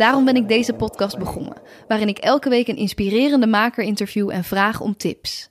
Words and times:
Daarom 0.00 0.24
ben 0.24 0.36
ik 0.36 0.48
deze 0.48 0.72
podcast 0.72 1.18
begonnen, 1.18 1.56
waarin 1.88 2.08
ik 2.08 2.18
elke 2.18 2.48
week 2.48 2.68
een 2.68 2.76
inspirerende 2.76 3.46
maker 3.46 3.84
interview 3.84 4.30
en 4.30 4.44
vraag 4.44 4.80
om 4.80 4.96
tips. 4.96 5.50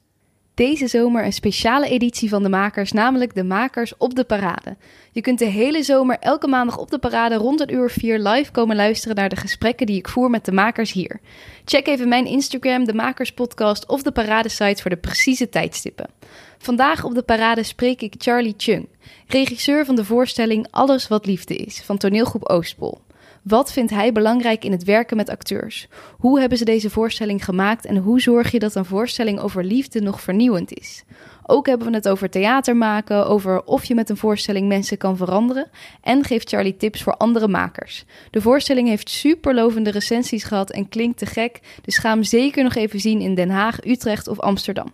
Deze 0.54 0.87
zomer 0.87 1.25
een 1.25 1.33
speciale 1.33 1.89
editie 1.89 2.29
van 2.29 2.43
de 2.43 2.50
makers, 2.50 2.92
namelijk 2.92 3.36
de 3.36 3.43
makers 3.43 3.97
op 3.97 4.15
de 4.15 4.23
parade. 4.23 4.78
Je 5.11 5.21
kunt 5.21 5.39
de 5.39 5.46
hele 5.46 5.83
zomer 5.83 6.18
elke 6.20 6.47
maandag 6.47 6.78
op 6.78 6.89
de 6.89 6.97
parade 7.00 7.36
rond 7.36 7.59
een 7.59 7.73
uur 7.73 7.89
vier 7.89 8.20
live 8.20 8.51
komen 8.51 8.75
luisteren 8.75 9.15
naar 9.15 9.29
de 9.29 9.36
gesprekken 9.36 9.86
die 9.86 9.97
ik 9.97 10.07
voer 10.07 10.29
met 10.29 10.46
de 10.46 10.51
makers 10.51 10.92
hier. 10.92 11.20
Check 11.65 11.87
even 11.87 12.07
mijn 12.07 12.25
Instagram, 12.25 12.86
de 12.86 12.93
Makers 12.93 13.34
Podcast 13.34 13.87
of 13.87 14.01
de 14.01 14.11
parade 14.11 14.50
site 14.50 14.81
voor 14.81 14.92
de 14.92 14.97
precieze 14.97 15.50
tijdstippen. 15.50 16.09
Vandaag 16.57 17.04
op 17.04 17.14
de 17.14 17.23
parade 17.23 17.64
spreek 17.64 18.01
ik 18.01 18.15
Charlie 18.18 18.54
Chung, 18.57 18.87
regisseur 19.28 19.86
van 19.86 19.95
de 19.95 20.06
voorstelling 20.06 20.68
Alles 20.70 21.07
wat 21.07 21.25
liefde 21.25 21.56
is 21.56 21.81
van 21.81 21.97
toneelgroep 21.97 22.50
Oostpol. 22.50 23.00
Wat 23.49 23.71
vindt 23.71 23.91
hij 23.91 24.11
belangrijk 24.11 24.63
in 24.63 24.71
het 24.71 24.83
werken 24.83 25.17
met 25.17 25.29
acteurs? 25.29 25.87
Hoe 26.17 26.39
hebben 26.39 26.57
ze 26.57 26.65
deze 26.65 26.89
voorstelling 26.89 27.45
gemaakt 27.45 27.85
en 27.85 27.97
hoe 27.97 28.21
zorg 28.21 28.51
je 28.51 28.59
dat 28.59 28.75
een 28.75 28.85
voorstelling 28.85 29.39
over 29.39 29.63
liefde 29.63 30.01
nog 30.01 30.21
vernieuwend 30.21 30.73
is? 30.73 31.03
Ook 31.45 31.65
hebben 31.65 31.87
we 31.87 31.93
het 31.93 32.08
over 32.08 32.30
theater 32.30 32.75
maken, 32.75 33.28
over 33.28 33.64
of 33.64 33.86
je 33.86 33.95
met 33.95 34.09
een 34.09 34.17
voorstelling 34.17 34.67
mensen 34.67 34.97
kan 34.97 35.17
veranderen 35.17 35.69
en 36.02 36.23
geeft 36.23 36.50
Charlie 36.50 36.78
tips 36.78 37.03
voor 37.03 37.14
andere 37.14 37.47
makers. 37.47 38.06
De 38.31 38.41
voorstelling 38.41 38.88
heeft 38.88 39.09
superlovende 39.09 39.91
recensies 39.91 40.44
gehad 40.44 40.72
en 40.72 40.89
klinkt 40.89 41.17
te 41.17 41.25
gek, 41.25 41.59
dus 41.81 41.97
ga 41.97 42.09
hem 42.09 42.23
zeker 42.23 42.63
nog 42.63 42.75
even 42.75 43.00
zien 43.00 43.22
in 43.22 43.36
Den 43.36 43.50
Haag, 43.50 43.86
Utrecht 43.86 44.28
of 44.28 44.39
Amsterdam. 44.39 44.94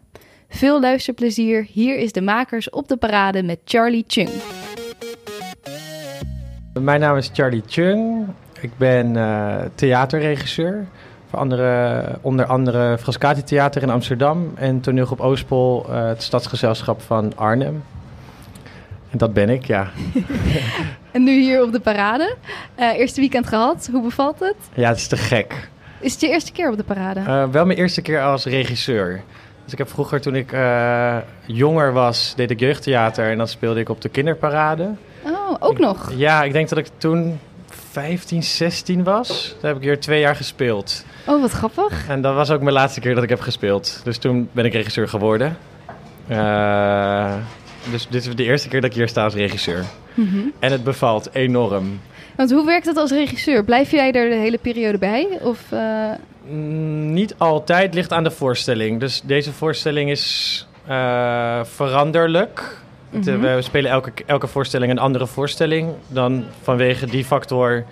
Veel 0.49 0.79
luisterplezier, 0.79 1.67
hier 1.71 1.97
is 1.97 2.11
de 2.11 2.21
makers 2.21 2.69
op 2.69 2.87
de 2.87 2.97
parade 2.97 3.43
met 3.43 3.59
Charlie 3.65 4.03
Chung. 4.07 4.29
Mijn 6.73 6.99
naam 6.99 7.17
is 7.17 7.29
Charlie 7.33 7.63
Chung. 7.67 8.27
Ik 8.65 8.77
ben 8.77 9.15
uh, 9.15 9.55
theaterregisseur. 9.75 10.85
Voor 11.29 11.39
andere, 11.39 12.03
onder 12.21 12.45
andere 12.45 12.97
Frascati 12.97 13.43
Theater 13.43 13.81
in 13.81 13.89
Amsterdam 13.89 14.51
en 14.55 14.81
toneelgroep 14.81 15.19
Oostpol, 15.19 15.85
uh, 15.89 16.07
het 16.07 16.23
stadsgezelschap 16.23 17.01
van 17.01 17.31
Arnhem. 17.35 17.83
En 19.09 19.17
dat 19.17 19.33
ben 19.33 19.49
ik, 19.49 19.65
ja. 19.65 19.89
en 21.11 21.23
nu 21.23 21.41
hier 21.41 21.63
op 21.63 21.71
de 21.71 21.79
parade. 21.79 22.35
Uh, 22.79 22.97
eerste 22.97 23.19
weekend 23.19 23.47
gehad. 23.47 23.89
Hoe 23.91 24.01
bevalt 24.01 24.39
het? 24.39 24.55
Ja, 24.73 24.87
het 24.87 24.97
is 24.97 25.07
te 25.07 25.17
gek. 25.17 25.69
Is 25.99 26.11
het 26.11 26.21
je 26.21 26.29
eerste 26.29 26.51
keer 26.51 26.69
op 26.69 26.77
de 26.77 26.83
parade? 26.83 27.49
wel 27.51 27.65
mijn 27.65 27.77
eerste 27.77 28.01
keer 28.01 28.21
als 28.21 28.45
regisseur. 28.45 29.21
Dus 29.63 29.71
ik 29.71 29.77
heb 29.77 29.89
vroeger, 29.89 30.21
toen 30.21 30.35
ik 30.35 30.55
jonger 31.45 31.93
was, 31.93 32.33
deed 32.35 32.51
ik 32.51 32.59
jeugdtheater 32.59 33.31
en 33.31 33.37
dan 33.37 33.47
speelde 33.47 33.79
ik 33.79 33.89
op 33.89 34.01
de 34.01 34.09
kinderparade. 34.09 34.91
Oh, 35.23 35.55
ook 35.59 35.79
nog? 35.79 36.11
Ja, 36.15 36.43
ik 36.43 36.51
denk 36.51 36.69
dat 36.69 36.77
ik 36.77 36.87
toen 36.97 37.39
15, 37.95 38.43
16 38.43 39.03
was. 39.03 39.55
Daar 39.61 39.71
heb 39.71 39.81
ik 39.81 39.83
hier 39.83 39.99
twee 39.99 40.19
jaar 40.19 40.35
gespeeld. 40.35 41.05
Oh, 41.25 41.41
wat 41.41 41.51
grappig. 41.51 42.07
En 42.07 42.21
dat 42.21 42.35
was 42.35 42.51
ook 42.51 42.61
mijn 42.61 42.73
laatste 42.73 42.99
keer 42.99 43.15
dat 43.15 43.23
ik 43.23 43.29
heb 43.29 43.39
gespeeld. 43.39 44.01
Dus 44.03 44.17
toen 44.17 44.49
ben 44.51 44.65
ik 44.65 44.73
regisseur 44.73 45.07
geworden. 45.07 45.57
Uh, 46.29 47.33
dus 47.91 48.07
dit 48.07 48.25
is 48.25 48.35
de 48.35 48.43
eerste 48.43 48.67
keer 48.67 48.81
dat 48.81 48.89
ik 48.89 48.95
hier 48.95 49.07
sta 49.07 49.23
als 49.23 49.33
regisseur. 49.33 49.83
Mm 50.13 50.27
-hmm. 50.27 50.53
En 50.59 50.71
het 50.71 50.83
bevalt 50.83 51.29
enorm. 51.33 52.01
Want 52.35 52.51
hoe 52.51 52.65
werkt 52.65 52.85
het 52.85 52.97
als 52.97 53.11
regisseur? 53.11 53.63
Blijf 53.63 53.91
jij 53.91 54.11
er 54.11 54.29
de 54.29 54.35
hele 54.35 54.57
periode 54.57 54.97
bij? 54.97 55.27
Of, 55.41 55.59
uh... 55.73 56.11
mm, 56.47 57.13
niet 57.13 57.35
altijd, 57.37 57.93
ligt 57.93 58.11
aan 58.11 58.23
de 58.23 58.31
voorstelling. 58.31 58.99
Dus 58.99 59.21
deze 59.21 59.51
voorstelling 59.53 60.09
is 60.09 60.67
uh, 60.89 61.63
veranderlijk. 61.63 62.83
Mm 63.15 63.23
-hmm. 63.23 63.55
We 63.55 63.61
spelen 63.61 63.91
elke, 63.91 64.11
elke 64.25 64.47
voorstelling 64.47 64.91
een 64.91 64.99
andere 64.99 65.27
voorstelling. 65.27 65.89
Dan 66.07 66.43
vanwege 66.61 67.05
die 67.05 67.25
factor 67.25 67.83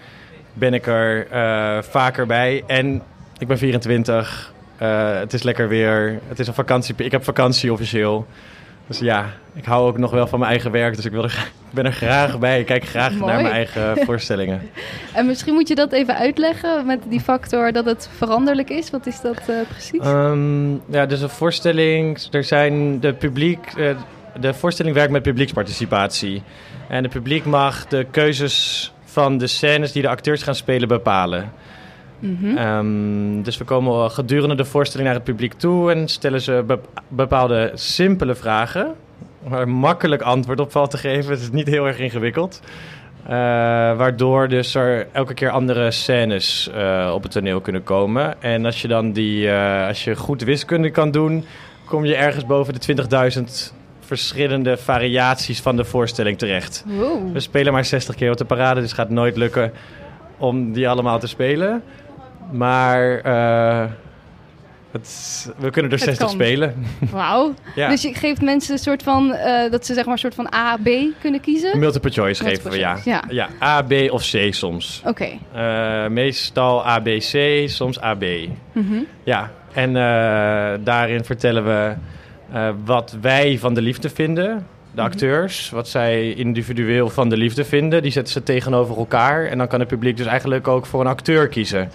ben 0.53 0.73
ik 0.73 0.87
er 0.87 1.27
uh, 1.33 1.81
vaker 1.81 2.25
bij. 2.25 2.63
En 2.67 3.01
ik 3.37 3.47
ben 3.47 3.57
24. 3.57 4.53
Uh, 4.81 5.19
het 5.19 5.33
is 5.33 5.43
lekker 5.43 5.67
weer. 5.67 6.19
Het 6.27 6.39
is 6.39 6.47
een 6.47 6.53
vakantie. 6.53 6.95
Ik 6.97 7.11
heb 7.11 7.23
vakantie 7.23 7.71
officieel. 7.71 8.25
Dus 8.87 8.99
ja, 8.99 9.29
ik 9.53 9.65
hou 9.65 9.87
ook 9.87 9.97
nog 9.97 10.11
wel 10.11 10.27
van 10.27 10.39
mijn 10.39 10.51
eigen 10.51 10.71
werk. 10.71 10.95
Dus 10.95 11.05
ik, 11.05 11.11
wil 11.11 11.23
er, 11.23 11.47
ik 11.69 11.73
ben 11.73 11.85
er 11.85 11.91
graag 11.91 12.39
bij. 12.39 12.59
Ik 12.59 12.65
kijk 12.65 12.85
graag 12.85 13.13
naar 13.13 13.41
mijn 13.41 13.53
eigen 13.53 13.97
voorstellingen. 14.05 14.61
En 15.13 15.25
misschien 15.25 15.53
moet 15.53 15.67
je 15.67 15.75
dat 15.75 15.91
even 15.91 16.15
uitleggen 16.15 16.85
met 16.85 16.99
die 17.09 17.19
factor 17.19 17.71
dat 17.71 17.85
het 17.85 18.09
veranderlijk 18.17 18.69
is. 18.69 18.89
Wat 18.89 19.05
is 19.05 19.21
dat 19.21 19.41
uh, 19.49 19.55
precies? 19.69 20.05
Um, 20.05 20.81
ja, 20.85 21.05
dus 21.05 21.21
een 21.21 21.29
voorstelling. 21.29 22.17
Er 22.31 22.43
zijn 22.43 22.99
de 22.99 23.13
publiek 23.13 23.73
de 24.39 24.53
voorstelling 24.53 24.95
werkt 24.95 25.11
met 25.11 25.21
publieksparticipatie. 25.21 26.43
En 26.87 27.03
het 27.03 27.11
publiek 27.11 27.45
mag 27.45 27.87
de 27.87 28.05
keuzes 28.11 28.91
van 29.03 29.37
de 29.37 29.47
scènes 29.47 29.91
die 29.91 30.01
de 30.01 30.07
acteurs 30.09 30.43
gaan 30.43 30.55
spelen 30.55 30.87
bepalen. 30.87 31.51
Mm 32.19 32.37
-hmm. 32.39 32.57
um, 32.57 33.43
dus 33.43 33.57
we 33.57 33.63
komen 33.63 34.11
gedurende 34.11 34.55
de 34.55 34.65
voorstelling 34.65 35.07
naar 35.07 35.17
het 35.17 35.27
publiek 35.27 35.53
toe 35.53 35.91
en 35.91 36.07
stellen 36.07 36.41
ze 36.41 36.63
be 36.67 36.79
bepaalde 37.07 37.71
simpele 37.73 38.35
vragen. 38.35 38.93
Waar 39.47 39.69
makkelijk 39.69 40.21
antwoord 40.21 40.59
op 40.59 40.71
valt 40.71 40.91
te 40.91 40.97
geven. 40.97 41.31
Het 41.31 41.41
is 41.41 41.51
niet 41.51 41.67
heel 41.67 41.87
erg 41.87 41.97
ingewikkeld. 41.97 42.61
Uh, 43.23 43.29
waardoor 43.97 44.47
dus 44.47 44.75
er 44.75 45.07
elke 45.11 45.33
keer 45.33 45.49
andere 45.49 45.91
scènes 45.91 46.69
uh, 46.75 47.11
op 47.13 47.23
het 47.23 47.31
toneel 47.31 47.61
kunnen 47.61 47.83
komen. 47.83 48.41
En 48.41 48.65
als 48.65 48.81
je 48.81 48.87
dan 48.87 49.11
die, 49.11 49.45
uh, 49.45 49.87
als 49.87 50.03
je 50.03 50.15
goed 50.15 50.41
wiskunde 50.41 50.89
kan 50.89 51.11
doen, 51.11 51.45
kom 51.85 52.05
je 52.05 52.15
ergens 52.15 52.45
boven 52.45 52.73
de 52.73 52.95
20.000 53.37 53.82
verschillende 54.05 54.77
variaties 54.77 55.59
van 55.59 55.75
de 55.75 55.83
voorstelling 55.83 56.37
terecht. 56.37 56.83
Wow. 56.85 57.33
We 57.33 57.39
spelen 57.39 57.73
maar 57.73 57.85
60 57.85 58.15
keer 58.15 58.31
op 58.31 58.37
de 58.37 58.45
parade, 58.45 58.79
dus 58.79 58.89
het 58.89 58.99
gaat 58.99 59.09
nooit 59.09 59.37
lukken 59.37 59.71
om 60.37 60.71
die 60.71 60.89
allemaal 60.89 61.19
te 61.19 61.27
spelen. 61.27 61.83
Maar 62.51 63.25
uh, 63.25 63.91
het, 64.91 65.53
we 65.57 65.69
kunnen 65.69 65.91
er 65.91 65.99
60 65.99 66.29
spelen. 66.29 66.85
Wauw. 67.11 67.53
ja. 67.75 67.89
Dus 67.89 68.01
je 68.01 68.13
geeft 68.13 68.41
mensen 68.41 68.73
een 68.73 68.79
soort 68.79 69.03
van, 69.03 69.31
uh, 69.31 69.71
dat 69.71 69.85
ze 69.85 69.93
zeg 69.93 70.03
maar 70.03 70.13
een 70.13 70.19
soort 70.19 70.35
van 70.35 70.53
A, 70.53 70.77
B 70.77 70.89
kunnen 71.21 71.41
kiezen? 71.41 71.79
Multiple 71.79 72.11
choice 72.11 72.43
Multiple 72.43 72.71
geven 72.71 72.71
we, 72.71 73.01
ja. 73.05 73.21
ja. 73.29 73.47
ja. 73.59 73.67
A, 73.67 73.81
B 73.81 74.11
of 74.11 74.29
C 74.31 74.53
soms. 74.53 75.01
Oké. 75.05 75.37
Okay. 75.53 76.03
Uh, 76.05 76.09
meestal 76.09 76.87
A, 76.87 76.99
B, 76.99 77.05
C, 77.05 77.63
soms 77.65 78.01
A, 78.01 78.15
B. 78.15 78.23
Mm 78.23 78.87
-hmm. 78.87 79.05
Ja, 79.23 79.51
en 79.73 79.93
daarin 80.83 81.23
vertellen 81.23 81.65
we... 81.65 81.95
Uh, 82.53 82.69
wat 82.85 83.17
wij 83.21 83.57
van 83.59 83.73
de 83.73 83.81
liefde 83.81 84.09
vinden, 84.09 84.67
de 84.91 85.01
acteurs, 85.01 85.69
wat 85.69 85.87
zij 85.87 86.33
individueel 86.33 87.09
van 87.09 87.29
de 87.29 87.37
liefde 87.37 87.65
vinden, 87.65 88.01
die 88.01 88.11
zetten 88.11 88.33
ze 88.33 88.43
tegenover 88.43 88.97
elkaar. 88.97 89.45
En 89.45 89.57
dan 89.57 89.67
kan 89.67 89.79
het 89.79 89.87
publiek 89.87 90.17
dus 90.17 90.25
eigenlijk 90.25 90.67
ook 90.67 90.85
voor 90.85 91.01
een 91.01 91.07
acteur 91.07 91.47
kiezen. 91.47 91.91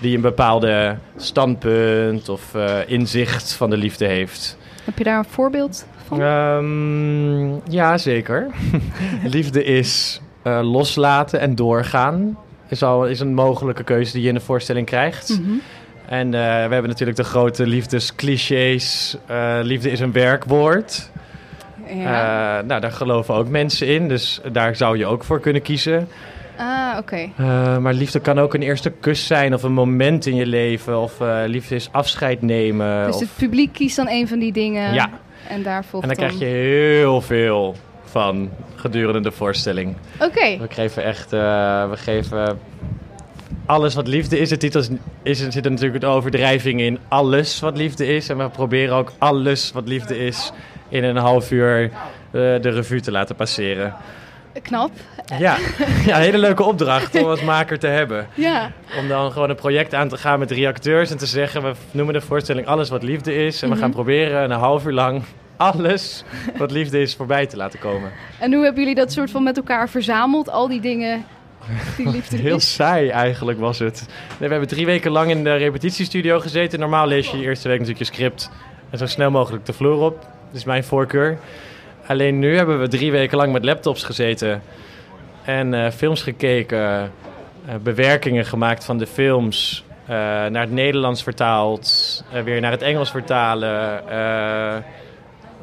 Die 0.00 0.16
een 0.16 0.22
bepaalde 0.22 0.96
standpunt 1.16 2.28
of 2.28 2.54
uh, 2.56 2.76
inzicht 2.86 3.52
van 3.52 3.70
de 3.70 3.76
liefde 3.76 4.06
heeft. 4.06 4.58
Heb 4.84 4.98
je 4.98 5.04
daar 5.04 5.18
een 5.18 5.24
voorbeeld 5.24 5.86
van? 6.06 6.20
Um, 6.20 7.60
ja, 7.68 7.98
zeker. 7.98 8.46
liefde 9.24 9.64
is 9.64 10.20
uh, 10.44 10.60
loslaten 10.62 11.40
en 11.40 11.54
doorgaan. 11.54 12.38
Is, 12.68 12.82
al, 12.82 13.06
is 13.06 13.20
een 13.20 13.34
mogelijke 13.34 13.84
keuze 13.84 14.12
die 14.12 14.22
je 14.22 14.28
in 14.28 14.34
de 14.34 14.40
voorstelling 14.40 14.86
krijgt. 14.86 15.28
Mm 15.28 15.44
-hmm. 15.44 15.60
En 16.08 16.26
uh, 16.26 16.32
we 16.32 16.72
hebben 16.72 16.88
natuurlijk 16.88 17.16
de 17.16 17.24
grote 17.24 17.66
liefdesclichés. 17.66 19.16
Uh, 19.30 19.58
liefde 19.62 19.90
is 19.90 20.00
een 20.00 20.12
werkwoord. 20.12 21.10
Ja. 21.86 22.58
Uh, 22.58 22.66
nou, 22.66 22.80
daar 22.80 22.92
geloven 22.92 23.34
ook 23.34 23.48
mensen 23.48 23.86
in. 23.86 24.08
Dus 24.08 24.40
daar 24.52 24.76
zou 24.76 24.98
je 24.98 25.06
ook 25.06 25.24
voor 25.24 25.40
kunnen 25.40 25.62
kiezen. 25.62 26.08
Ah, 26.56 26.98
oké. 26.98 27.30
Okay. 27.36 27.78
maar 27.78 27.94
liefde 27.94 28.20
kan 28.20 28.38
ook 28.38 28.54
een 28.54 28.62
eerste 28.62 28.90
kus 28.90 29.26
zijn 29.26 29.54
of 29.54 29.62
een 29.62 29.72
moment 29.72 30.26
in 30.26 30.34
je 30.34 30.46
leven. 30.46 31.00
Of 31.00 31.12
liefde 31.46 31.74
is 31.74 31.88
afscheid 31.92 32.42
nemen. 32.42 33.06
Dus 33.06 33.14
of... 33.14 33.20
het 33.20 33.30
publiek 33.36 33.72
kiest 33.72 33.96
dan 33.96 34.08
een 34.08 34.28
van 34.28 34.38
die 34.38 34.52
dingen. 34.52 34.94
Ja. 34.94 35.10
En 35.48 35.62
daar 35.62 35.84
volgt 35.84 36.08
En 36.08 36.14
dan, 36.14 36.24
dan... 36.24 36.36
krijg 36.36 36.52
je 36.52 36.56
heel 36.56 37.20
veel 37.20 37.76
van 38.04 38.50
gedurende 38.74 39.20
de 39.20 39.32
voorstelling. 39.32 39.96
Oké. 40.14 40.24
Okay. 40.24 40.58
We 40.58 40.66
geven 40.68 41.04
echt... 41.04 41.30
we 41.30 41.94
geven 41.94 42.58
alles 43.68 43.94
wat 43.94 44.06
liefde 44.06 44.38
is. 44.38 44.48
De 44.48 44.56
titel 44.56 44.80
is, 44.80 44.88
is, 45.22 45.38
zit 45.48 45.64
er 45.64 45.70
natuurlijk 45.70 46.02
een 46.04 46.10
overdrijving 46.10 46.80
in. 46.80 46.98
Alles 47.08 47.60
wat 47.60 47.76
liefde 47.76 48.06
is. 48.06 48.28
En 48.28 48.38
we 48.38 48.48
proberen 48.48 48.94
ook 48.96 49.12
alles 49.18 49.72
wat 49.72 49.88
liefde 49.88 50.18
is 50.18 50.52
in 50.88 51.04
een 51.04 51.16
half 51.16 51.50
uur 51.50 51.82
uh, 51.82 51.90
de 52.32 52.58
revue 52.70 53.00
te 53.00 53.10
laten 53.10 53.34
passeren. 53.36 53.94
Knap. 54.62 54.90
Ja, 55.38 55.56
ja 56.06 56.16
een 56.16 56.22
hele 56.22 56.38
leuke 56.38 56.62
opdracht 56.62 57.20
om 57.20 57.24
als 57.28 57.42
maker 57.42 57.78
te 57.78 57.86
hebben. 57.86 58.26
Ja. 58.34 58.70
Om 58.98 59.08
dan 59.08 59.32
gewoon 59.32 59.50
een 59.50 59.56
project 59.56 59.94
aan 59.94 60.08
te 60.08 60.16
gaan 60.16 60.38
met 60.38 60.48
drie 60.48 60.68
acteurs 60.68 61.10
en 61.10 61.18
te 61.18 61.26
zeggen: 61.26 61.62
we 61.62 61.72
noemen 61.90 62.14
de 62.14 62.20
voorstelling 62.20 62.66
Alles 62.66 62.88
wat 62.88 63.02
liefde 63.02 63.46
is. 63.46 63.62
En 63.62 63.68
we 63.68 63.74
Mhm. 63.74 63.82
gaan 63.82 63.92
proberen 63.92 64.42
een 64.44 64.50
half 64.58 64.86
uur 64.86 64.92
lang 64.92 65.22
alles 65.56 66.24
wat 66.56 66.70
liefde 66.70 67.00
is 67.00 67.14
voorbij 67.14 67.46
te 67.46 67.56
laten 67.56 67.78
komen. 67.78 68.10
En 68.38 68.52
hoe 68.52 68.62
hebben 68.64 68.80
jullie 68.82 68.98
dat 68.98 69.12
soort 69.12 69.30
van 69.30 69.42
met 69.42 69.56
elkaar 69.56 69.88
verzameld? 69.88 70.50
Al 70.50 70.68
die 70.68 70.80
dingen 70.80 71.24
die 71.96 72.08
liefde 72.08 72.36
Heel 72.36 72.56
is? 72.56 72.74
saai 72.74 73.08
eigenlijk 73.08 73.58
was 73.58 73.78
het. 73.78 74.06
Nee, 74.08 74.48
we 74.48 74.54
hebben 74.54 74.68
drie 74.68 74.86
weken 74.86 75.10
lang 75.10 75.30
in 75.30 75.44
de 75.44 75.56
repetitiestudio 75.56 76.40
gezeten. 76.40 76.80
Normaal 76.80 77.06
lees 77.06 77.30
je 77.30 77.36
de 77.36 77.42
eerste 77.42 77.68
week 77.68 77.78
natuurlijk 77.78 78.06
je 78.06 78.14
script 78.14 78.50
en 78.90 78.98
zo 78.98 79.06
snel 79.06 79.30
mogelijk 79.30 79.66
de 79.66 79.72
vloer 79.72 80.00
op. 80.00 80.20
Dat 80.20 80.56
is 80.56 80.64
mijn 80.64 80.84
voorkeur. 80.84 81.38
Alleen 82.06 82.38
nu 82.38 82.56
hebben 82.56 82.80
we 82.80 82.88
drie 82.88 83.10
weken 83.10 83.36
lang 83.36 83.52
met 83.52 83.64
laptops 83.64 84.04
gezeten 84.04 84.62
en 85.44 85.74
eh, 85.74 85.90
films 85.90 86.22
gekeken, 86.22 87.12
eh, 87.66 87.74
bewerkingen 87.82 88.44
gemaakt 88.44 88.84
van 88.84 88.98
de 88.98 89.06
films, 89.06 89.84
eh, 90.06 90.14
naar 90.46 90.60
het 90.60 90.70
Nederlands 90.70 91.22
vertaald, 91.22 92.24
weer 92.44 92.60
naar 92.60 92.70
het 92.70 92.82
Engels 92.82 93.10
vertalen. 93.10 94.02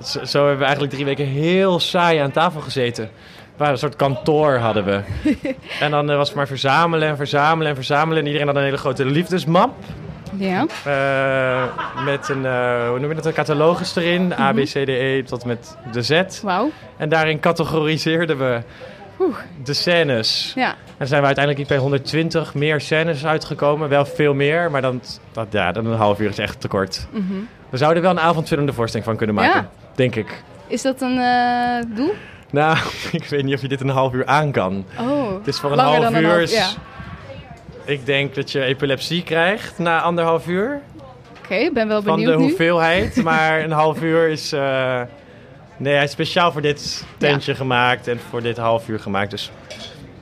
zo, 0.03 0.25
zo 0.25 0.37
hebben 0.37 0.57
we 0.57 0.63
eigenlijk 0.63 0.93
drie 0.93 1.05
weken 1.05 1.25
heel 1.25 1.79
saai 1.79 2.17
aan 2.19 2.31
tafel 2.31 2.61
gezeten. 2.61 3.09
Een 3.57 3.77
soort 3.77 3.95
kantoor 3.95 4.57
hadden 4.57 4.85
we. 4.85 5.01
En 5.79 5.91
dan 5.91 6.09
eh, 6.09 6.17
was 6.17 6.27
het 6.27 6.37
maar 6.37 6.47
verzamelen 6.47 7.07
en 7.07 7.15
verzamelen 7.17 7.69
en 7.69 7.75
verzamelen. 7.75 8.19
En 8.19 8.25
iedereen 8.25 8.47
had 8.47 8.55
een 8.55 8.63
hele 8.63 8.77
grote 8.77 9.05
liefdesmap. 9.05 9.73
Ja. 10.37 10.65
eh, 10.85 12.03
met 12.05 12.29
een, 12.29 12.45
eh, 12.45 12.89
hoe 12.89 12.99
noem 12.99 13.09
je 13.09 13.15
dat, 13.15 13.25
een 13.25 13.33
catalogus 13.33 13.95
erin. 13.95 14.33
A, 14.39 14.51
B, 14.51 14.55
C, 14.55 14.67
D, 14.67 14.75
E 14.87 15.23
tot 15.23 15.45
met 15.45 15.77
de 15.91 16.01
Z. 16.01 16.21
Wauw. 16.43 16.71
En 16.97 17.09
daarin 17.09 17.39
categoriseerden 17.39 18.37
we 18.37 18.61
Oeh. 19.19 19.35
de 19.63 19.73
scènes. 19.73 20.51
Ja. 20.55 20.75
En 20.97 21.07
zijn 21.07 21.19
we 21.21 21.25
uiteindelijk 21.25 21.67
bij 21.67 21.77
120 21.77 22.53
meer 22.53 22.81
scènes 22.81 23.25
uitgekomen. 23.25 23.89
Wel 23.89 24.05
veel 24.05 24.33
meer, 24.33 24.71
maar 24.71 24.81
dan, 24.81 25.01
dat, 25.31 25.47
ja, 25.49 25.71
dan 25.71 25.85
een 25.85 25.97
half 25.97 26.19
uur 26.19 26.29
is 26.29 26.37
echt 26.39 26.61
te 26.61 26.67
kort. 26.67 27.07
Mhm. 27.11 27.23
We 27.69 27.77
zouden 27.77 28.03
er 28.03 28.09
wel 28.09 28.17
een 28.17 28.29
avondvullende 28.29 28.73
voorstelling 28.73 29.07
van 29.07 29.17
kunnen 29.17 29.35
maken. 29.35 29.61
Ja. 29.61 29.69
Denk 29.95 30.15
ik. 30.15 30.43
Is 30.67 30.81
dat 30.81 31.01
een 31.01 31.19
doel? 31.95 32.13
Nou, 32.55 32.77
ik 33.11 33.23
weet 33.25 33.43
niet 33.43 33.53
of 33.55 33.61
je 33.61 33.67
dit 33.67 33.81
een 33.81 33.89
half 33.89 34.13
uur 34.13 34.25
aan 34.25 34.51
kan. 34.51 34.85
Oh. 34.99 35.33
Het 35.37 35.47
is 35.47 35.59
voor 35.59 35.71
een 35.71 35.79
half 35.79 36.05
een 36.05 36.15
uur. 36.23 36.37
half- 36.37 36.51
ja. 36.51 36.67
Ik 37.85 38.05
denk 38.05 38.35
dat 38.35 38.51
je 38.51 38.61
epilepsie 38.63 39.23
krijgt 39.23 39.77
na 39.79 40.01
anderhalf 40.01 40.47
uur. 40.47 40.81
Oké, 41.43 41.69
ben 41.73 41.87
wel 41.87 42.01
van 42.01 42.15
de 42.15 42.21
benieuwd 42.21 42.39
nu. 42.39 42.45
hoeveelheid. 42.47 43.15
Maar 43.23 43.59
een 43.63 43.71
half 43.71 44.01
uur 44.01 44.27
is. 44.29 44.51
eh, 44.51 45.01
nee, 45.77 45.93
hij 45.93 46.03
is 46.03 46.11
speciaal 46.11 46.51
voor 46.51 46.61
dit 46.61 47.05
tentje 47.17 47.55
gemaakt 47.55 48.07
en 48.07 48.19
voor 48.29 48.41
dit 48.41 48.57
half 48.57 48.87
uur 48.87 48.99
gemaakt. 48.99 49.31
Dus 49.31 49.51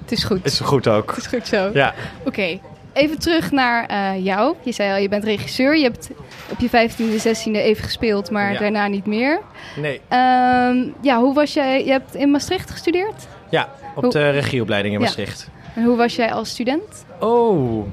Het 0.01 0.11
is 0.11 0.23
goed. 0.23 0.45
is 0.45 0.59
goed 0.59 0.87
ook. 0.87 1.09
Het 1.09 1.17
is 1.17 1.27
goed 1.27 1.47
zo. 1.47 1.69
Ja, 1.73 1.93
Oké, 2.25 2.59
even 2.93 3.19
terug 3.19 3.51
naar 3.51 3.85
eh, 3.85 4.25
jou. 4.25 4.55
Je 4.63 4.71
zei 4.71 4.91
al, 4.91 4.97
je 4.97 5.09
bent 5.09 5.23
regisseur. 5.23 5.77
Je 5.77 5.83
hebt 5.83 6.09
op 6.49 6.59
je 6.59 6.69
15e, 6.69 7.21
16e 7.27 7.51
even 7.51 7.83
gespeeld, 7.83 8.31
maar 8.31 8.51
Ja. 8.53 8.59
daarna 8.59 8.87
niet 8.87 9.05
meer. 9.05 9.39
nee. 9.75 10.01
Ehm, 10.07 10.77
ja, 11.01 11.19
hoe 11.19 11.33
was 11.33 11.53
jij? 11.53 11.85
Je 11.85 11.91
hebt 11.91 12.15
in 12.15 12.31
Maastricht 12.31 12.71
gestudeerd? 12.71 13.27
Ja, 13.49 13.69
op 13.95 14.03
Hoe- 14.03 14.11
de 14.11 14.29
regieopleiding 14.29 14.93
in 14.93 14.99
Ja. 14.99 15.05
Maastricht. 15.05 15.49
En 15.75 15.83
hoe 15.83 15.97
was 15.97 16.15
jij 16.15 16.31
als 16.33 16.49
student? 16.49 17.05
Oh, 17.19 17.85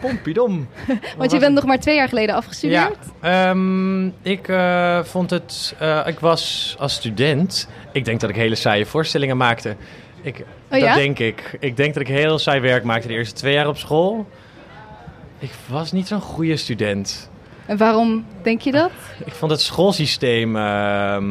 pompidom. 0.00 0.68
Want 1.18 1.30
je 1.32 1.38
bent 1.38 1.54
nog 1.54 1.64
maar 1.64 1.78
twee 1.78 1.94
jaar 1.96 2.08
geleden 2.08 2.34
afgestudeerd. 2.34 2.96
Ja, 3.22 3.50
ehm, 3.50 4.06
ik 4.22 4.48
eh, 4.48 5.02
vond 5.04 5.30
het... 5.30 5.74
eh, 5.78 6.00
ik 6.06 6.18
was 6.20 6.74
als 6.78 6.94
student... 6.94 7.68
Ik 7.92 8.04
denk 8.04 8.20
dat 8.20 8.30
ik 8.30 8.36
hele 8.36 8.54
saaie 8.54 8.86
voorstellingen 8.86 9.36
maakte. 9.36 9.76
Ik, 10.22 10.38
Oh 10.38 10.44
dat 10.70 10.80
ja? 10.80 10.94
denk 10.94 11.18
ik. 11.18 11.56
Ik 11.60 11.76
denk 11.76 11.94
dat 11.94 12.02
ik 12.02 12.08
heel 12.08 12.38
saai 12.38 12.60
werk 12.60 12.84
maakte 12.84 13.08
de 13.08 13.14
eerste 13.14 13.34
twee 13.34 13.52
jaar 13.54 13.68
op 13.68 13.76
school. 13.78 14.26
Ik 15.38 15.50
was 15.68 15.92
niet 15.92 16.06
zo'n 16.06 16.20
goede 16.20 16.56
student. 16.56 17.30
En 17.66 17.76
waarom 17.76 18.26
denk 18.42 18.60
je 18.60 18.72
dat? 18.72 18.90
Ik 19.24 19.32
vond 19.32 19.50
het 19.50 19.60
schoolsysteem 19.60 20.56
ehm, 20.56 21.24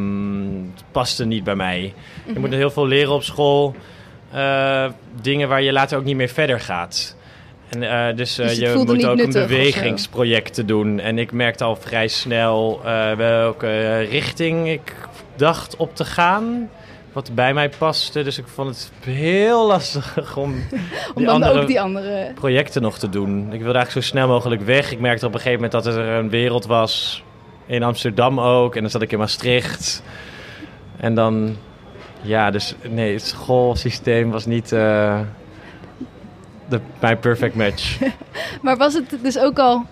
paste 0.91 1.25
niet 1.25 1.43
bij 1.43 1.55
mij. 1.55 1.93
Je 2.25 2.31
Mhm. 2.31 2.39
moet 2.39 2.49
heel 2.51 2.71
veel 2.71 2.87
leren 2.87 3.13
op 3.13 3.23
school. 3.23 3.75
eh, 4.31 4.85
dingen 5.21 5.47
waar 5.49 5.61
je 5.61 5.71
later 5.71 5.97
ook 5.97 6.03
niet 6.03 6.15
meer 6.15 6.29
verder 6.29 6.59
gaat. 6.59 7.15
En, 7.69 7.83
eh, 7.83 8.15
dus 8.15 8.37
eh, 8.37 8.47
Dus 8.47 8.57
je 8.57 8.73
moet 8.85 9.05
ook 9.05 9.19
een 9.19 9.31
bewegingsprojecten 9.31 10.65
doen. 10.65 10.99
En 10.99 11.17
ik 11.17 11.31
merkte 11.31 11.63
al 11.63 11.75
vrij 11.75 12.07
snel 12.07 12.81
welke 13.17 13.97
richting 13.99 14.69
ik 14.69 14.95
dacht 15.35 15.75
op 15.75 15.95
te 15.95 16.05
gaan. 16.05 16.69
Wat 17.13 17.31
bij 17.35 17.53
mij 17.53 17.69
paste. 17.69 18.23
Dus 18.23 18.37
ik 18.37 18.47
vond 18.47 18.67
het 18.67 18.91
heel 19.05 19.67
lastig 19.67 20.37
om 20.37 20.53
Om 20.53 20.61
die 21.15 21.25
dan 21.25 21.35
andere 21.35 21.61
ook 21.61 21.67
die 21.67 21.81
andere... 21.81 22.31
projecten 22.35 22.81
nog 22.81 22.97
te 22.97 23.09
doen. 23.09 23.53
Ik 23.53 23.61
wilde 23.61 23.77
eigenlijk 23.77 23.91
zo 23.91 24.01
snel 24.01 24.27
mogelijk 24.27 24.61
weg. 24.61 24.91
Ik 24.91 24.99
merkte 24.99 25.25
op 25.25 25.33
een 25.33 25.39
gegeven 25.39 25.61
moment 25.61 25.83
dat 25.83 25.95
er 25.95 26.07
een 26.07 26.29
wereld 26.29 26.65
was. 26.65 27.23
In 27.65 27.83
Amsterdam 27.83 28.39
ook. 28.39 28.75
En 28.75 28.81
dan 28.81 28.89
zat 28.89 29.01
ik 29.01 29.11
in 29.11 29.17
Maastricht. 29.17 30.03
En 30.97 31.15
dan... 31.15 31.57
Ja, 32.21 32.51
dus 32.51 32.75
nee, 32.89 33.13
het 33.13 33.25
schoolsysteem 33.25 34.31
was 34.31 34.45
niet 34.45 34.71
eh, 34.71 35.19
de, 36.69 36.79
mijn 36.99 37.19
perfect 37.19 37.55
match. 37.55 37.99
Maar 38.61 38.77
was 38.77 38.93
het 38.93 39.17
dus 39.21 39.39
ook 39.39 39.59
al 39.59 39.85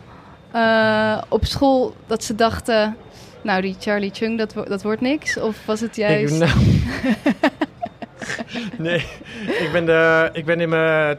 eh, 0.52 1.18
op 1.28 1.46
school 1.46 1.96
dat 2.08 2.24
ze 2.24 2.36
dachten... 2.36 2.96
Nou, 3.42 3.62
die 3.62 3.76
Charlie 3.80 4.12
Chung, 4.14 4.38
dat, 4.38 4.54
wo- 4.54 4.64
dat 4.64 4.82
wordt 4.84 5.02
niks? 5.02 5.38
Of 5.38 5.66
was 5.66 5.80
het 5.82 5.98
Ik, 5.98 6.08
juist... 6.08 6.40
nou, 6.40 6.52
nee, 8.78 9.06
ik 9.46 9.70
ben, 9.72 9.86
de, 9.86 10.30
ik 10.34 10.46
ben 10.46 10.60
in 10.62 10.70
mijn 10.70 11.18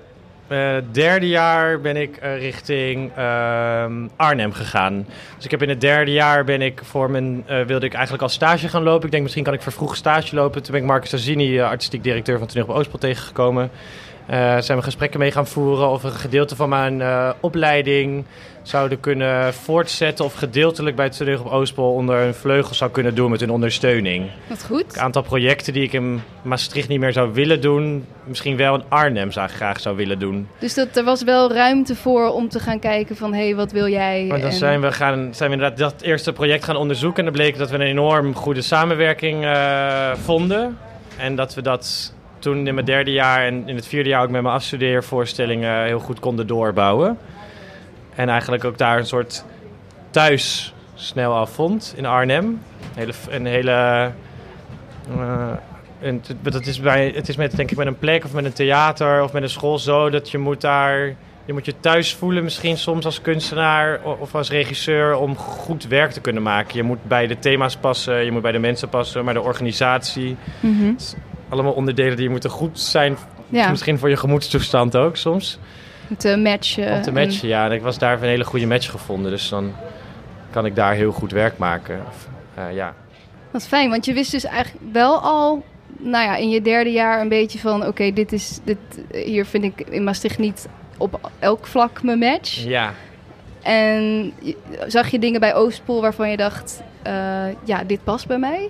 eh, 0.48 0.76
derde 0.92 1.28
jaar 1.28 1.80
ben 1.80 1.96
ik 1.96 2.16
eh, 2.16 2.38
richting 2.38 3.10
ehm, 3.16 3.92
Arnhem 4.16 4.52
gegaan. 4.52 5.06
Dus 5.36 5.44
ik 5.44 5.50
heb 5.50 5.62
in 5.62 5.68
het 5.68 5.80
derde 5.80 6.12
jaar 6.12 6.44
ben 6.44 6.62
ik 6.62 6.80
voor 6.84 7.10
mijn, 7.10 7.42
eh, 7.46 7.62
wilde 7.62 7.86
ik 7.86 7.92
eigenlijk 7.92 8.22
al 8.22 8.28
stage 8.28 8.68
gaan 8.68 8.82
lopen. 8.82 9.04
Ik 9.04 9.10
denk 9.10 9.22
misschien 9.22 9.44
kan 9.44 9.54
ik 9.54 9.62
vervroegd 9.62 9.96
stage 9.96 10.34
lopen. 10.34 10.62
Toen 10.62 10.72
ben 10.72 10.80
ik 10.80 10.86
Marcus 10.86 11.14
Azini, 11.14 11.58
eh, 11.58 11.68
artistiek 11.68 12.02
directeur 12.02 12.38
van 12.38 12.46
Toneel 12.46 12.68
op 12.68 12.74
Oostpol 12.74 12.98
tegengekomen. 12.98 13.70
Zijn 14.58 14.78
we 14.78 14.82
gesprekken 14.82 15.20
mee 15.20 15.30
gaan 15.32 15.46
voeren 15.46 15.88
of 15.88 16.02
een 16.02 16.12
gedeelte 16.12 16.56
van 16.56 16.68
mijn 16.68 17.02
opleiding 17.40 18.24
zouden 18.62 19.00
kunnen 19.00 19.54
voortzetten 19.54 20.24
of 20.24 20.34
gedeeltelijk 20.34 20.96
bij 20.96 21.04
het 21.04 21.16
Toneel 21.16 21.40
op 21.40 21.46
Oostpol 21.46 21.92
onder 21.92 22.16
een 22.18 22.34
vleugel 22.34 22.74
zou 22.74 22.90
kunnen 22.90 23.14
doen 23.14 23.30
met 23.30 23.40
hun 23.40 23.50
ondersteuning. 23.50 24.30
Wat 24.48 24.64
goed. 24.64 24.84
Een 24.96 25.00
aantal 25.00 25.22
projecten 25.22 25.72
die 25.72 25.82
ik 25.82 25.92
in 25.92 26.22
Maastricht 26.42 26.88
niet 26.88 27.00
meer 27.00 27.12
zou 27.12 27.32
willen 27.32 27.60
doen, 27.60 28.04
misschien 28.24 28.56
wel 28.56 28.74
in 28.74 28.82
Arnhem 28.88 29.32
zou, 29.32 29.48
graag 29.48 29.80
zou 29.80 29.96
willen 29.96 30.18
doen. 30.18 30.48
Dus 30.58 30.74
dat, 30.74 30.96
er 30.96 31.04
was 31.04 31.22
wel 31.22 31.52
ruimte 31.52 31.94
voor 31.96 32.28
om 32.32 32.48
te 32.48 32.60
gaan 32.60 32.78
kijken 32.78 33.16
van... 33.16 33.34
hé, 33.34 33.44
hey, 33.44 33.54
wat 33.54 33.72
wil 33.72 33.88
jij? 33.88 34.24
Maar 34.28 34.40
dan 34.40 34.50
En- 34.50 34.56
zijn 34.56 34.80
we, 34.80 34.92
gaan, 34.92 35.34
zijn 35.34 35.50
we 35.50 35.56
inderdaad 35.56 35.78
dat 35.78 36.00
eerste 36.02 36.32
project 36.32 36.64
gaan 36.64 36.76
onderzoeken. 36.76 37.18
En 37.18 37.24
dan 37.24 37.34
bleek 37.34 37.58
dat 37.58 37.70
we 37.70 37.74
een 37.74 37.80
enorm 37.80 38.34
goede 38.34 38.62
samenwerking 38.62 39.44
eh, 39.44 40.10
vonden. 40.14 40.78
En 41.16 41.34
dat 41.34 41.54
we 41.54 41.62
dat 41.62 42.12
toen 42.38 42.66
in 42.66 42.74
mijn 42.74 42.86
derde 42.86 43.12
jaar 43.12 43.46
en 43.46 43.68
in 43.68 43.76
het 43.76 43.86
vierde 43.86 44.08
jaar 44.08 44.22
ook 44.22 44.30
met 44.30 44.42
mijn 44.42 44.54
afstudeervoorstellingen 44.54 45.84
heel 45.84 45.98
goed 45.98 46.20
konden 46.20 46.46
doorbouwen. 46.46 47.18
En 48.14 48.28
eigenlijk 48.28 48.64
ook 48.64 48.78
daar 48.78 48.98
een 48.98 49.06
soort 49.06 49.44
thuis 50.10 50.74
snel 50.94 51.34
al 51.34 51.46
vond 51.46 51.92
in 51.96 52.06
Arnhem. 52.06 52.44
Een 52.44 52.60
hele, 52.94 53.12
een 53.28 53.46
hele 53.46 54.10
eh, 55.18 55.52
dat 56.42 56.66
is 56.66 56.80
bij, 56.80 57.12
het 57.14 57.28
is 57.28 57.36
met, 57.36 57.56
denk 57.56 57.70
ik, 57.70 57.76
met 57.76 57.86
een 57.86 57.98
plek 57.98 58.24
of 58.24 58.32
met 58.32 58.44
een 58.44 58.52
theater 58.52 59.22
of 59.22 59.32
met 59.32 59.42
een 59.42 59.50
school 59.50 59.78
zo 59.78 60.10
dat 60.10 60.30
je 60.30 60.38
moet 60.38 60.60
daar 60.60 61.16
je 61.50 61.52
moet 61.56 61.64
je 61.64 61.80
thuis 61.80 62.14
voelen 62.14 62.44
misschien 62.44 62.78
soms 62.78 63.04
als 63.04 63.20
kunstenaar 63.20 64.00
of 64.02 64.34
als 64.34 64.50
regisseur 64.50 65.14
om 65.16 65.36
goed 65.36 65.86
werk 65.86 66.10
te 66.10 66.20
kunnen 66.20 66.42
maken. 66.42 66.76
Je 66.76 66.82
moet 66.82 67.04
bij 67.04 67.26
de 67.26 67.38
thema's 67.38 67.76
passen, 67.76 68.24
je 68.24 68.32
moet 68.32 68.42
bij 68.42 68.52
de 68.52 68.58
mensen 68.58 68.88
passen, 68.88 69.24
maar 69.24 69.34
de 69.34 69.40
organisatie. 69.40 70.36
Mhm. 70.60 70.92
Allemaal 71.48 71.72
onderdelen 71.72 72.16
die 72.16 72.30
moeten 72.30 72.50
goed 72.50 72.80
zijn, 72.80 73.16
Ja, 73.48 73.70
misschien 73.70 73.98
voor 73.98 74.08
je 74.08 74.16
gemoedstoestand 74.16 74.96
ook 74.96 75.16
soms. 75.16 75.58
Te 76.16 76.36
matchen. 76.36 76.92
Om 76.92 77.02
te 77.02 77.08
en- 77.08 77.14
matchen, 77.14 77.48
ja. 77.48 77.64
En 77.64 77.72
ik 77.72 77.82
was 77.82 77.98
daar 77.98 78.22
een 78.22 78.28
hele 78.28 78.44
goede 78.44 78.66
match 78.66 78.90
gevonden, 78.90 79.30
dus 79.30 79.48
dan 79.48 79.72
kan 80.50 80.66
ik 80.66 80.74
daar 80.76 80.94
heel 80.94 81.12
goed 81.12 81.32
werk 81.32 81.58
maken. 81.58 82.00
Eh, 82.54 82.74
ja. 82.74 82.94
Wat 83.50 83.66
fijn, 83.66 83.90
want 83.90 84.04
je 84.04 84.12
wist 84.12 84.30
dus 84.30 84.44
eigenlijk 84.44 84.84
wel 84.92 85.18
al, 85.20 85.64
nou 85.98 86.24
ja, 86.24 86.36
in 86.36 86.50
je 86.50 86.62
derde 86.62 86.90
jaar 86.92 87.20
een 87.20 87.28
beetje 87.28 87.58
van, 87.58 87.86
oké, 87.86 88.12
dit 88.12 88.32
is, 88.32 88.58
dit, 88.64 88.78
hier 89.12 89.46
vind 89.46 89.64
ik 89.64 89.80
in 89.88 90.04
Maastricht 90.04 90.38
niet 90.38 90.68
op 90.98 91.30
elk 91.38 91.66
vlak 91.66 92.02
mijn 92.02 92.18
match. 92.18 92.64
ja. 92.64 92.92
En 93.62 94.32
zag 94.86 95.08
je 95.10 95.18
dingen 95.18 95.40
bij 95.40 95.54
Oostpool 95.54 96.00
waarvan 96.00 96.30
je 96.30 96.36
dacht, 96.36 96.82
eh, 97.02 97.12
ja, 97.64 97.84
dit 97.84 98.04
past 98.04 98.26
bij 98.26 98.38
mij? 98.38 98.68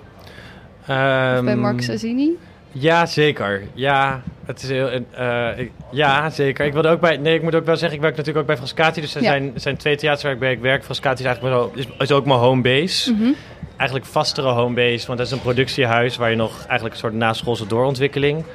Of 0.81 0.85
bij 0.87 1.35
Ehm, 1.45 1.59
Marcus 1.59 1.89
Azini? 1.89 2.29
Ja, 2.71 3.05
zeker. 3.05 3.61
Ja, 3.73 4.21
het 4.53 4.63
is 4.63 4.69
heel. 4.69 4.89
eh, 5.11 5.57
ik- 5.59 5.71
ja, 5.91 6.29
zeker. 6.29 6.65
Ik 6.65 6.73
wilde 6.73 6.87
ook 6.89 6.99
bij. 6.99 7.17
Nee, 7.17 7.35
ik 7.35 7.41
moet 7.41 7.55
ook 7.55 7.65
wel 7.65 7.75
zeggen, 7.77 7.95
ik 7.97 8.03
werk 8.03 8.15
natuurlijk 8.17 8.39
ook 8.41 8.47
bij 8.47 8.57
Frascati. 8.57 9.01
Dus 9.01 9.15
er 9.15 9.21
Ja. 9.21 9.29
zijn, 9.29 9.51
zijn 9.55 9.77
twee 9.77 9.95
theaters 9.95 10.23
waar 10.23 10.31
ik 10.31 10.39
bij 10.39 10.59
werk. 10.59 10.83
Frascati 10.83 11.19
is 11.23 11.25
eigenlijk 11.25 11.55
wel, 11.55 11.71
is, 11.75 11.87
is 11.97 12.11
ook 12.11 12.25
mijn 12.25 12.39
home 12.39 12.61
base. 12.61 13.11
Mhm. 13.13 13.31
Eigenlijk 13.77 14.09
vastere 14.11 14.49
home 14.49 14.75
base, 14.75 15.05
want 15.07 15.17
dat 15.17 15.27
is 15.27 15.33
een 15.33 15.41
productiehuis 15.41 16.17
waar 16.17 16.29
je 16.29 16.35
nog 16.35 16.57
eigenlijk 16.57 16.93
een 16.93 16.99
soort 16.99 17.13
naschoolse 17.13 17.67
doorontwikkeling. 17.67 18.45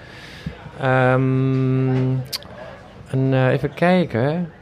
Ehm, 0.80 2.10
een, 3.10 3.32
eh, 3.32 3.48
even 3.48 3.74
kijken. 3.74 4.52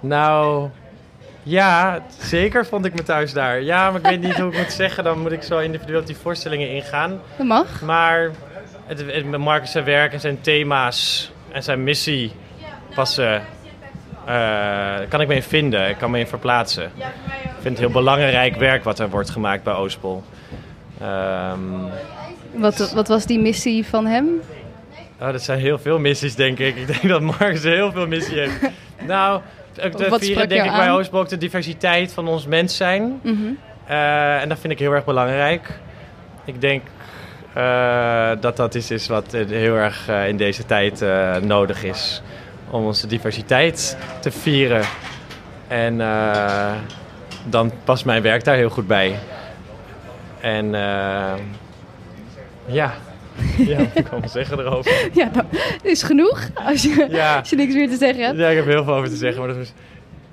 Nou, 0.00 0.68
ja, 1.42 1.98
zeker 2.18 2.66
vond 2.66 2.84
ik 2.84 2.94
me 2.94 3.02
thuis 3.02 3.32
daar. 3.32 3.62
Ja, 3.62 3.90
maar 3.90 4.00
ik 4.00 4.06
weet 4.06 4.20
niet 4.22 4.36
hoe 4.38 4.50
ik 4.52 4.58
moet 4.58 4.72
zeggen. 4.72 5.04
Dan 5.04 5.18
moet 5.20 5.32
ik 5.32 5.42
zo 5.42 5.58
individueel 5.58 6.00
op 6.00 6.06
die 6.06 6.16
voorstellingen 6.16 6.70
ingaan. 6.70 7.20
Dat 7.36 7.46
mag. 7.46 7.82
Maar 7.82 8.30
het, 8.88 8.98
het, 9.06 9.36
Marcus 9.38 9.70
zijn 9.70 9.84
werk 9.84 10.12
en 10.12 10.20
zijn 10.20 10.40
thema's 10.40 11.30
en 11.52 11.62
zijn 11.62 11.84
missie 11.84 12.32
passen. 12.94 13.42
eh, 14.26 14.94
kan 15.08 15.20
ik 15.20 15.28
me 15.28 15.34
in 15.34 15.42
vinden. 15.42 15.88
Ik 15.88 15.96
kan 15.98 16.10
me 16.10 16.18
in 16.18 16.26
verplaatsen. 16.26 16.90
Ik 16.96 17.50
vind 17.60 17.64
het 17.64 17.78
heel 17.78 17.90
belangrijk 17.90 18.56
werk 18.56 18.84
wat 18.84 18.98
er 18.98 19.10
wordt 19.10 19.30
gemaakt 19.30 19.62
bij 19.62 19.74
Oostpol. 19.74 20.22
Ehm, 21.00 21.58
Wat, 22.52 22.92
wat 22.94 23.08
was 23.08 23.26
die 23.26 23.38
missie 23.38 23.86
van 23.86 24.06
hem? 24.06 24.40
Oh, 25.20 25.32
dat 25.32 25.42
zijn 25.42 25.58
heel 25.58 25.78
veel 25.78 25.98
missies, 25.98 26.34
denk 26.34 26.58
ik. 26.58 26.76
Ik 26.76 26.86
denk 26.86 27.08
dat 27.08 27.20
Marcus 27.20 27.62
heel 27.62 27.92
veel 27.92 28.06
missie 28.06 28.38
heeft. 28.38 28.60
nou, 29.06 29.40
ook 29.82 29.96
de 29.98 30.16
vieren 30.18 30.48
denk 30.48 30.64
ik 30.64 30.70
bij 30.70 30.80
aan? 30.88 30.96
Oostblok 30.98 31.28
de 31.28 31.36
diversiteit 31.38 32.12
van 32.12 32.28
ons 32.28 32.46
mens 32.46 32.76
zijn. 32.76 33.20
Mhm. 33.22 33.38
Eh, 33.86 34.40
en 34.42 34.48
dat 34.48 34.58
vind 34.58 34.72
ik 34.72 34.78
heel 34.78 34.92
erg 34.92 35.04
belangrijk. 35.04 35.78
Ik 36.44 36.60
denk 36.60 36.82
eh, 37.58 38.30
dat 38.40 38.56
dat 38.56 38.74
iets 38.74 38.90
is 38.90 39.06
wat 39.06 39.32
heel 39.32 39.76
erg 39.76 40.08
eh, 40.08 40.28
in 40.28 40.36
deze 40.36 40.66
tijd 40.66 41.02
eh, 41.02 41.36
nodig 41.36 41.84
is. 41.84 42.22
Om 42.70 42.84
onze 42.84 43.06
diversiteit 43.06 43.96
te 44.20 44.30
vieren. 44.30 44.82
En 45.68 45.96
dan 47.44 47.72
past 47.84 48.04
mijn 48.04 48.22
werk 48.22 48.44
daar 48.44 48.56
heel 48.56 48.68
goed 48.70 48.86
bij. 48.86 49.18
En 50.40 50.70
ja, 52.66 52.92
ja, 53.56 53.76
wat 53.76 53.92
kan 53.92 54.02
ik 54.02 54.08
allemaal 54.08 54.28
zeggen 54.28 54.58
erover? 54.58 55.08
Ja, 55.12 55.28
dat 55.32 55.44
is 55.82 56.02
genoeg 56.02 56.40
als 56.54 56.82
je, 56.82 57.06
Ja. 57.10 57.38
als 57.38 57.50
je 57.50 57.56
niks 57.56 57.74
meer 57.74 57.88
te 57.88 57.96
zeggen 57.96 58.24
hebt. 58.24 58.38
Ja, 58.38 58.48
ik 58.48 58.56
heb 58.56 58.66
heel 58.66 58.84
veel 58.84 58.94
over 58.94 59.08
te 59.08 59.16
zeggen, 59.16 59.40
maar 59.40 59.48
dat 59.48 59.56
is... 59.56 59.72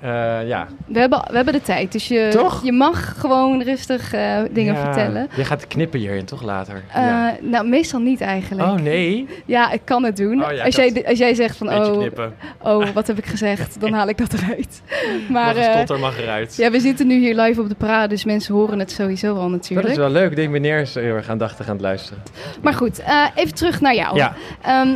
eh, 0.00 0.48
ja. 0.48 0.66
We 0.86 0.98
hebben, 0.98 1.22
we 1.30 1.36
hebben 1.36 1.54
de 1.54 1.62
tijd, 1.62 1.92
dus 1.92 2.08
je, 2.08 2.28
Toch? 2.32 2.64
je 2.64 2.72
mag 2.72 3.14
gewoon 3.18 3.62
rustig 3.62 4.12
eh, 4.12 4.38
dingen 4.50 4.74
Ja. 4.74 4.80
vertellen. 4.84 5.28
Je 5.36 5.44
gaat 5.44 5.66
knippen 5.66 6.00
hierin, 6.00 6.24
toch 6.24 6.42
later? 6.42 6.82
Eh, 6.92 7.02
ja. 7.02 7.36
Nou, 7.40 7.68
meestal 7.68 8.00
niet 8.00 8.20
eigenlijk. 8.20 8.68
Oh 8.68 8.74
nee, 8.74 9.28
Ja, 9.44 9.70
ik 9.72 9.80
kan 9.84 10.04
het 10.04 10.16
doen. 10.16 10.44
Oh 10.44 10.52
ja, 10.52 10.64
als, 10.64 10.76
jij, 10.76 11.04
als 11.06 11.18
jij 11.18 11.34
zegt 11.34 11.56
van, 11.56 11.68
oh, 11.74 11.98
knippen. 11.98 12.34
oh, 12.62 12.88
wat 12.88 13.06
heb 13.06 13.18
ik 13.18 13.26
gezegd? 13.26 13.80
Dan 13.80 13.92
haal 13.92 14.08
ik 14.08 14.18
dat 14.18 14.32
eruit. 14.32 14.82
Maar 15.28 15.54
mag 15.54 15.64
stotter 15.64 15.98
mag 15.98 16.18
eruit. 16.18 16.56
ja, 16.56 16.70
we 16.70 16.80
zitten 16.80 17.06
nu 17.06 17.18
hier 17.18 17.34
live 17.40 17.60
op 17.60 17.68
de 17.68 17.74
parade, 17.74 18.08
dus 18.08 18.24
mensen 18.24 18.54
horen 18.54 18.78
het 18.78 18.90
sowieso 18.90 19.34
al 19.34 19.40
dat 19.40 19.50
natuurlijk. 19.50 19.88
is 19.88 19.96
wel 19.96 20.10
leuk. 20.10 20.30
Ik 20.30 20.36
denk 20.36 20.50
meneer 20.50 20.80
is 20.80 20.94
heel 20.94 21.14
erg 21.14 21.28
aandachtig 21.28 21.66
aan 21.66 21.72
het 21.72 21.82
luisteren. 21.82 22.22
Maar 22.62 22.74
goed, 22.74 23.02
even 23.34 23.54
terug 23.54 23.80
naar 23.80 23.94
jou. 23.94 24.16
Ja. 24.16 24.34
Ehm, 24.62 24.88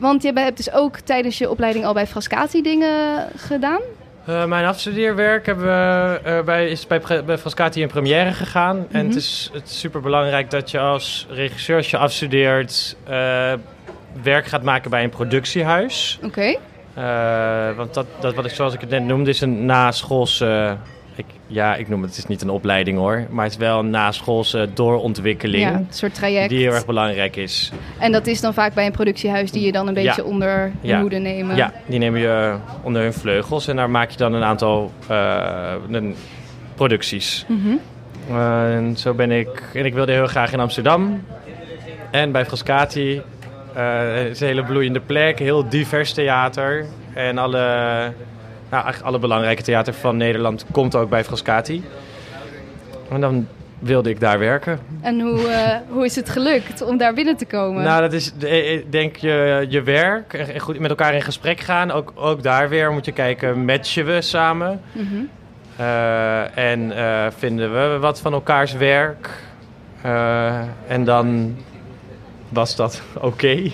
want 0.00 0.22
je 0.22 0.32
hebt 0.34 0.56
dus 0.56 0.72
ook 0.72 0.98
tijdens 0.98 1.38
je 1.38 1.50
opleiding 1.50 1.84
al 1.84 1.92
bij 1.92 2.06
Frascati 2.06 2.62
dingen 2.62 3.26
gedaan. 3.36 3.80
Eh, 4.26 4.44
mijn 4.44 4.64
afstudeerwerk 4.66 5.46
hebben 5.46 5.64
we, 5.64 6.20
eh, 6.22 6.40
bij, 6.42 6.68
is 6.68 6.86
bij, 6.86 7.00
bij 7.26 7.38
Frascati 7.38 7.80
in 7.82 7.88
première 7.88 8.32
gegaan. 8.32 8.76
En 8.90 8.98
Mhm. 8.98 9.06
het 9.06 9.14
is, 9.16 9.50
het 9.52 9.68
is 9.68 9.78
super 9.78 10.00
belangrijk 10.00 10.50
dat 10.50 10.70
je 10.70 10.78
als 10.78 11.26
regisseur, 11.30 11.76
als 11.76 11.90
je 11.90 11.96
afstudeert, 11.96 12.96
eh, 13.04 13.52
werk 14.22 14.46
gaat 14.46 14.62
maken 14.62 14.90
bij 14.90 15.04
een 15.04 15.10
productiehuis. 15.10 16.18
Oké. 16.22 16.56
Want 17.76 17.94
dat, 17.94 18.06
dat 18.20 18.34
wat 18.34 18.44
ik 18.44 18.50
zoals 18.50 18.74
ik 18.74 18.80
het 18.80 18.90
net 18.90 19.04
noemde, 19.04 19.30
is 19.30 19.40
een 19.40 19.64
naschoolse. 19.66 20.76
Ik, 21.16 21.24
ja, 21.46 21.76
ik 21.76 21.88
noem 21.88 22.00
het, 22.02 22.10
het 22.10 22.18
is 22.18 22.26
niet 22.26 22.42
een 22.42 22.50
opleiding 22.50 22.98
hoor. 22.98 23.26
Maar 23.30 23.44
het 23.44 23.52
is 23.52 23.58
wel 23.58 23.78
een 23.78 23.90
naschoolse 23.90 24.68
doorontwikkeling. 24.74 25.62
Ja, 25.62 25.74
een 25.74 25.86
soort 25.90 26.14
traject. 26.14 26.48
Die 26.48 26.58
heel 26.58 26.72
erg 26.72 26.86
belangrijk 26.86 27.36
is. 27.36 27.72
En 27.98 28.12
dat 28.12 28.26
is 28.26 28.40
dan 28.40 28.54
vaak 28.54 28.74
bij 28.74 28.86
een 28.86 28.92
productiehuis 28.92 29.50
die 29.50 29.64
je 29.64 29.72
dan 29.72 29.88
een 29.88 29.94
beetje 29.94 30.22
Ja. 30.22 30.28
onder 30.28 30.72
je 30.80 30.88
Ja. 30.88 31.00
hoede 31.00 31.18
nemen. 31.18 31.56
Ja, 31.56 31.72
die 31.86 31.98
neem 31.98 32.16
je 32.16 32.56
onder 32.82 33.02
hun 33.02 33.12
vleugels 33.12 33.68
en 33.68 33.76
daar 33.76 33.90
maak 33.90 34.10
je 34.10 34.16
dan 34.16 34.32
een 34.32 34.44
aantal 34.44 34.92
eh, 35.08 35.74
producties. 36.74 37.44
Mhm. 37.48 37.76
Eh, 38.30 38.74
en 38.74 38.96
zo 38.96 39.14
ben 39.14 39.30
ik, 39.30 39.62
en 39.74 39.84
ik 39.84 39.94
wilde 39.94 40.12
heel 40.12 40.26
graag 40.26 40.52
in 40.52 40.60
Amsterdam. 40.60 41.24
En 42.10 42.32
bij 42.32 42.44
Frascati, 42.46 43.22
eh, 43.74 43.98
het 44.14 44.30
is 44.30 44.40
een 44.40 44.46
hele 44.46 44.64
bloeiende 44.64 45.00
plek, 45.00 45.38
heel 45.38 45.68
divers 45.68 46.12
theater. 46.12 46.86
En 47.14 47.38
alle, 47.38 47.64
nou, 48.70 48.82
eigenlijk 48.82 49.02
alle 49.02 49.18
belangrijke 49.18 49.62
theater 49.62 49.94
van 49.94 50.16
Nederland 50.16 50.64
komt 50.72 50.94
ook 50.94 51.08
bij 51.08 51.24
Frascati. 51.24 51.84
En 53.10 53.20
dan 53.20 53.46
wilde 53.78 54.10
ik 54.10 54.20
daar 54.20 54.38
werken. 54.38 54.78
En 55.00 55.20
hoe, 55.20 55.48
eh, 55.48 55.76
hoe 55.88 56.04
is 56.04 56.16
het 56.16 56.28
gelukt 56.28 56.82
om 56.82 56.96
daar 56.96 57.14
binnen 57.14 57.36
te 57.36 57.44
komen? 57.44 57.82
Nou, 57.82 58.00
dat 58.00 58.12
is 58.12 58.32
eh, 58.40 58.72
ik 58.72 58.92
denk 58.92 59.16
je, 59.16 59.66
je 59.68 59.82
werk 59.82 60.32
en 60.32 60.60
goed 60.60 60.78
met 60.78 60.90
elkaar 60.90 61.14
in 61.14 61.22
gesprek 61.22 61.60
gaan. 61.60 61.90
Ook, 61.90 62.12
ook 62.14 62.42
daar 62.42 62.68
weer 62.68 62.92
moet 62.92 63.04
je 63.04 63.12
kijken, 63.12 63.64
matchen 63.64 64.06
we 64.06 64.20
samen? 64.20 64.80
Mhm. 64.92 65.04
Eh, 65.76 66.58
en 66.58 66.92
vinden 67.36 67.72
we 67.72 67.98
wat 67.98 68.20
van 68.20 68.32
elkaars 68.32 68.72
werk? 68.72 69.30
En 70.86 71.04
dan 71.04 71.56
was 72.48 72.76
dat 72.76 73.02
oké. 73.20 73.70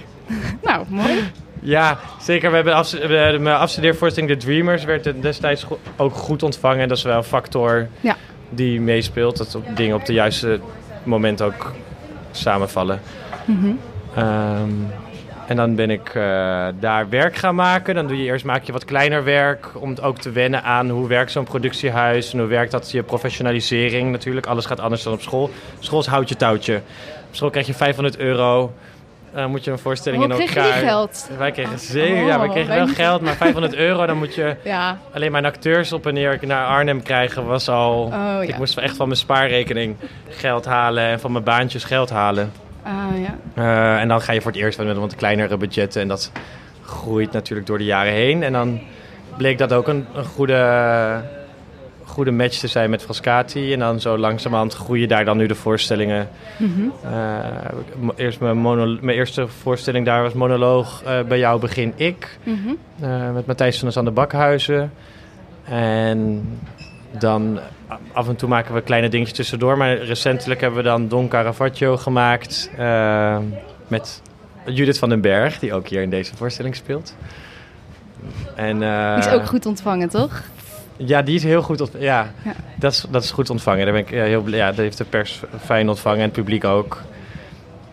Nou, 0.62 0.84
mooi. 0.88 1.30
Ja, 1.64 1.98
zeker. 2.20 2.48
We 2.50 2.54
hebben 2.56 2.74
afstu- 2.74 3.06
we 3.06 3.14
hebben 3.16 3.42
mijn 3.42 3.56
afstudeervoorstelling 3.56 4.32
The 4.32 4.46
Dreamers 4.46 4.84
werd 4.84 5.22
destijds 5.22 5.62
go- 5.64 5.78
ook 5.96 6.14
goed 6.14 6.42
ontvangen. 6.42 6.88
Dat 6.88 6.96
is 6.96 7.02
wel 7.02 7.16
een 7.16 7.24
factor 7.24 7.86
Ja. 8.00 8.16
die 8.50 8.80
meespeelt. 8.80 9.36
Dat 9.36 9.54
op 9.54 9.64
dingen 9.76 9.96
op 9.96 10.04
de 10.06 10.12
juiste 10.12 10.60
moment 11.02 11.42
ook 11.42 11.72
samenvallen. 12.30 13.00
Mhm. 13.44 13.70
Ehm, 14.14 14.70
en 15.46 15.56
dan 15.56 15.74
ben 15.74 15.90
ik 15.90 16.08
eh, 16.08 16.66
daar 16.80 17.08
werk 17.08 17.36
gaan 17.36 17.54
maken. 17.54 17.94
Dan 17.94 18.06
doe 18.06 18.16
je 18.16 18.24
eerst 18.24 18.44
maak 18.44 18.62
je 18.64 18.72
wat 18.72 18.84
kleiner 18.84 19.24
werk 19.24 19.66
om 19.74 19.94
ook 20.02 20.18
te 20.18 20.30
wennen 20.30 20.62
aan 20.62 20.88
hoe 20.90 21.08
werkt 21.08 21.32
zo'n 21.32 21.44
productiehuis 21.44 22.32
en 22.32 22.38
hoe 22.38 22.48
werkt 22.48 22.70
dat 22.70 22.90
je 22.90 23.02
professionalisering 23.02 24.10
natuurlijk. 24.10 24.46
Alles 24.46 24.66
gaat 24.66 24.80
anders 24.80 25.02
dan 25.02 25.12
op 25.12 25.20
school. 25.22 25.50
School 25.78 26.00
is 26.00 26.06
houtje 26.06 26.36
touwtje. 26.36 26.76
Op 27.28 27.36
school 27.36 27.50
krijg 27.50 27.66
je 27.66 27.74
500 27.74 28.18
euro. 28.18 28.72
Dan 29.34 29.50
moet 29.50 29.64
je 29.64 29.70
een 29.70 29.78
voorstelling 29.78 30.22
in 30.22 30.28
kreeg 30.28 30.54
je 30.54 30.60
elkaar. 30.60 30.78
geld? 30.78 31.30
Wij 31.38 31.50
kregen 31.50 31.78
zeker, 31.78 32.16
ja, 32.16 32.38
wij 32.38 32.46
Oh, 32.46 32.52
kregen 32.52 32.68
wij 32.68 32.78
wel 32.78 32.86
niet. 32.86 32.96
geld, 32.96 33.20
maar 33.20 33.34
500 33.34 33.74
euro, 33.74 34.06
dan 34.06 34.18
moet 34.18 34.34
je 34.34 34.56
Ja. 34.64 34.98
alleen 35.14 35.32
mijn 35.32 35.44
acteurs 35.44 35.92
op 35.92 36.06
en 36.06 36.14
neer 36.14 36.38
naar 36.40 36.66
Arnhem 36.66 37.02
krijgen 37.02 37.46
was 37.46 37.68
al. 37.68 38.02
Oh, 38.04 38.10
ja. 38.12 38.40
Ik 38.40 38.58
moest 38.58 38.78
echt 38.78 38.96
van 38.96 39.06
mijn 39.06 39.18
spaarrekening 39.18 39.96
geld 40.28 40.64
halen 40.64 41.04
en 41.04 41.20
van 41.20 41.32
mijn 41.32 41.44
baantjes 41.44 41.84
geld 41.84 42.10
halen. 42.10 42.52
Ah, 42.82 42.92
ja. 43.20 43.36
Eh, 43.94 44.00
en 44.00 44.08
dan 44.08 44.20
ga 44.20 44.32
je 44.32 44.40
voor 44.40 44.50
het 44.52 44.60
eerst 44.60 44.78
met 44.78 44.96
wat 44.96 45.14
kleinere 45.14 45.56
budgetten. 45.56 46.02
En 46.02 46.08
dat 46.08 46.32
groeit 46.84 47.32
natuurlijk 47.32 47.66
door 47.66 47.78
de 47.78 47.84
jaren 47.84 48.12
heen. 48.12 48.42
En 48.42 48.52
dan 48.52 48.80
bleek 49.36 49.58
dat 49.58 49.72
ook 49.72 49.88
een, 49.88 50.06
een 50.14 50.24
goede, 50.24 50.54
goede 52.12 52.30
match 52.30 52.58
te 52.58 52.66
zijn 52.66 52.90
met 52.90 53.02
Frascati. 53.02 53.72
En 53.72 53.78
dan 53.78 54.00
zo 54.00 54.18
langzamerhand 54.18 54.74
groeien 54.74 55.08
daar 55.08 55.24
dan 55.24 55.36
nu 55.36 55.46
de 55.46 55.54
voorstellingen. 55.54 56.28
Mhm. 56.56 56.70
Eh, 57.04 57.44
eerst 58.16 58.40
mijn, 58.40 58.56
mono- 58.56 58.98
mijn 59.00 59.16
eerste 59.16 59.48
voorstelling 59.48 60.06
daar 60.06 60.22
was 60.22 60.32
monoloog 60.32 61.02
eh, 61.02 61.22
Bij 61.22 61.38
jou 61.38 61.60
begin 61.60 61.92
ik. 61.96 62.38
Mhm. 62.42 62.68
eh, 63.00 63.32
met 63.32 63.46
Matthijs 63.46 63.78
van 63.86 64.04
der 64.04 64.12
Bakhuizen. 64.12 64.92
En 65.64 66.48
dan 67.18 67.58
af 68.12 68.28
en 68.28 68.36
toe 68.36 68.48
maken 68.48 68.74
we 68.74 68.80
kleine 68.82 69.08
dingetjes 69.08 69.36
tussendoor. 69.36 69.76
Maar 69.76 69.96
recentelijk 69.96 70.60
hebben 70.60 70.78
we 70.82 70.88
dan 70.88 71.08
Don 71.08 71.28
Caravaggio 71.28 71.96
gemaakt. 71.96 72.70
met 73.88 74.22
Judith 74.66 74.98
van 74.98 75.08
den 75.08 75.20
Berg, 75.20 75.58
die 75.58 75.74
ook 75.74 75.88
hier 75.88 76.02
in 76.02 76.10
deze 76.10 76.36
voorstelling 76.36 76.76
speelt. 76.76 77.16
En, 78.56 78.78
Die 79.14 79.28
is 79.28 79.28
ook 79.32 79.46
goed 79.46 79.66
ontvangen, 79.66 80.08
toch? 80.08 80.42
Ja, 80.96 81.22
die 81.22 81.34
is 81.34 81.42
heel 81.44 81.62
goed. 81.62 81.80
ont- 81.80 81.92
Ja, 81.98 82.32
Ja. 82.44 82.52
Dat, 82.76 82.92
is, 82.92 83.04
dat 83.10 83.22
is 83.24 83.30
goed 83.30 83.50
ontvangen. 83.50 83.84
Daar 83.84 83.94
ben 83.94 84.02
ik 84.02 84.08
heel 84.08 84.42
blij. 84.42 84.58
Ja, 84.58 84.66
dat 84.66 84.76
heeft 84.76 84.98
de 84.98 85.04
pers 85.04 85.40
fijn 85.64 85.88
ontvangen 85.88 86.18
en 86.18 86.24
het 86.24 86.32
publiek 86.32 86.64
ook. 86.64 87.02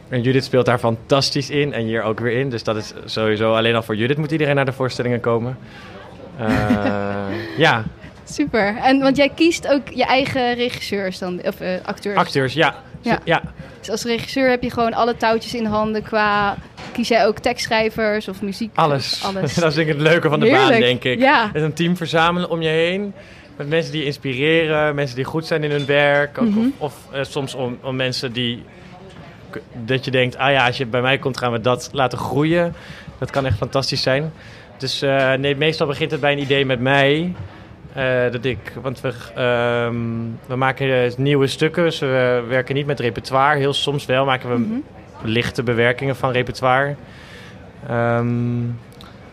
En 0.09 0.21
Judith 0.21 0.43
speelt 0.43 0.65
daar 0.65 0.79
fantastisch 0.79 1.49
in 1.49 1.73
en 1.73 1.83
hier 1.85 2.01
ook 2.03 2.19
weer 2.19 2.39
in. 2.39 2.49
Dus 2.49 2.63
dat 2.63 2.75
is 2.75 2.93
sowieso 3.05 3.53
alleen 3.55 3.75
al 3.75 3.83
voor 3.83 3.95
Judith 3.95 4.17
moet 4.17 4.31
iedereen 4.31 4.55
naar 4.55 4.65
de 4.65 4.71
voorstellingen 4.73 5.19
komen. 5.19 5.57
Eh, 6.37 6.47
ja, 7.57 7.83
Super. 8.23 8.77
En 8.77 8.99
want 8.99 9.17
jij 9.17 9.29
kiest 9.35 9.67
ook 9.67 9.89
je 9.89 10.03
eigen 10.05 10.53
regisseurs 10.53 11.17
dan, 11.19 11.39
of 11.45 11.59
eh, 11.61 11.69
acteurs. 11.85 12.17
acteurs, 12.17 12.53
ja. 12.53 12.75
Ja. 13.01 13.19
ja. 13.23 13.41
Dus 13.79 13.89
als 13.89 14.03
regisseur 14.03 14.49
heb 14.49 14.63
je 14.63 14.71
gewoon 14.71 14.93
alle 14.93 15.17
touwtjes 15.17 15.53
in 15.53 15.65
handen 15.65 16.03
qua... 16.03 16.57
Kies 16.91 17.07
jij 17.07 17.25
ook 17.25 17.39
tekstschrijvers 17.39 18.27
of 18.27 18.41
muziek? 18.41 18.71
Alles. 18.75 19.21
Alles. 19.35 19.53
dat 19.55 19.69
is 19.69 19.75
denk 19.75 19.87
ik 19.89 19.93
het 19.93 20.03
leuke 20.03 20.29
van 20.29 20.39
de 20.39 20.49
baan, 20.49 20.69
denk 20.79 21.03
ik. 21.03 21.19
Ja. 21.19 21.49
Is 21.53 21.61
een 21.61 21.73
team 21.73 21.97
verzamelen 21.97 22.49
om 22.49 22.61
je 22.61 22.69
heen. 22.69 23.13
Met 23.57 23.69
mensen 23.69 23.91
die 23.91 24.03
inspireren, 24.03 24.95
mensen 24.95 25.15
die 25.15 25.25
goed 25.25 25.45
zijn 25.45 25.63
in 25.63 25.71
hun 25.71 25.85
werk. 25.85 26.37
Ook 26.37 26.47
Mhm. 26.49 26.59
Of, 26.59 26.93
of 27.07 27.13
eh, 27.13 27.23
soms 27.23 27.53
om, 27.55 27.77
om 27.81 27.95
mensen 27.95 28.31
die... 28.31 28.63
Dat 29.85 30.05
je 30.05 30.11
denkt, 30.11 30.37
ah 30.37 30.51
ja, 30.51 30.65
als 30.65 30.77
je 30.77 30.85
bij 30.85 31.01
mij 31.01 31.17
komt 31.17 31.37
gaan 31.37 31.51
we 31.51 31.61
dat 31.61 31.89
laten 31.91 32.17
groeien. 32.17 32.73
Dat 33.19 33.29
kan 33.31 33.45
echt 33.45 33.57
fantastisch 33.57 34.01
zijn. 34.01 34.31
Dus 34.77 35.01
eh, 35.01 35.33
nee, 35.33 35.55
meestal 35.55 35.87
begint 35.87 36.11
het 36.11 36.19
bij 36.19 36.31
een 36.31 36.39
idee 36.39 36.65
met 36.65 36.79
mij. 36.79 37.33
Eh, 37.93 38.31
dat 38.31 38.45
ik, 38.45 38.57
want 38.81 39.01
we, 39.01 39.13
ehm, 39.35 39.95
we 40.47 40.55
maken 40.55 41.03
eh, 41.03 41.11
nieuwe 41.17 41.47
stukken, 41.47 41.83
dus 41.83 41.99
we 41.99 42.43
werken 42.47 42.75
niet 42.75 42.85
met 42.85 42.99
repertoire. 42.99 43.59
Heel 43.59 43.73
soms 43.73 44.05
wel 44.05 44.25
maken 44.25 44.49
we 44.49 44.57
Mhm. 44.57 44.79
Lichte 45.21 45.63
bewerkingen 45.63 46.15
van 46.15 46.31
repertoire. 46.31 46.95
Ehm, 47.87 48.27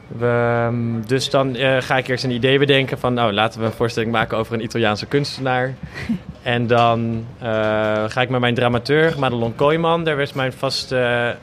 we, 0.07 0.27
ehm, 0.67 1.07
dus 1.07 1.31
dan 1.31 1.55
eh, 1.55 1.77
ga 1.81 1.97
ik 1.97 2.09
eerst 2.09 2.25
een 2.25 2.31
idee 2.31 2.59
bedenken 2.59 2.99
van, 2.99 3.15
nou 3.15 3.33
laten 3.33 3.61
we 3.61 3.67
een 3.67 3.73
voorstelling 3.73 4.13
maken 4.13 4.39
over 4.39 4.55
een 4.55 4.63
Italiaanse 4.63 5.07
kunstenaar. 5.07 5.75
en 6.43 6.67
dan 6.67 7.27
eh, 7.39 7.49
ga 8.07 8.21
ik 8.21 8.29
met 8.29 8.41
mijn 8.41 8.55
dramaturg, 8.55 9.17
Madelon 9.17 9.55
Kooijman, 9.55 10.05
daar 10.05 10.19
is 10.19 10.33
mijn 10.33 10.53
vaste 10.53 11.37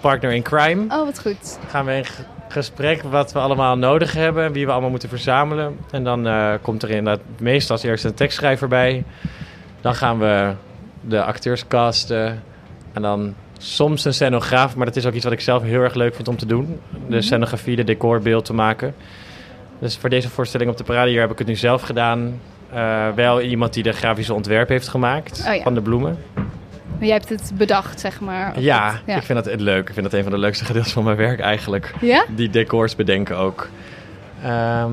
partner 0.00 0.32
in 0.32 0.42
crime. 0.42 0.94
Oh, 0.94 1.04
wat 1.04 1.20
goed. 1.20 1.58
Gaan 1.68 1.84
we 1.84 1.96
in 1.96 2.04
gesprek 2.48 3.02
wat 3.02 3.32
we 3.32 3.38
allemaal 3.38 3.76
nodig 3.76 4.12
hebben, 4.12 4.52
wie 4.52 4.66
we 4.66 4.72
allemaal 4.72 4.90
moeten 4.90 5.08
verzamelen. 5.08 5.78
En 5.90 6.04
dan 6.04 6.26
eh, 6.26 6.52
komt 6.62 6.82
er 6.82 6.90
inderdaad 6.90 7.24
meestal 7.38 7.76
als 7.76 7.84
eerste 7.84 8.08
een 8.08 8.14
tekstschrijver 8.14 8.68
bij. 8.68 9.04
Dan 9.80 9.94
gaan 9.94 10.18
we 10.18 10.52
de 11.00 11.22
acteurs 11.22 11.66
casten. 11.68 12.42
En 12.92 13.02
dan 13.02 13.34
soms 13.64 14.04
een 14.04 14.14
scenograaf, 14.14 14.76
maar 14.76 14.86
dat 14.86 14.96
is 14.96 15.06
ook 15.06 15.12
iets 15.14 15.24
wat 15.24 15.32
ik 15.32 15.40
zelf 15.40 15.62
heel 15.62 15.80
erg 15.80 15.94
leuk 15.94 16.14
vind 16.14 16.28
om 16.28 16.36
te 16.36 16.46
doen. 16.46 16.80
De 16.90 16.98
Mhm. 17.14 17.20
scenografie, 17.20 17.76
de 17.76 17.84
decorbeeld 17.84 18.44
te 18.44 18.54
maken. 18.54 18.94
Dus 19.78 19.96
voor 19.96 20.08
deze 20.10 20.28
voorstelling 20.28 20.70
op 20.70 20.76
de 20.76 20.84
parade 20.84 21.10
hier 21.10 21.20
heb 21.20 21.30
ik 21.30 21.38
het 21.38 21.46
nu 21.46 21.54
zelf 21.56 21.82
gedaan. 21.82 22.40
Eh, 22.72 23.08
wel 23.14 23.40
iemand 23.40 23.74
die 23.74 23.82
de 23.82 23.92
grafische 23.92 24.34
ontwerp 24.34 24.68
heeft 24.68 24.88
gemaakt 24.88 25.44
Oh 25.48 25.54
ja. 25.54 25.62
van 25.62 25.74
de 25.74 25.80
bloemen. 25.82 26.18
Maar 26.98 27.04
jij 27.06 27.12
hebt 27.16 27.28
het 27.28 27.52
bedacht, 27.56 28.00
zeg 28.00 28.20
maar. 28.20 28.52
of 28.56 28.62
Ja, 28.62 28.90
het- 28.92 29.02
ja. 29.06 29.16
ik 29.16 29.22
vind 29.22 29.44
dat 29.44 29.52
het 29.52 29.60
leuk. 29.60 29.88
Ik 29.88 29.94
vind 29.94 30.10
dat 30.10 30.14
een 30.18 30.22
van 30.22 30.32
de 30.32 30.38
leukste 30.38 30.64
gedeeltes 30.64 30.92
van 30.92 31.04
mijn 31.04 31.16
werk 31.16 31.40
eigenlijk. 31.40 31.94
Ja? 32.00 32.24
Die 32.36 32.50
decors 32.50 32.96
bedenken 32.96 33.36
ook. 33.36 33.68
Ehm, 34.42 34.92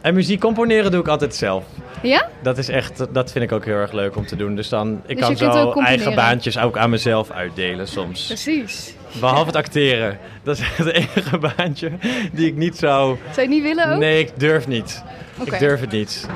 en 0.00 0.14
muziek 0.14 0.40
componeren 0.40 0.90
doe 0.90 1.00
ik 1.00 1.08
altijd 1.08 1.34
zelf. 1.34 1.64
Ja? 2.02 2.28
Dat 2.42 2.58
is 2.58 2.68
echt, 2.68 3.14
dat 3.14 3.32
vind 3.32 3.44
ik 3.44 3.52
ook 3.52 3.64
heel 3.64 3.76
erg 3.76 3.92
leuk 3.92 4.16
om 4.16 4.26
te 4.26 4.36
doen. 4.36 4.54
Dus 4.56 4.68
dan, 4.68 5.02
ik 5.06 5.16
Dus 5.16 5.26
kan 5.26 5.36
zo 5.36 5.72
eigen 5.72 6.14
baantjes 6.14 6.58
ook 6.58 6.76
aan 6.76 6.90
mezelf 6.90 7.30
uitdelen 7.30 7.88
soms. 7.88 8.26
Precies. 8.26 8.94
Behalve 9.20 9.46
het 9.46 9.56
acteren. 9.56 10.18
Dat 10.42 10.58
is 10.58 10.64
het 10.84 10.86
enige 10.86 11.38
baantje 11.38 11.90
die 12.32 12.46
ik 12.46 12.56
niet 12.56 12.76
zou... 12.76 13.16
Zou 13.16 13.34
je 13.34 13.40
het 13.40 13.50
niet 13.50 13.62
willen 13.62 13.92
ook? 13.92 13.98
Nee, 13.98 14.18
ik 14.18 14.32
durf 14.36 14.66
niet. 14.66 15.02
Ik 15.44 15.58
durf 15.58 15.80
het 15.80 15.90
niet. 15.90 16.26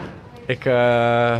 Ik, 0.47 0.65
eh, 0.65 1.37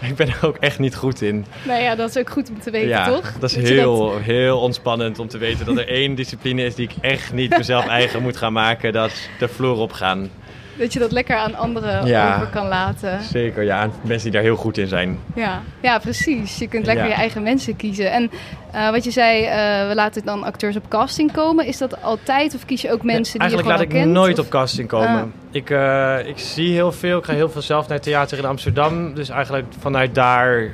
ik 0.08 0.16
ben 0.16 0.28
er 0.28 0.38
ook 0.42 0.56
echt 0.56 0.78
niet 0.78 0.94
goed 0.94 1.22
in. 1.22 1.46
Nou 1.62 1.82
ja, 1.82 1.94
dat 1.94 2.08
is 2.08 2.18
ook 2.18 2.30
goed 2.30 2.48
om 2.48 2.60
te 2.60 2.70
weten, 2.70 2.88
ja, 2.88 3.06
toch? 3.08 3.32
dat 3.32 3.50
is 3.50 3.56
heel, 3.56 4.18
heel 4.18 4.58
ontspannend 4.60 5.18
om 5.18 5.28
te 5.28 5.38
weten 5.38 5.66
dat 5.66 5.76
er 5.76 5.88
één 5.88 6.14
discipline 6.14 6.64
is 6.64 6.74
die 6.74 6.88
ik 6.88 6.94
echt 7.00 7.32
niet 7.32 7.56
mezelf 7.56 7.86
eigen 7.86 8.22
moet 8.22 8.36
gaan 8.36 8.52
maken. 8.52 8.92
Dat 8.92 9.10
is 9.10 9.28
de 9.38 9.48
vloer 9.48 9.76
opgaan. 9.76 10.30
Dat 10.78 10.92
je 10.92 10.98
dat 10.98 11.12
lekker 11.12 11.36
aan 11.36 11.54
anderen 11.54 12.06
Ja. 12.06 12.34
over 12.34 12.46
kan 12.46 12.68
laten. 12.68 13.22
Zeker, 13.22 13.62
ja. 13.62 13.82
En 13.82 13.92
mensen 14.02 14.22
die 14.22 14.32
daar 14.32 14.42
heel 14.42 14.56
goed 14.56 14.78
in 14.78 14.86
zijn. 14.86 15.18
Ja, 15.34 15.60
ja 15.82 15.98
precies. 15.98 16.58
Je 16.58 16.68
kunt 16.68 16.86
lekker 16.86 17.04
Ja. 17.04 17.10
je 17.10 17.16
eigen 17.16 17.42
mensen 17.42 17.76
kiezen. 17.76 18.12
En 18.12 18.30
eh, 18.72 18.90
wat 18.90 19.04
je 19.04 19.10
zei, 19.10 19.44
eh, 19.44 19.88
we 19.88 19.94
laten 19.94 20.24
dan 20.24 20.44
acteurs 20.44 20.76
op 20.76 20.88
casting 20.88 21.32
komen. 21.32 21.66
Is 21.66 21.78
dat 21.78 22.02
altijd 22.02 22.54
of 22.54 22.64
kies 22.64 22.82
je 22.82 22.92
ook 22.92 23.02
mensen 23.02 23.38
die 23.38 23.48
je 23.48 23.54
Eigenlijk 23.54 23.62
gewoon 23.68 23.78
laat 23.86 23.96
ik 23.96 24.02
kent? 24.02 24.12
nooit 24.12 24.38
of- 24.38 24.44
op 24.44 24.50
casting 24.50 24.88
komen. 24.88 25.08
Ah. 25.20 25.22
Ik, 25.50 25.70
eh, 25.70 26.16
ik 26.28 26.38
zie 26.38 26.72
heel 26.72 26.92
veel. 26.92 27.18
Ik 27.18 27.24
ga 27.24 27.32
heel 27.32 27.50
veel 27.50 27.62
zelf 27.62 27.88
naar 27.88 28.00
theater 28.00 28.38
in 28.38 28.44
Amsterdam. 28.44 29.14
Dus 29.14 29.28
eigenlijk 29.28 29.66
vanuit 29.80 30.14
daar 30.14 30.70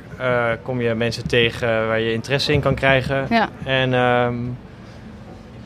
kom 0.63 0.81
je 0.81 0.93
mensen 0.93 1.27
tegen 1.27 1.87
waar 1.87 1.99
je 1.99 2.13
interesse 2.13 2.53
in 2.53 2.61
kan 2.61 2.75
krijgen. 2.75 3.25
Ja, 3.29 3.49
En, 3.65 3.93
ehm, 3.93 4.33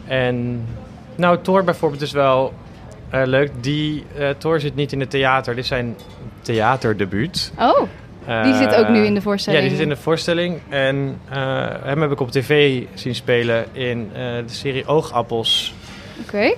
en 0.08 0.66
nou, 1.16 1.38
Thor 1.42 1.64
bijvoorbeeld 1.64 2.02
is 2.02 2.12
wel 2.12 2.54
eh, 3.10 3.22
leuk. 3.26 3.52
Die 3.62 4.04
eh 4.18 4.30
Thor 4.30 4.60
zit 4.60 4.76
niet 4.76 4.92
in 4.92 5.00
het 5.00 5.10
theater. 5.10 5.54
Dit 5.56 5.64
is 5.64 5.70
zijn 5.70 5.96
theaterdebuut. 6.42 7.52
oh, 7.60 7.78
die 8.44 8.54
Eh, 8.54 8.58
zit 8.58 8.76
ook 8.76 8.88
nu 8.90 9.06
in 9.06 9.14
de 9.14 9.22
voorstelling. 9.22 9.62
Ja, 9.64 9.68
die 9.70 9.78
zit 9.78 9.88
in 9.88 9.94
de 9.94 10.02
voorstelling. 10.02 10.60
En 10.70 11.20
eh, 11.30 11.68
hem 11.84 12.02
heb 12.02 12.12
ik 12.12 12.20
op 12.20 12.32
tv 12.32 12.84
zien 12.94 13.16
spelen 13.16 13.66
in 13.72 14.10
eh, 14.14 14.20
de 14.22 14.44
serie 14.54 14.86
Oogappels. 14.88 15.74
Oké, 16.22 16.54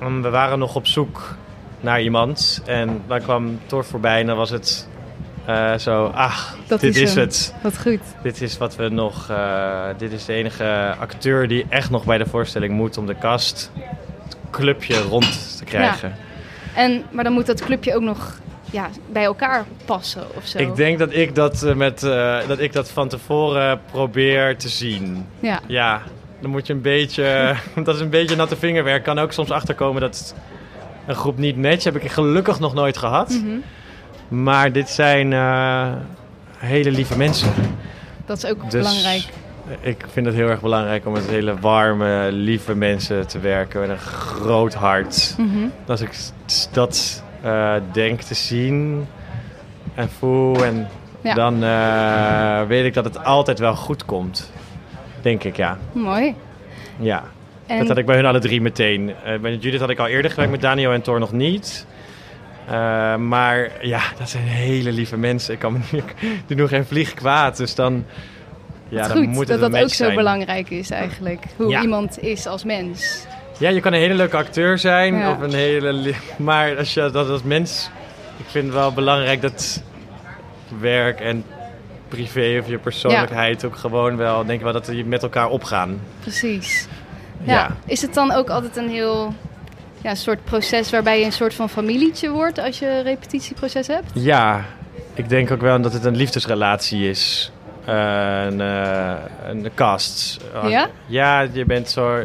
En 0.00 0.22
we 0.22 0.28
waren 0.30 0.58
nog 0.58 0.74
op 0.74 0.86
zoek 0.86 1.36
naar 1.80 2.02
iemand. 2.02 2.62
En 2.66 3.02
dan 3.06 3.20
kwam 3.20 3.58
Thor 3.66 3.84
voorbij 3.84 4.20
en 4.20 4.26
dan 4.26 4.36
was 4.36 4.50
het 4.50 4.88
eh, 5.44 5.74
zo... 5.74 6.04
Ah, 6.06 6.38
Dat 6.66 6.80
dit 6.80 6.96
is 6.96 7.02
is, 7.02 7.14
het. 7.14 7.54
wat 7.62 7.78
goed. 7.80 8.00
Dit 8.22 8.40
is 8.40 8.58
wat 8.58 8.76
we 8.76 8.88
nog... 8.88 9.30
eh, 9.30 9.82
dit 9.98 10.12
is 10.12 10.24
de 10.24 10.32
enige 10.32 10.94
acteur 11.00 11.48
die 11.48 11.66
echt 11.68 11.90
nog 11.90 12.04
bij 12.04 12.18
de 12.18 12.26
voorstelling 12.26 12.72
moet... 12.72 12.98
om 12.98 13.06
de 13.06 13.14
het 13.20 13.70
clubje 14.50 15.00
rond 15.02 15.24
te 15.64 15.76
krijgen. 15.76 16.16
En, 16.74 17.02
maar 17.10 17.24
dan 17.24 17.32
moet 17.32 17.46
dat 17.46 17.64
clubje 17.64 17.94
ook 17.94 18.02
nog 18.02 18.38
ja, 18.70 18.88
bij 19.12 19.24
elkaar 19.24 19.64
passen 19.84 20.36
of 20.36 20.46
zo. 20.46 20.58
Ik 20.58 20.76
denk 20.76 20.98
dat 20.98 21.14
ik 21.14 21.34
dat, 21.34 21.62
eh, 21.62 21.74
met, 21.74 22.02
eh, 22.02 22.38
dat 22.48 22.58
ik 22.58 22.72
dat 22.72 22.90
van 22.90 23.08
tevoren 23.08 23.80
probeer 23.90 24.56
te 24.56 24.68
zien. 24.68 25.26
Ja, 25.40 25.60
Ja, 25.66 26.02
dan 26.40 26.50
moet 26.50 26.66
je 26.66 26.72
een 26.72 26.80
beetje... 26.80 27.54
dat 27.84 27.94
is 27.94 28.00
een 28.00 28.10
beetje 28.10 28.36
natte 28.36 28.56
vingerwerk. 28.56 29.02
Kan 29.04 29.18
ook 29.18 29.32
soms 29.32 29.50
achterkomen 29.50 30.00
dat 30.00 30.34
een 31.06 31.14
groep 31.14 31.38
niet 31.38 31.56
matcht. 31.56 31.84
Heb 31.84 31.96
ik 31.96 32.10
gelukkig 32.10 32.60
nog 32.60 32.74
nooit 32.74 32.96
gehad. 32.96 33.28
mhm. 33.28 33.56
Maar 34.28 34.72
dit 34.72 34.88
zijn 34.88 35.32
eh, 35.32 35.92
hele 36.56 36.90
lieve 36.90 37.16
mensen. 37.16 37.52
dat 38.26 38.36
is 38.36 38.46
ook 38.46 38.70
Dus 38.70 38.72
belangrijk. 38.72 39.22
Ik 39.80 40.04
vind 40.12 40.26
het 40.26 40.34
heel 40.34 40.48
erg 40.48 40.60
belangrijk 40.60 41.06
om 41.06 41.12
met 41.12 41.26
hele 41.26 41.58
warme, 41.60 42.28
lieve 42.32 42.74
mensen 42.74 43.26
te 43.26 43.38
werken. 43.38 43.80
Met 43.80 43.88
een 43.90 43.98
groot 43.98 44.74
hart. 44.74 45.34
Mhm. 45.38 45.66
Als 45.86 46.00
ik 46.00 46.10
dat 46.72 47.22
eh, 47.42 47.74
denk 47.92 48.20
te 48.20 48.34
zien 48.34 49.06
en 49.94 50.08
voel, 50.18 50.64
en 50.64 50.88
Ja. 51.20 51.34
dan 51.34 51.64
eh, 51.64 52.68
weet 52.68 52.84
ik 52.84 52.94
dat 52.94 53.04
het 53.04 53.24
altijd 53.24 53.58
wel 53.58 53.74
goed 53.76 54.04
komt. 54.04 54.52
Denk 55.22 55.44
ik, 55.44 55.56
ja. 55.56 55.78
Mooi. 55.92 56.34
ja. 56.98 57.22
En, 57.66 57.78
Dat 57.78 57.88
had 57.88 57.96
ik 57.98 58.06
bij 58.06 58.16
hun 58.16 58.26
alle 58.26 58.38
drie 58.38 58.60
meteen. 58.60 59.12
Eh 59.24 59.38
bij 59.38 59.56
Judith 59.56 59.80
had 59.80 59.90
ik 59.90 59.98
al 59.98 60.06
eerder 60.06 60.30
gewerkt, 60.30 60.52
met 60.52 60.60
Daniel 60.60 60.92
en 60.92 61.02
Thor 61.02 61.18
nog 61.18 61.32
niet. 61.32 61.86
Maar 63.18 63.70
ja, 63.80 64.00
dat 64.18 64.28
zijn 64.28 64.42
hele 64.44 64.92
lieve 64.92 65.16
mensen. 65.16 65.52
Ik 65.54 65.58
kan 65.58 65.72
me 65.72 65.78
ik 65.96 66.42
doe 66.46 66.56
nog 66.56 66.68
geen 66.68 66.84
vlieg 66.84 67.14
kwaad. 67.14 67.56
Dus 67.56 67.74
dan, 67.74 68.04
ja, 68.88 69.08
dan 69.08 69.16
goed 69.16 69.26
moet 69.26 69.46
dat 69.46 69.60
dat 69.60 69.74
ook 69.76 69.88
zo 69.88 70.04
zijn. 70.04 70.14
belangrijk 70.14 70.70
is 70.70 70.90
eigenlijk. 70.90 71.44
Hoe 71.56 71.68
Ja. 71.68 71.82
iemand 71.82 72.22
is 72.22 72.46
als 72.46 72.64
mens. 72.64 73.26
Ja, 73.58 73.68
je 73.68 73.80
kan 73.80 73.92
een 73.92 73.98
hele 73.98 74.14
leuke 74.14 74.36
acteur 74.36 74.78
zijn. 74.78 75.14
Ja. 75.14 75.30
Of 75.30 75.40
een 75.40 75.54
hele 75.54 76.14
maar 76.36 76.76
als 76.76 76.94
je 76.94 77.10
dat 77.10 77.28
als 77.28 77.42
mens... 77.42 77.90
Ik 78.36 78.44
vind 78.50 78.64
het 78.64 78.74
wel 78.74 78.92
belangrijk 78.92 79.42
dat 79.42 79.82
werk 80.80 81.20
en 81.20 81.44
privé 82.08 82.58
of 82.60 82.68
je 82.68 82.78
persoonlijkheid 82.78 83.64
ook 83.64 83.76
gewoon 83.76 84.16
wel... 84.16 84.44
Denk 84.44 84.58
ik 84.58 84.64
wel 84.64 84.72
dat 84.72 84.86
die 84.86 85.04
met 85.04 85.22
elkaar 85.22 85.48
opgaan. 85.48 86.00
Precies. 86.20 86.86
Ja. 87.42 87.52
Ja. 87.52 87.76
Is 87.86 88.02
het 88.02 88.14
dan 88.14 88.32
ook 88.32 88.50
altijd 88.50 88.76
een 88.76 88.88
heel 88.88 89.34
ja, 90.02 90.14
soort 90.14 90.44
proces 90.44 90.90
waarbij 90.90 91.18
je 91.18 91.24
een 91.24 91.32
soort 91.32 91.54
van 91.54 91.68
familietje 91.68 92.30
wordt 92.30 92.58
als 92.58 92.78
je 92.78 92.86
een 92.90 93.02
repetitieproces 93.02 93.86
hebt? 93.86 94.10
Ja, 94.14 94.64
ik 95.14 95.28
denk 95.28 95.50
ook 95.50 95.60
wel 95.60 95.80
dat 95.80 95.92
het 95.92 96.04
een 96.04 96.16
liefdesrelatie 96.16 97.08
is. 97.08 97.52
Eh, 97.84 98.44
een, 98.44 98.60
eh, 98.60 99.12
een 99.48 99.70
cast. 99.74 100.40
Ja? 100.68 100.88
Ja, 101.06 101.40
je 101.52 101.64
bent 101.64 101.90
zo... 101.90 102.16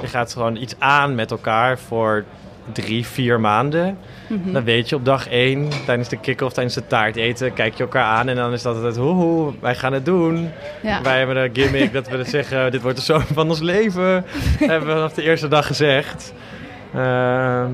Je 0.00 0.06
gaat 0.06 0.32
gewoon 0.32 0.56
iets 0.56 0.74
aan 0.78 1.14
met 1.14 1.30
elkaar 1.30 1.78
voor 1.78 2.24
drie, 2.72 3.06
vier 3.06 3.40
maanden. 3.40 3.98
Mhm. 4.26 4.52
Dan 4.52 4.64
weet 4.64 4.88
je 4.88 4.96
op 4.96 5.04
dag 5.04 5.28
één, 5.28 5.68
tijdens 5.86 6.08
de 6.08 6.16
kick-off, 6.16 6.54
tijdens 6.54 6.74
de 6.74 6.86
taart 6.86 7.16
eten, 7.16 7.52
kijk 7.52 7.74
je 7.74 7.82
elkaar 7.82 8.04
aan 8.04 8.28
en 8.28 8.36
dan 8.36 8.52
is 8.52 8.62
dat 8.62 8.74
altijd 8.74 8.96
hoe 8.96 9.52
wij 9.60 9.74
gaan 9.74 9.92
het 9.92 10.04
doen. 10.04 10.50
Ja. 10.82 11.02
Wij 11.02 11.18
hebben 11.18 11.36
een 11.36 11.50
gimmick 11.52 11.92
dat 11.92 12.08
we 12.08 12.24
zeggen, 12.24 12.70
dit 12.70 12.82
wordt 12.82 12.96
de 12.96 13.04
zomer 13.04 13.26
van 13.32 13.48
ons 13.48 13.60
leven. 13.60 14.24
hebben 14.58 14.88
we 14.88 14.94
vanaf 14.94 15.12
de 15.12 15.22
eerste 15.22 15.48
dag 15.48 15.66
gezegd. 15.66 16.32
Ehm, 16.94 17.70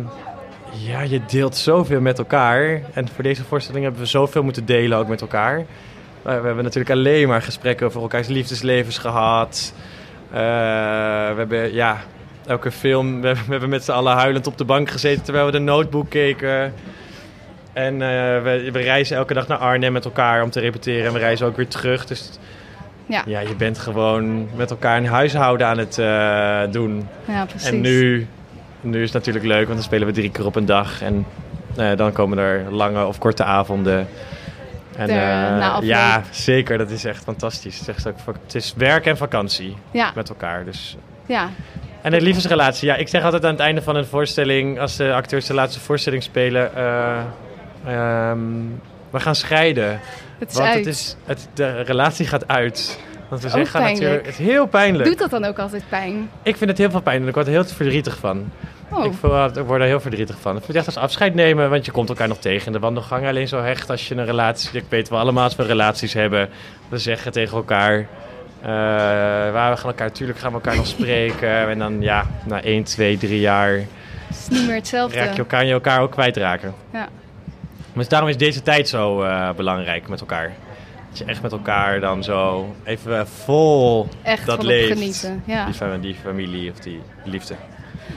ja, 0.71 1.01
je 1.01 1.21
deelt 1.27 1.57
zoveel 1.57 2.01
met 2.01 2.19
elkaar. 2.19 2.81
En 2.93 3.09
voor 3.09 3.25
deze 3.25 3.45
voorstelling 3.45 3.85
hebben 3.85 4.03
we 4.03 4.09
zoveel 4.09 4.43
moeten 4.43 4.67
delen 4.67 4.99
ook 4.99 5.09
met 5.09 5.21
elkaar. 5.21 5.65
Eh, 6.27 6.41
we 6.41 6.47
hebben 6.47 6.65
natuurlijk 6.65 6.91
alleen 6.95 7.29
maar 7.29 7.43
gesprekken 7.43 7.87
over 7.87 8.01
elkaars 8.01 8.27
liefdeslevens 8.29 8.99
gehad. 8.99 9.73
Eh, 10.31 10.39
we 11.31 11.35
hebben, 11.37 11.73
ja, 11.75 11.97
elke 12.47 12.71
film... 12.71 13.21
We, 13.21 13.35
hebben- 13.51 13.69
met 13.69 13.85
z'n 13.85 13.91
allen 13.91 14.13
huilend 14.17 14.47
op 14.47 14.59
de 14.59 14.65
bank 14.65 14.91
gezeten 14.91 15.25
terwijl 15.25 15.47
we 15.47 15.53
de 15.53 15.59
notebook 15.59 16.11
keken. 16.11 16.73
En 17.73 17.93
eh, 17.95 18.43
we, 18.43 18.69
we 18.73 18.79
reizen 18.79 19.17
elke 19.17 19.35
dag 19.35 19.47
naar 19.49 19.59
Arnhem 19.59 19.93
met 19.93 20.05
elkaar 20.05 20.43
om 20.43 20.51
te 20.51 20.61
repeteren. 20.61 21.07
En 21.07 21.13
we 21.13 21.19
reizen 21.19 21.47
ook 21.47 21.57
weer 21.57 21.69
terug. 21.69 22.07
Dus 22.07 22.31
Ja. 23.07 23.23
ja, 23.27 23.41
je 23.41 23.55
bent 23.57 23.79
gewoon 23.79 24.49
met 24.57 24.71
elkaar 24.71 24.97
een 24.97 25.07
huishouden 25.07 25.67
aan 25.67 25.79
het 25.79 25.95
doen. 26.73 27.09
ja, 27.25 27.45
precies. 27.45 27.69
En 27.69 27.81
nu, 27.81 28.27
nu 28.81 28.99
is 28.99 29.05
het 29.05 29.13
natuurlijk 29.13 29.45
leuk, 29.45 29.65
want 29.65 29.75
dan 29.75 29.83
spelen 29.87 30.07
we 30.07 30.13
drie 30.13 30.31
keer 30.31 30.47
op 30.47 30.57
een 30.57 30.67
dag. 30.67 31.03
En 31.03 31.27
dan 31.97 32.13
komen 32.13 32.39
er 32.39 32.65
lange 32.71 33.05
of 33.07 33.19
korte 33.19 33.45
avonden. 33.45 34.09
En, 34.97 35.09
eh, 35.09 35.79
ja, 35.81 36.23
zeker. 36.31 36.79
Dat 36.79 36.91
is 36.91 37.05
echt 37.05 37.23
fantastisch. 37.23 37.87
Het 37.87 37.97
is, 37.97 38.07
ook, 38.07 38.17
het 38.45 38.55
is 38.55 38.75
werk 38.77 39.07
en 39.07 39.17
vakantie 39.17 39.77
Ja, 39.91 40.13
met 40.15 40.29
elkaar. 40.29 40.65
Dus. 40.65 40.97
ja. 41.27 41.49
En 42.03 42.11
de 42.11 42.21
liefdesrelatie. 42.21 42.89
Ja, 42.89 42.95
ik 42.95 43.09
zeg 43.09 43.23
altijd 43.23 43.45
aan 43.45 43.51
het 43.51 43.61
einde 43.61 43.83
van 43.83 43.97
een 43.97 44.07
voorstelling, 44.07 44.81
als 44.81 44.97
de 44.97 45.13
acteurs 45.13 45.47
de 45.47 45.55
laatste 45.55 45.81
voorstelling 45.81 46.23
spelen, 46.23 46.75
eh, 46.75 47.19
ehm, 47.87 48.39
we 49.11 49.21
gaan 49.21 49.35
scheiden. 49.35 50.01
Het 50.39 50.51
is 50.51 50.57
Want 50.57 50.69
uit. 50.69 50.79
het 50.79 50.87
is, 50.95 51.17
het, 51.25 51.49
de 51.55 51.81
relatie 51.81 52.27
gaat 52.27 52.49
uit. 52.49 52.99
Want 53.29 53.43
we 53.43 53.49
Ook 53.49 53.55
zeggen 53.55 53.83
natuurlijk, 53.83 54.27
het 54.27 54.39
is 54.39 54.47
heel 54.47 54.67
pijnlijk. 54.67 55.09
Doet 55.09 55.19
dat 55.19 55.31
dan 55.31 55.45
ook 55.45 55.59
altijd 55.59 55.83
pijn? 55.89 56.31
Ik 56.43 56.57
vind 56.57 56.71
het 56.71 56.79
heel 56.79 56.91
veel 56.91 57.01
pijn 57.01 57.23
en 57.23 57.29
ik 57.29 57.35
word 57.35 57.47
er 57.47 57.53
heel 57.53 57.65
verdrietig 57.65 58.17
van. 58.17 58.53
Oh, 58.91 59.05
Ik, 59.05 59.13
voel, 59.13 59.45
ik 59.45 59.55
word 59.67 59.81
er 59.81 59.87
heel 59.87 60.01
verdrietig 60.01 60.37
van. 60.41 60.57
Ik 60.57 60.63
vind 60.65 60.79
het 60.79 60.87
echt 60.87 60.97
als 60.97 61.05
afscheid 61.05 61.35
nemen, 61.35 61.71
want 61.71 61.85
je 61.85 61.91
komt 61.93 62.09
elkaar 62.09 62.29
nog 62.29 62.39
tegen 62.39 62.73
de 62.73 62.79
wandelgang. 62.79 63.27
Alleen 63.27 63.49
zo 63.49 63.61
hecht 63.63 63.91
als 63.91 64.09
je 64.09 64.15
een 64.15 64.25
relatie... 64.25 64.79
Ik 64.79 64.85
weet 64.89 65.09
wel 65.09 65.19
allemaal 65.19 65.45
als 65.45 65.57
we 65.57 65.63
relaties 65.63 66.13
hebben. 66.13 66.49
We 66.89 66.99
zeggen 66.99 67.33
tegen 67.33 67.57
elkaar... 67.57 67.99
eh, 67.99 68.69
waar 69.53 69.71
we 69.71 69.77
gaan 69.77 69.91
elkaar, 69.91 70.07
natuurlijk 70.07 70.39
gaan 70.39 70.49
we 70.49 70.55
elkaar 70.55 70.77
nog 70.77 70.87
spreken. 70.87 71.49
En 71.71 71.79
dan 71.79 72.03
ja, 72.03 72.27
na 72.45 72.63
1, 72.63 72.83
2, 72.85 73.19
3 73.19 73.41
jaar 73.41 73.73
het 74.29 74.37
is 74.39 74.49
niet 74.49 74.67
meer 74.67 74.75
hetzelfde. 74.77 75.19
raak 75.19 75.33
je 75.33 75.39
elkaar, 75.39 75.65
je 75.65 75.73
elkaar 75.73 76.01
ook 76.01 76.11
kwijtraken. 76.11 76.75
Ja. 76.93 77.09
Dus 77.93 78.09
daarom 78.09 78.29
is 78.29 78.37
deze 78.37 78.63
tijd 78.63 78.89
zo 78.89 79.23
eh, 79.23 79.51
belangrijk 79.51 80.09
met 80.09 80.21
elkaar. 80.21 80.53
Dat 81.09 81.19
je 81.19 81.25
echt 81.25 81.43
met 81.43 81.53
elkaar 81.53 82.01
dan 82.01 82.25
zo 82.25 82.75
even 82.85 83.19
eh, 83.19 83.27
vol 83.45 84.09
Echt 84.23 84.47
dat 84.47 84.63
leeft. 84.63 84.93
genieten. 84.93 85.43
Ja. 85.47 85.67
Die 86.01 86.15
familie 86.23 86.71
of 86.71 86.79
die 86.79 87.01
liefde. 87.25 87.55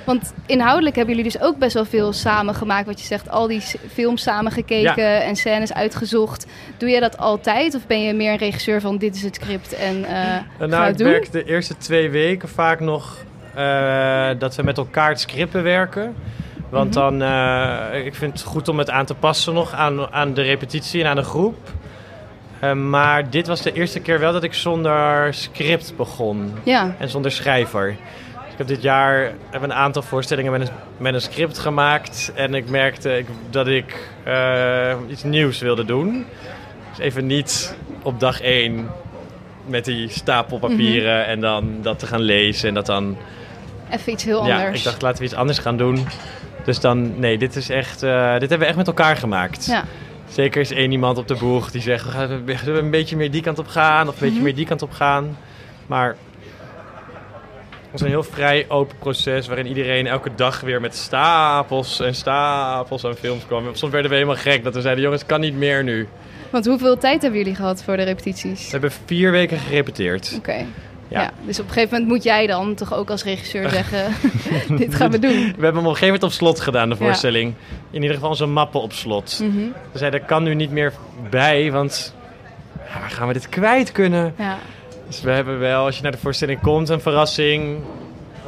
Want 0.04 0.34
inhoudelijk 0.46 0.96
hebben 0.96 1.16
jullie 1.16 1.32
dus 1.32 1.42
ook 1.42 1.58
best 1.58 1.74
wel 1.74 1.86
veel 1.86 2.14
samen 2.14 2.56
gemaakt. 2.56 2.86
Wat 2.86 3.00
je 3.00 3.06
zegt, 3.06 3.30
al 3.30 3.48
die 3.48 3.62
films 3.94 4.22
samen 4.24 4.52
gekeken 4.52 5.24
en 5.24 5.36
scènes 5.36 5.74
uitgezocht. 5.74 6.46
Doe 6.78 6.90
je 6.90 7.00
dat 7.00 7.18
altijd? 7.18 7.76
Of 7.76 7.88
ben 7.88 8.02
je 8.02 8.14
meer 8.14 8.32
een 8.32 8.38
regisseur 8.38 8.82
van 8.82 8.98
dit 8.98 9.16
is 9.16 9.22
het 9.24 9.36
script 9.36 9.74
en 9.76 10.06
ga 10.06 10.66
nou, 10.66 10.84
het 10.84 10.92
ik 10.92 10.98
doen? 10.98 11.08
werk 11.08 11.32
de 11.32 11.44
eerste 11.44 11.78
twee 11.78 12.10
weken 12.10 12.50
vaak 12.50 12.80
nog 12.80 13.18
eh, 13.56 14.30
dat 14.40 14.56
we 14.56 14.64
met 14.64 14.78
elkaar 14.78 15.10
het 15.10 15.20
script 15.20 15.54
werken. 15.54 16.16
Want 16.70 16.96
Mhm. 16.96 17.18
dan, 17.20 17.94
ik 18.06 18.16
vind 18.16 18.34
het 18.40 18.42
goed 18.48 18.68
om 18.68 18.78
het 18.78 18.90
aan 18.90 19.06
te 19.06 19.14
passen 19.16 19.54
nog 19.54 19.74
aan, 19.74 20.14
aan 20.14 20.34
de 20.34 20.42
repetitie 20.42 21.04
en 21.04 21.10
aan 21.10 21.16
de 21.16 21.24
groep. 21.24 21.58
Maar 22.76 23.30
dit 23.30 23.48
was 23.48 23.62
de 23.62 23.72
eerste 23.74 24.00
keer 24.00 24.20
wel 24.20 24.32
dat 24.34 24.44
ik 24.44 24.54
zonder 24.54 25.34
script 25.34 25.94
begon. 25.96 26.54
Ja, 26.64 26.96
en 26.98 27.10
zonder 27.10 27.32
schrijver. 27.32 27.96
Ik 28.60 28.68
heb 28.68 28.76
dit 28.76 28.84
jaar 28.84 29.32
heb 29.50 29.62
een 29.62 29.74
aantal 29.74 30.02
voorstellingen 30.02 30.52
met 30.52 30.62
een, 30.62 30.68
met 30.98 31.14
een 31.14 31.22
script 31.22 31.58
gemaakt. 31.58 32.32
En 32.36 32.54
ik 32.54 32.70
merkte 32.70 33.18
ik, 33.18 33.26
dat 33.50 33.68
ik 33.68 34.10
eh, 34.24 34.96
iets 35.10 35.24
nieuws 35.24 35.60
wilde 35.60 35.86
doen. 35.86 36.26
Dus 36.90 37.00
even 37.00 37.26
niet 37.26 37.76
op 38.02 38.20
dag 38.20 38.42
één 38.42 38.90
met 39.66 39.86
die 39.86 40.10
stapel 40.10 40.60
papieren 40.60 41.26
en 41.26 41.40
dan 41.40 41.78
dat 41.82 42.00
te 42.00 42.06
gaan 42.06 42.22
lezen. 42.22 42.68
En 42.68 42.74
dat 42.74 42.86
dan... 42.86 43.18
even 43.92 44.12
iets 44.12 44.24
heel 44.24 44.46
Ja, 44.46 44.56
anders. 44.58 44.78
ik 44.78 44.84
dacht 44.84 45.02
laten 45.02 45.18
we 45.20 45.26
iets 45.26 45.34
anders 45.36 45.60
gaan 45.60 45.78
doen. 45.78 46.06
Dus 46.66 46.80
dan, 46.80 47.20
nee, 47.20 47.38
dit 47.38 47.56
is 47.56 47.70
echt, 47.70 48.04
eh, 48.04 48.32
dit 48.32 48.40
hebben 48.40 48.60
we 48.60 48.66
echt 48.66 48.76
met 48.78 48.88
elkaar 48.88 49.18
gemaakt. 49.18 49.66
Ja. 49.66 49.84
Zeker 50.30 50.62
is 50.62 50.72
één 50.72 50.92
iemand 50.92 51.18
op 51.18 51.28
de 51.28 51.36
boeg 51.36 51.72
die 51.72 51.82
zegt, 51.82 52.06
we 52.06 52.12
gaan 52.12 52.32
een- 52.32 52.76
een 52.76 52.92
beetje 52.92 53.16
meer 53.16 53.32
die 53.32 53.42
kant 53.42 53.60
op 53.60 53.68
gaan 53.68 54.08
of 54.08 54.14
een 54.14 54.20
beetje 54.20 54.36
Mhm. 54.36 54.44
meer 54.44 54.56
die 54.56 54.66
kant 54.66 54.82
op 54.82 54.92
gaan. 54.92 55.38
Maar 55.88 56.16
het 57.92 58.00
is 58.00 58.02
een 58.02 58.08
heel 58.08 58.24
vrij 58.24 58.66
open 58.68 58.98
proces 58.98 59.48
waarin 59.48 59.68
iedereen 59.68 60.08
elke 60.08 60.30
dag 60.36 60.62
weer 60.62 60.82
met 60.82 60.96
stapels 60.96 62.00
en 62.00 62.16
stapels 62.16 63.06
aan 63.06 63.16
films 63.16 63.46
kwam. 63.46 63.64
Soms 63.74 63.92
werden 63.92 64.10
we 64.12 64.18
helemaal 64.18 64.36
gek 64.42 64.64
dat 64.64 64.74
we 64.74 64.82
zeiden, 64.82 65.04
jongens, 65.04 65.22
het 65.22 65.32
kan 65.32 65.40
niet 65.40 65.56
meer 65.56 65.84
nu. 65.84 66.08
Want 66.50 66.66
hoeveel 66.66 66.98
tijd 66.98 67.22
hebben 67.22 67.40
jullie 67.40 67.56
gehad 67.56 67.84
voor 67.84 67.98
de 67.98 68.04
repetities? 68.04 68.64
We 68.66 68.72
hebben 68.72 68.92
vier 69.06 69.32
weken 69.32 69.58
gerepeteerd. 69.58 70.34
Oké. 70.38 70.66
Ja. 71.08 71.22
Ja. 71.22 71.32
dus 71.46 71.60
op 71.60 71.66
een 71.66 71.72
gegeven 71.74 71.92
moment 71.94 72.12
moet 72.12 72.24
jij 72.24 72.48
dan 72.48 72.76
toch 72.76 72.94
ook 72.94 73.10
als 73.10 73.24
regisseur 73.24 73.70
zeggen: 73.80 74.14
dit 74.78 74.96
gaan 74.96 75.12
we 75.12 75.20
doen. 75.20 75.32
We 75.32 75.44
hebben 75.46 75.66
hem 75.66 75.78
op 75.78 75.84
een 75.84 75.84
gegeven 75.84 76.06
moment 76.06 76.24
op 76.24 76.32
slot 76.32 76.60
gedaan, 76.60 76.90
de 76.90 76.96
Ja. 77.00 77.06
voorstelling. 77.06 77.54
In 77.92 78.02
ieder 78.02 78.14
geval 78.16 78.30
onze 78.30 78.46
mappen 78.46 78.82
op 78.82 78.94
slot. 78.94 79.40
Mhm. 79.44 79.58
We 79.92 79.98
zeiden, 79.98 80.20
er 80.20 80.26
kan 80.26 80.44
nu 80.44 80.54
niet 80.56 80.72
meer 80.72 80.94
bij, 81.30 81.72
want 81.72 82.16
ja, 82.94 83.00
waar 83.00 83.10
gaan 83.10 83.28
we 83.28 83.34
dit 83.34 83.50
kwijt 83.50 83.92
kunnen? 83.92 84.34
Ja. 84.38 84.58
Dus 85.10 85.22
we 85.22 85.32
hebben 85.32 85.60
wel, 85.60 85.86
als 85.86 85.96
je 85.98 86.04
naar 86.04 86.12
de 86.12 86.18
voorstelling 86.18 86.62
komt, 86.62 86.90
een 86.90 87.02
verrassing 87.02 87.78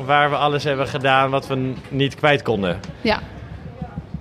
waar 0.06 0.30
we 0.30 0.36
alles 0.36 0.63
hebben 0.63 0.88
gedaan 0.88 1.30
wat 1.30 1.47
we 1.47 1.74
niet 1.89 2.15
kwijt 2.15 2.41
konden. 2.41 2.80
ja. 3.02 3.19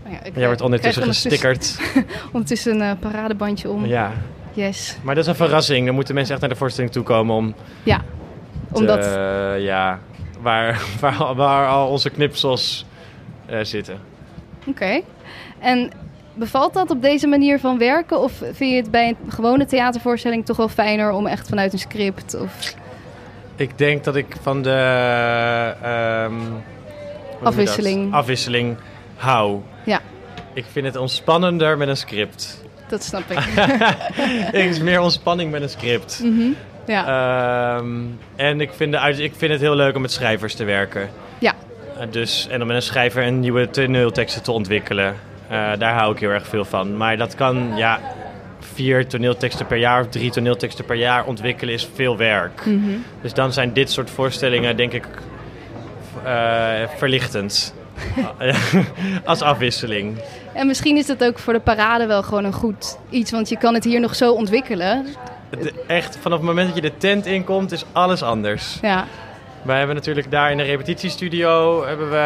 Nou 0.05 0.15
ja, 0.15 0.23
ik, 0.23 0.37
Jij 0.37 0.47
wordt 0.47 0.61
ondertussen 0.61 1.03
krijg 1.03 1.17
gestickerd. 1.17 1.81
Ondertussen 2.33 2.75
een 2.81 2.91
eh, 2.91 3.01
paradebandje 3.01 3.71
om. 3.71 3.87
Ja, 3.87 4.13
Yes. 4.53 4.97
maar 5.03 5.15
dat 5.15 5.25
is 5.25 5.31
een 5.31 5.37
verrassing. 5.37 5.87
Dan 5.87 5.95
moeten 5.95 6.15
mensen 6.15 6.33
echt 6.33 6.41
naar 6.43 6.51
de 6.51 6.57
voorstelling 6.57 6.93
toe 6.93 7.03
komen 7.03 7.37
om 7.37 7.55
Ja. 7.83 7.97
te, 8.73 8.79
Omdat. 8.79 9.05
ja, 9.59 9.99
waar, 10.41 10.81
waar, 11.01 11.35
waar 11.35 11.69
al 11.69 11.89
onze 11.89 12.11
knipsels 12.11 12.85
eh, 13.47 13.59
zitten. 13.63 13.99
Oké. 14.67 15.01
En 15.59 15.91
bevalt 16.35 16.75
dat 16.75 16.91
op 16.91 17.03
deze 17.03 17.27
manier 17.27 17.59
van 17.61 17.79
werken? 17.79 18.21
Of 18.21 18.33
vind 18.33 18.71
je 18.71 18.77
het 18.77 18.91
bij 18.91 19.09
een 19.09 19.33
gewone 19.33 19.65
theatervoorstelling 19.65 20.47
toch 20.47 20.57
wel 20.57 20.69
fijner 20.69 21.11
om 21.11 21.27
echt 21.27 21.49
vanuit 21.49 21.73
een 21.73 21.79
script? 21.79 22.41
Of... 22.41 22.75
Ik 23.57 23.79
denk 23.79 24.05
dat 24.05 24.17
ik 24.17 24.37
van 24.43 24.63
de 24.63 24.71
ehm? 25.83 26.35
Afwisseling. 27.43 28.13
afwisseling 28.13 28.77
hou. 29.17 29.61
Ja. 29.85 30.01
Ik 30.53 30.65
vind 30.73 30.87
het 30.87 30.97
ontspannender 30.97 31.79
met 31.79 31.89
een 31.89 31.97
script. 31.97 32.65
Dat 32.89 33.03
snap 33.03 33.31
ik. 33.31 33.39
Er 34.53 34.65
is 34.65 34.81
meer 34.81 35.01
ontspanning 35.01 35.51
met 35.51 35.63
een 35.63 35.69
script. 35.69 36.21
Mhm. 36.25 36.49
Ja. 36.87 37.77
Ehm, 37.77 37.97
en 38.37 38.61
ik 38.61 38.71
vind, 38.73 38.93
de, 38.93 39.23
ik 39.23 39.33
vind 39.37 39.53
het 39.53 39.61
heel 39.61 39.75
leuk 39.75 39.95
om 39.95 40.03
met 40.03 40.13
schrijvers 40.13 40.55
te 40.55 40.65
werken. 40.65 41.11
Ja. 41.39 41.55
Eh, 41.99 42.07
dus, 42.11 42.47
en 42.51 42.61
om 42.61 42.67
met 42.67 42.77
een 42.77 42.83
schrijver 42.83 43.27
een 43.27 43.41
nieuwe 43.41 43.71
toneelteksten 43.71 44.43
te 44.43 44.53
ontwikkelen. 44.53 45.17
Eh, 45.51 45.71
daar 45.79 45.95
hou 45.95 46.13
ik 46.13 46.19
heel 46.21 46.31
erg 46.31 46.47
veel 46.47 46.65
van. 46.65 46.97
Maar 46.97 47.17
dat 47.17 47.35
kan, 47.35 47.73
ja, 47.77 48.01
vier 48.75 49.07
toneelteksten 49.07 49.67
per 49.67 49.77
jaar 49.77 50.01
of 50.01 50.09
drie 50.09 50.31
toneelteksten 50.31 50.85
per 50.85 50.97
jaar 50.97 51.25
ontwikkelen 51.25 51.75
is 51.75 51.89
veel 51.95 52.17
werk. 52.17 52.67
Mhm. 52.67 52.91
Dus 53.23 53.33
dan 53.35 53.53
zijn 53.53 53.73
dit 53.73 53.91
soort 53.91 54.11
voorstellingen, 54.11 54.77
denk 54.77 54.93
ik, 54.93 55.05
eh, 56.25 56.71
verlichtend. 56.97 57.75
Als 59.25 59.43
afwisseling. 59.43 60.17
En 60.53 60.67
misschien 60.67 60.97
is 60.97 61.07
dat 61.07 61.25
ook 61.25 61.39
voor 61.39 61.53
de 61.53 61.61
parade 61.61 62.07
wel 62.07 62.23
gewoon 62.23 62.45
een 62.45 62.53
goed 62.53 62.99
iets. 63.11 63.31
Want 63.31 63.49
je 63.49 63.57
kan 63.59 63.75
het 63.75 63.85
hier 63.85 64.01
nog 64.01 64.15
zo 64.15 64.33
ontwikkelen. 64.33 65.07
Het- 65.51 65.73
echt, 65.87 66.19
vanaf 66.21 66.39
het 66.39 66.47
moment 66.47 66.67
dat 66.67 66.77
je 66.77 66.91
de 66.91 66.97
tent 66.97 67.27
inkomt, 67.27 67.73
is 67.73 67.85
alles 67.93 68.23
anders. 68.23 68.79
Ja. 68.83 69.05
Wij 69.63 69.79
hebben 69.79 69.97
natuurlijk 69.97 70.31
daar 70.31 70.51
in 70.51 70.57
de 70.57 70.63
repetitiestudio 70.63 71.85
hebben 71.87 72.11
we, 72.11 72.17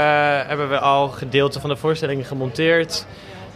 hebben 0.47 0.69
we 0.69 0.79
al 0.79 1.09
gedeelte 1.09 1.61
van 1.61 1.71
de 1.71 1.77
voorstelling 1.77 2.29
gemonteerd. 2.29 3.07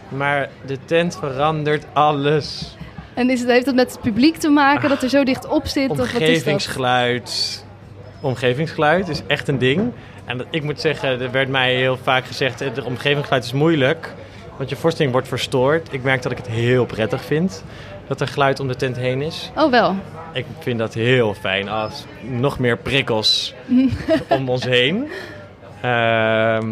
Maar 0.09 0.49
de 0.65 0.77
tent 0.85 1.17
verandert 1.17 1.85
alles. 1.93 2.75
En 3.13 3.29
is 3.29 3.39
het, 3.39 3.49
heeft 3.49 3.65
dat 3.65 3.75
met 3.75 3.91
het 3.91 4.01
publiek 4.01 4.37
te 4.37 4.49
maken 4.49 4.89
dat 4.89 5.03
er 5.03 5.09
zo 5.09 5.23
dicht 5.23 5.47
op 5.47 5.67
zit? 5.67 5.89
Of 5.89 5.97
wat 5.97 6.05
is 6.05 6.13
dat? 6.13 6.21
Omgevingsgeluid. 6.21 7.65
Omgevingsgeluid 8.21 9.09
is 9.09 9.21
echt 9.27 9.47
een 9.47 9.57
ding. 9.57 9.91
En 10.25 10.45
ik 10.49 10.63
moet 10.63 10.81
zeggen, 10.81 11.21
er 11.21 11.31
werd 11.31 11.49
mij 11.49 11.75
heel 11.75 11.97
vaak 11.97 12.25
gezegd, 12.25 12.59
het 12.59 12.83
omgevingsgeluid 12.83 13.43
is 13.43 13.53
moeilijk. 13.53 14.13
Want 14.59 14.71
je 14.71 14.77
voorstelling 14.77 15.13
wordt 15.13 15.27
verstoord. 15.27 15.87
Ik 15.93 16.03
merk 16.03 16.21
dat 16.21 16.31
ik 16.31 16.37
het 16.37 16.47
heel 16.47 16.85
prettig 16.85 17.23
vind 17.23 17.63
dat 18.07 18.21
er 18.21 18.27
geluid 18.27 18.59
om 18.59 18.67
de 18.67 18.75
tent 18.75 18.97
heen 18.97 19.21
is. 19.21 19.51
Oh, 19.55 19.71
wel. 19.71 19.95
Ik 20.33 20.45
vind 20.59 20.79
dat 20.79 20.93
heel 20.93 21.33
fijn 21.33 21.69
als 21.69 22.05
nog 22.21 22.59
meer 22.59 22.77
prikkels 22.77 23.53
om 24.29 24.49
ons 24.49 24.63
heen. 24.63 25.07
Ehm, 25.81 26.67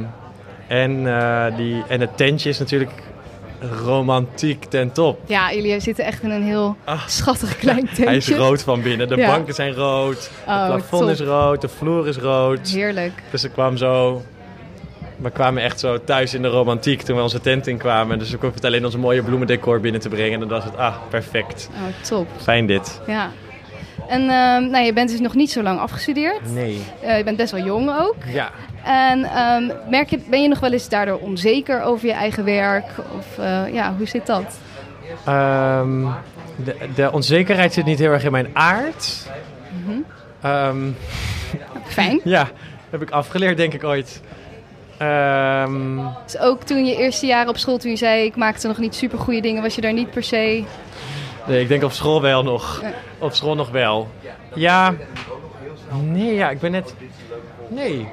en, 0.68 1.08
eh, 1.18 1.46
die, 1.58 1.84
en 1.88 2.02
het 2.02 2.18
tentje 2.18 2.50
is 2.50 2.60
natuurlijk 2.60 2.92
romantiek 3.84 4.64
ten 4.66 4.92
top. 4.92 5.20
Ja, 5.26 5.54
jullie 5.54 5.80
zitten 5.80 6.06
echt 6.06 6.24
in 6.24 6.32
een 6.32 6.44
heel 6.44 6.76
Ah. 6.84 7.08
schattig 7.08 7.58
klein 7.66 7.86
tentje. 7.86 8.04
Hij 8.06 8.16
is 8.16 8.30
rood 8.30 8.62
van 8.62 8.82
binnen. 8.82 9.08
De 9.08 9.16
Ja. 9.16 9.28
banken 9.28 9.54
zijn 9.54 9.74
rood. 9.74 10.32
Oh, 10.48 10.62
het 10.62 10.68
plafond 10.76 11.02
top. 11.02 11.10
is 11.12 11.20
rood. 11.20 11.62
De 11.62 11.68
vloer 11.70 12.08
is 12.08 12.18
rood. 12.18 12.68
Heerlijk. 12.70 13.12
Dus 13.32 13.44
ik 13.44 13.52
kwam 13.52 13.78
zo... 13.78 14.22
We 15.18 15.30
kwamen 15.30 15.64
echt 15.64 15.80
zo 15.80 16.04
thuis 16.04 16.34
in 16.34 16.42
de 16.42 16.48
romantiek 16.48 17.02
toen 17.02 17.16
we 17.16 17.22
onze 17.22 17.42
tent 17.42 17.68
inkwamen. 17.68 18.20
Dus 18.20 18.34
ik 18.34 18.42
hoefde 18.42 18.56
het 18.56 18.66
alleen 18.66 18.86
onze 18.86 18.98
mooie 18.98 19.24
bloemendecor 19.24 19.80
binnen 19.80 20.02
te 20.02 20.10
brengen. 20.10 20.34
En 20.34 20.40
dan 20.40 20.50
was 20.50 20.64
het, 20.64 20.78
ah, 20.78 20.96
perfect. 21.10 21.70
Oh, 21.74 22.04
top. 22.04 22.28
Fijn 22.42 22.66
dit. 22.66 23.02
Ja. 23.08 23.32
En 24.08 24.22
ehm, 24.22 24.70
nou, 24.70 24.86
je 24.86 24.94
bent 24.94 25.10
dus 25.10 25.20
nog 25.20 25.36
niet 25.36 25.52
zo 25.52 25.64
lang 25.64 25.80
afgestudeerd. 25.80 26.54
Nee. 26.54 26.84
Eh, 27.02 27.18
je 27.18 27.24
bent 27.24 27.38
best 27.38 27.52
wel 27.52 27.64
jong 27.64 28.00
ook. 28.00 28.16
Ja. 28.26 28.52
En 28.84 29.24
ehm, 29.24 29.90
merk 29.90 30.10
je, 30.10 30.20
ben 30.30 30.42
je 30.42 30.48
nog 30.48 30.60
wel 30.60 30.72
eens 30.72 30.90
daardoor 30.90 31.20
onzeker 31.20 31.82
over 31.82 32.08
je 32.08 32.14
eigen 32.14 32.44
werk? 32.44 32.86
Of 33.18 33.38
eh, 33.38 33.74
ja, 33.74 33.94
hoe 33.98 34.08
zit 34.08 34.26
dat? 34.26 34.60
Ehm, 35.26 36.06
de, 36.56 36.76
de 36.96 37.12
onzekerheid 37.12 37.74
zit 37.74 37.86
niet 37.86 38.00
heel 38.00 38.12
erg 38.12 38.24
in 38.24 38.32
mijn 38.32 38.50
aard. 38.54 39.30
Mhm. 39.84 40.92
Fijn. 41.84 42.22
ja, 42.36 42.48
heb 42.90 43.02
ik 43.02 43.10
afgeleerd, 43.10 43.58
denk 43.58 43.74
ik 43.74 43.84
ooit. 43.84 44.22
Ehm, 44.98 45.98
Dus 46.26 46.40
ook 46.40 46.64
toen 46.64 46.86
je 46.86 46.96
eerste 46.96 47.26
jaren 47.26 47.50
op 47.50 47.58
school, 47.58 47.78
toen 47.78 47.92
je 47.92 47.98
zei 47.98 48.26
ik 48.26 48.36
maakte 48.36 48.68
nog 48.68 48.78
niet 48.78 48.96
super 48.96 49.20
goede 49.20 49.42
dingen, 49.42 49.62
was 49.62 49.76
je 49.76 49.82
daar 49.82 49.94
niet 49.94 50.12
per 50.12 50.24
se. 50.24 50.64
nee, 51.48 51.62
ik 51.62 51.68
denk 51.68 51.84
op 51.84 51.92
school 51.92 52.22
wel 52.22 52.44
nog. 52.44 52.80
Ja. 52.82 52.92
Op 53.18 53.34
school 53.34 53.56
nog 53.56 53.70
wel. 53.70 54.08
Ja. 54.54 54.94
Nee, 56.02 56.34
ja, 56.34 56.50
ik 56.50 56.60
ben 56.60 56.72
net. 56.72 56.96
Nee. 57.68 58.08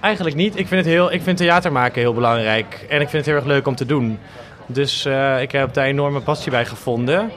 Eigenlijk 0.00 0.36
niet. 0.36 0.58
Ik 0.58 0.68
vind, 0.68 0.84
het 0.84 0.94
heel, 0.94 1.12
ik 1.12 1.22
vind 1.22 1.36
theater 1.36 1.72
maken 1.72 2.00
heel 2.00 2.14
belangrijk. 2.14 2.86
En 2.88 3.00
ik 3.00 3.08
vind 3.08 3.12
het 3.12 3.26
heel 3.26 3.34
erg 3.34 3.44
leuk 3.44 3.66
om 3.66 3.74
te 3.74 3.86
doen. 3.86 4.18
Dus 4.66 5.04
eh, 5.04 5.40
ik 5.42 5.52
heb 5.52 5.74
daar 5.74 5.84
enorme 5.84 6.20
passie 6.20 6.50
bij 6.50 6.64
gevonden. 6.64 7.30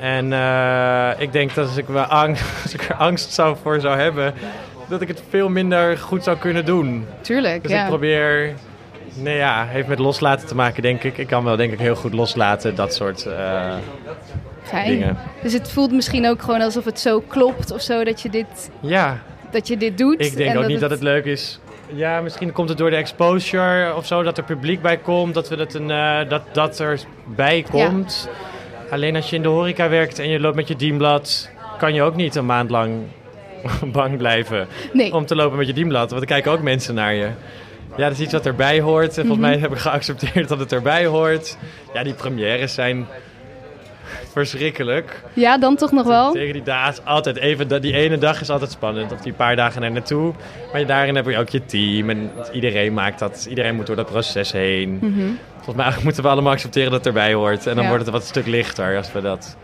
En 0.00 0.32
eh, 0.32 1.10
ik 1.18 1.32
denk 1.32 1.54
dat 1.54 1.66
als 1.66 1.76
ik, 1.76 1.88
angst, 1.88 2.44
als 2.62 2.74
ik 2.74 2.88
er 2.88 2.94
angst 2.94 3.32
zou 3.32 3.56
voor 3.62 3.80
zou 3.80 3.98
hebben, 3.98 4.34
dat 4.92 5.00
ik 5.00 5.08
het 5.08 5.22
veel 5.28 5.48
minder 5.48 5.98
goed 5.98 6.24
zou 6.24 6.36
kunnen 6.36 6.64
doen. 6.64 7.06
Tuurlijk, 7.20 7.62
Dus 7.62 7.72
ja. 7.72 7.82
ik 7.82 7.88
probeer, 7.88 8.54
nee 9.14 9.36
ja, 9.36 9.66
heeft 9.66 9.88
met 9.88 9.98
loslaten 9.98 10.46
te 10.48 10.54
maken 10.54 10.82
denk 10.82 11.02
ik. 11.02 11.18
Ik 11.18 11.26
kan 11.26 11.44
wel 11.44 11.56
denk 11.56 11.72
ik 11.72 11.78
heel 11.78 11.94
goed 11.94 12.12
loslaten, 12.12 12.74
dat 12.74 12.94
soort 12.94 13.26
eh, 13.26 13.74
Fijn. 14.62 14.88
dingen. 14.88 15.16
Dus 15.42 15.52
het 15.52 15.70
voelt 15.70 15.92
misschien 15.92 16.26
ook 16.28 16.42
gewoon 16.42 16.60
alsof 16.60 16.84
het 16.84 17.00
zo 17.00 17.20
klopt 17.20 17.70
of 17.72 17.80
zo 17.80 18.04
dat 18.04 18.20
je 18.20 18.30
dit, 18.30 18.70
Ja, 18.80 19.18
dat 19.50 19.68
je 19.68 19.76
dit 19.76 19.98
doet. 19.98 20.20
ik 20.24 20.36
denk 20.36 20.50
en 20.50 20.58
ook 20.58 20.66
niet 20.66 20.80
dat 20.80 20.90
het 20.90 21.02
leuk 21.02 21.24
is. 21.24 21.60
Ja, 21.94 22.20
misschien 22.20 22.52
komt 22.52 22.68
het 22.68 22.78
door 22.78 22.90
de 22.90 22.96
exposure 22.96 23.94
of 23.96 24.06
zo, 24.06 24.22
dat 24.22 24.38
er 24.38 24.44
publiek 24.44 24.82
bij 24.82 24.96
komt, 24.96 25.34
dat, 25.34 25.48
we 25.48 25.56
dat, 25.56 25.74
een, 25.74 25.90
eh, 25.90 26.28
dat, 26.28 26.42
dat 26.52 26.78
er 26.78 27.00
bij 27.24 27.64
komt. 27.70 28.28
Alleen 28.90 29.16
als 29.16 29.30
je 29.30 29.36
in 29.36 29.42
de 29.42 29.48
horeca 29.48 29.88
werkt 29.88 30.18
en 30.18 30.28
je 30.28 30.40
loopt 30.40 30.56
met 30.56 30.68
je 30.68 30.76
dienblad, 30.76 31.50
kan 31.78 31.94
je 31.94 32.02
ook 32.02 32.16
niet 32.16 32.34
een 32.34 32.46
maand 32.46 32.70
lang 32.70 32.92
bang 33.92 34.16
blijven 34.16 34.66
Nee, 34.92 35.14
om 35.14 35.26
te 35.26 35.34
lopen 35.34 35.58
met 35.58 35.66
je 35.66 35.72
dienblad. 35.72 36.08
Want 36.10 36.22
er 36.22 36.28
kijken 36.28 36.52
ook 36.52 36.62
mensen 36.62 36.94
naar 36.94 37.14
je. 37.14 37.28
Ja, 37.96 38.02
dat 38.08 38.12
is 38.12 38.20
iets 38.20 38.32
wat 38.32 38.46
erbij 38.46 38.80
hoort. 38.80 39.08
En 39.18 39.26
volgens 39.26 39.38
Mhm. 39.38 39.40
mij 39.50 39.58
heb 39.58 39.72
ik 39.72 39.78
geaccepteerd 39.78 40.48
dat 40.48 40.58
het 40.58 40.72
erbij 40.72 41.06
hoort. 41.06 41.56
Ja, 41.94 42.02
die 42.02 42.14
premières 42.14 42.74
zijn 42.74 43.06
verschrikkelijk. 44.32 45.22
ja, 45.32 45.58
dan 45.58 45.76
toch 45.76 45.92
nog 45.92 46.06
wel. 46.06 46.32
Tegen 46.32 46.52
die 46.52 46.74
is 46.90 47.04
altijd 47.04 47.36
even, 47.36 47.80
die 47.80 47.94
ene 47.96 48.18
dag 48.18 48.40
is 48.40 48.50
altijd 48.50 48.70
spannend. 48.70 49.12
Of 49.12 49.20
die 49.20 49.32
paar 49.32 49.56
dagen 49.56 49.82
er 49.82 49.90
naartoe. 49.90 50.32
Maar 50.72 50.86
daarin 50.86 51.14
heb 51.14 51.26
je 51.26 51.38
ook 51.38 51.48
je 51.48 51.64
team. 51.64 52.10
En 52.10 52.30
iedereen 52.52 52.94
maakt 52.94 53.18
dat. 53.18 53.46
Iedereen 53.48 53.74
moet 53.74 53.86
door 53.86 53.96
dat 53.96 54.06
proces 54.06 54.52
heen. 54.52 54.98
Mhm. 55.00 55.20
Volgens 55.60 55.76
mij 55.76 55.94
moeten 56.04 56.22
we 56.22 56.28
allemaal 56.28 56.52
accepteren 56.52 56.90
dat 56.90 56.98
het 56.98 57.08
erbij 57.08 57.32
hoort. 57.34 57.66
En 57.66 57.74
dan 57.74 57.82
Ja. 57.82 57.88
wordt 57.88 58.04
het 58.04 58.12
wat 58.14 58.22
een 58.22 58.28
stuk 58.28 58.46
lichter 58.46 58.96
als 58.96 59.12
we 59.12 59.20
dat 59.20 59.56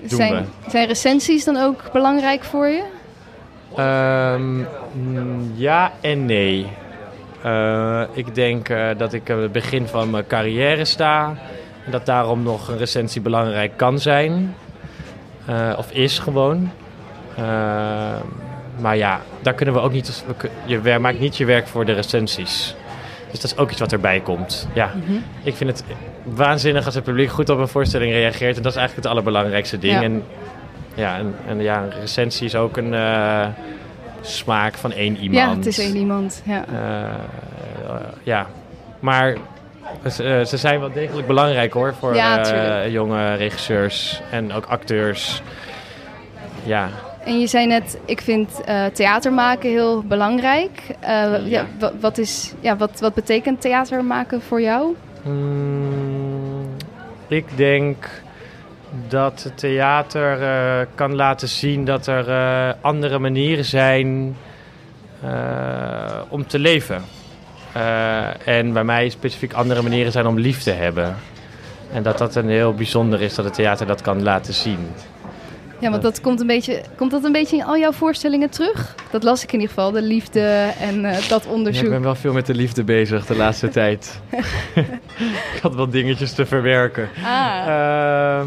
doen. 0.00 0.08
Zijn, 0.08 0.34
we. 0.34 0.70
zijn 0.70 0.86
recensies 0.86 1.44
dan 1.44 1.56
ook 1.56 1.92
belangrijk 1.92 2.44
voor 2.44 2.66
je? 2.68 2.82
Ehm, 3.78 4.64
ja 5.54 5.92
en 6.00 6.26
nee. 6.26 6.66
Eh, 7.42 8.02
ik 8.12 8.34
denk 8.34 8.68
eh, 8.68 8.88
dat 8.96 9.12
ik 9.12 9.30
aan 9.30 9.38
het 9.38 9.52
begin 9.52 9.86
van 9.86 10.10
mijn 10.10 10.26
carrière 10.26 10.84
sta. 10.84 11.34
En 11.84 11.90
dat 11.90 12.06
daarom 12.06 12.42
nog 12.42 12.68
een 12.68 12.78
recensie 12.78 13.20
belangrijk 13.20 13.76
kan 13.76 13.98
zijn. 13.98 14.54
Eh, 15.46 15.72
of 15.76 15.92
is 15.92 16.18
gewoon. 16.18 16.70
Eh, 17.36 17.44
maar 18.80 18.96
ja, 18.96 19.20
daar 19.42 19.54
kunnen 19.54 19.74
we 19.74 19.80
ook 19.80 19.92
niet... 19.92 20.24
Je 20.64 20.98
maakt 21.00 21.20
niet 21.20 21.36
je 21.36 21.44
werk 21.44 21.66
voor 21.66 21.84
de 21.84 21.92
recensies. 21.92 22.74
Dus 23.30 23.40
dat 23.40 23.50
is 23.50 23.56
ook 23.56 23.70
iets 23.70 23.80
wat 23.80 23.92
erbij 23.92 24.20
komt. 24.20 24.68
Ja, 24.74 24.92
ik 25.42 25.54
vind 25.54 25.70
het 25.70 25.84
waanzinnig 26.24 26.84
als 26.84 26.94
het 26.94 27.04
publiek 27.04 27.30
goed 27.30 27.48
op 27.48 27.58
een 27.58 27.68
voorstelling 27.68 28.12
reageert. 28.12 28.56
En 28.56 28.62
dat 28.62 28.72
is 28.72 28.78
eigenlijk 28.78 29.06
het 29.06 29.06
allerbelangrijkste 29.06 29.78
ding. 29.78 29.92
Ja. 29.92 30.02
En, 30.02 30.24
ja, 30.98 31.16
en, 31.18 31.34
en 31.46 31.60
ja, 31.60 31.82
een 31.82 32.00
recensie 32.00 32.46
is 32.46 32.54
ook 32.54 32.76
een 32.76 32.94
eh, 32.94 33.46
smaak 34.20 34.74
van 34.74 34.92
één 34.92 35.16
iemand. 35.16 35.50
Ja, 35.50 35.56
het 35.56 35.66
is 35.66 35.78
één 35.78 35.96
iemand. 35.96 36.42
Ja. 36.44 36.64
Eh, 36.72 37.04
eh, 37.04 38.00
ja, 38.22 38.46
maar 39.00 39.36
ze, 40.10 40.42
ze 40.46 40.56
zijn 40.56 40.80
wel 40.80 40.92
degelijk 40.92 41.26
belangrijk 41.26 41.72
hoor 41.72 41.94
voor 41.94 42.14
Ja, 42.14 42.86
jonge 42.86 43.34
regisseurs 43.34 44.20
en 44.30 44.52
ook 44.52 44.64
acteurs. 44.66 45.42
Ja, 46.64 46.88
En 47.24 47.40
je 47.40 47.46
zei 47.46 47.66
net, 47.66 47.98
ik 48.04 48.20
vind 48.20 48.60
eh, 48.64 48.84
theater 48.84 49.32
maken 49.32 49.70
heel 49.70 50.02
belangrijk. 50.02 50.82
Ja. 51.00 51.36
Ja. 51.44 51.64
wa- 51.78 51.92
wat, 52.00 52.18
is, 52.18 52.52
ja, 52.60 52.76
wat, 52.76 53.00
wat 53.00 53.14
betekent 53.14 53.60
theater 53.60 54.04
maken 54.04 54.40
voor 54.42 54.60
jou? 54.60 54.94
Hmm, 55.22 56.66
ik 57.28 57.44
denk 57.56 58.08
dat 59.08 59.42
het 59.42 59.58
theater 59.58 60.42
eh, 60.42 60.86
kan 60.94 61.14
laten 61.14 61.48
zien 61.48 61.84
dat 61.84 62.06
er 62.06 62.28
eh, 62.28 62.74
andere 62.80 63.18
manieren 63.18 63.64
zijn 63.64 64.36
eh, 65.22 65.30
om 66.28 66.46
te 66.46 66.58
leven. 66.58 67.02
Eh, 67.72 68.46
en 68.48 68.72
bij 68.72 68.84
mij 68.84 69.08
specifiek 69.08 69.52
andere 69.52 69.82
manieren 69.82 70.12
zijn 70.12 70.26
om 70.26 70.38
lief 70.38 70.62
te 70.62 70.70
hebben. 70.70 71.16
En 71.92 72.02
dat 72.02 72.18
dat 72.18 72.34
een 72.34 72.48
heel 72.48 72.74
bijzonder 72.74 73.20
is 73.22 73.34
dat 73.34 73.44
het 73.44 73.54
theater 73.54 73.86
dat 73.86 74.02
kan 74.02 74.22
laten 74.22 74.54
zien. 74.54 74.78
Ja, 75.80 75.90
want 75.90 76.02
dat 76.02 76.20
komt, 76.20 76.40
een 76.40 76.46
beetje, 76.46 76.82
komt 76.96 77.10
dat 77.10 77.24
een 77.24 77.32
beetje 77.32 77.56
in 77.56 77.64
al 77.64 77.76
jouw 77.78 77.92
voorstellingen 77.92 78.50
terug? 78.50 78.94
Dat 79.10 79.22
las 79.22 79.42
ik 79.42 79.52
in 79.52 79.60
ieder 79.60 79.74
geval, 79.74 79.90
de 79.90 80.02
liefde 80.02 80.70
en 80.80 81.04
eh, 81.04 81.28
dat 81.28 81.44
Ja, 81.44 81.50
onderzoek. 81.50 81.84
ik 81.84 81.90
ben 81.90 82.02
wel 82.02 82.14
veel 82.14 82.32
met 82.32 82.46
de 82.46 82.54
liefde 82.54 82.84
bezig 82.84 83.26
de 83.26 83.36
laatste 83.36 83.68
tijd. 83.80 84.20
ik 85.54 85.58
had 85.62 85.74
wel 85.74 85.88
dingetjes 85.90 86.32
te 86.32 86.46
verwerken. 86.46 87.08
Ah, 87.24 87.66
Ehm, 87.66 88.46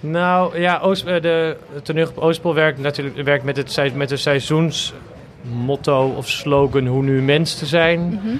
nou 0.00 0.60
ja, 0.60 0.78
Oost, 0.78 1.06
eh, 1.06 1.22
de 1.22 1.56
het 1.72 1.84
toneelgroep 1.84 2.18
Oostpol 2.18 2.54
werkt 2.54 2.78
natuurlijk 2.78 3.22
werkt 3.22 3.44
met, 3.44 3.56
het, 3.56 3.94
met 3.94 4.08
de 4.08 4.16
seizoensmotto 4.16 6.14
of 6.16 6.28
slogan 6.28 6.86
hoe 6.86 7.02
nu 7.02 7.22
mens 7.22 7.54
te 7.54 7.66
zijn. 7.66 8.00
mhm. 8.00 8.36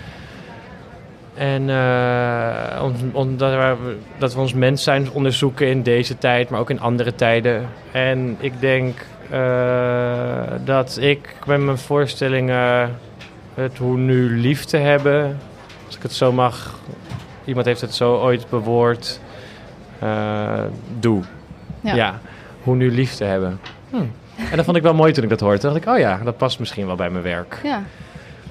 En 1.38 1.70
eh, 1.70 2.82
om, 2.82 2.94
omdat 3.12 3.52
we, 3.52 3.96
dat 4.18 4.34
we 4.34 4.40
ons 4.40 4.54
mens 4.54 4.82
zijn 4.82 5.10
onderzoeken 5.10 5.68
in 5.68 5.82
deze 5.82 6.18
tijd, 6.18 6.50
maar 6.50 6.60
ook 6.60 6.70
in 6.70 6.80
andere 6.80 7.14
tijden. 7.14 7.68
En 7.92 8.36
ik 8.40 8.60
denk 8.60 9.06
eh, 9.30 10.42
dat 10.64 10.98
ik 11.00 11.34
met 11.46 11.60
mijn 11.60 11.78
voorstellingen 11.78 12.96
het 13.54 13.78
hoe 13.78 13.96
nu 13.96 14.40
lief 14.40 14.64
te 14.64 14.76
hebben, 14.76 15.38
als 15.86 15.96
ik 15.96 16.02
het 16.02 16.12
zo 16.12 16.32
mag, 16.32 16.78
iemand 17.44 17.66
heeft 17.66 17.80
het 17.80 17.94
zo 17.94 18.16
ooit 18.16 18.48
bewoord, 18.48 19.20
eh, 19.98 20.62
doe. 20.98 21.22
Ja. 21.88 21.94
Ja. 21.94 22.20
hoe 22.62 22.76
nu 22.76 22.90
lief 22.90 23.14
te 23.14 23.24
hebben. 23.24 23.60
Hm. 23.90 23.96
En 24.50 24.56
dat 24.56 24.64
vond 24.64 24.76
ik 24.76 24.82
wel 24.82 24.94
mooi 24.94 25.12
toen 25.12 25.24
ik 25.24 25.30
dat 25.30 25.40
hoorde. 25.40 25.58
Toen 25.58 25.72
dacht 25.72 25.84
ik, 25.84 25.90
oh 25.92 25.98
ja, 25.98 26.20
dat 26.24 26.36
past 26.36 26.58
misschien 26.58 26.86
wel 26.86 26.96
bij 26.96 27.10
mijn 27.10 27.24
werk. 27.24 27.60
ja. 27.62 27.82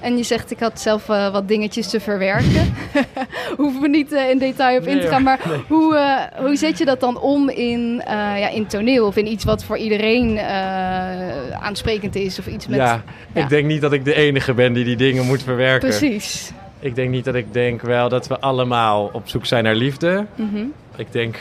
En 0.00 0.16
je 0.16 0.22
zegt, 0.22 0.50
ik 0.50 0.58
had 0.58 0.80
zelf 0.80 1.08
eh, 1.08 1.32
wat 1.32 1.48
dingetjes 1.48 1.88
te 1.88 2.00
verwerken. 2.00 2.74
Hoeven 3.56 3.80
we 3.80 3.88
niet 3.88 4.12
eh, 4.12 4.30
in 4.30 4.38
detail 4.38 4.80
op 4.80 4.86
in 4.86 5.00
te 5.00 5.06
gaan. 5.06 5.22
Maar 5.22 5.40
hoe, 5.68 5.96
eh, 5.96 6.40
hoe 6.44 6.56
zet 6.56 6.78
je 6.78 6.84
dat 6.84 7.00
dan 7.00 7.20
om 7.20 7.48
in, 7.48 8.02
ja, 8.06 8.48
in 8.48 8.66
toneel? 8.66 9.06
Of 9.06 9.16
in 9.16 9.26
iets 9.26 9.44
wat 9.44 9.64
voor 9.64 9.76
iedereen 9.76 10.40
aansprekend 11.60 12.14
is? 12.14 12.38
Of 12.38 12.46
iets 12.46 12.66
met... 12.66 12.78
ja, 12.78 13.02
ja. 13.34 13.42
ik 13.42 13.48
denk 13.48 13.66
niet 13.66 13.80
dat 13.80 13.92
ik 13.92 14.04
de 14.04 14.14
enige 14.14 14.54
ben 14.54 14.72
die 14.72 14.84
die 14.84 14.96
dingen 14.96 15.26
moet 15.26 15.42
verwerken. 15.42 15.88
Precies. 15.88 16.52
Ik 16.80 16.94
denk 16.94 17.10
niet 17.10 17.24
dat 17.24 17.34
ik 17.34 17.52
denk 17.52 17.82
wel 17.82 18.08
dat 18.08 18.26
we 18.26 18.40
allemaal 18.40 19.10
op 19.12 19.28
zoek 19.28 19.46
zijn 19.46 19.64
naar 19.64 19.74
liefde. 19.74 20.26
Mhm. 20.34 20.64
Ik 20.96 21.12
denk, 21.12 21.38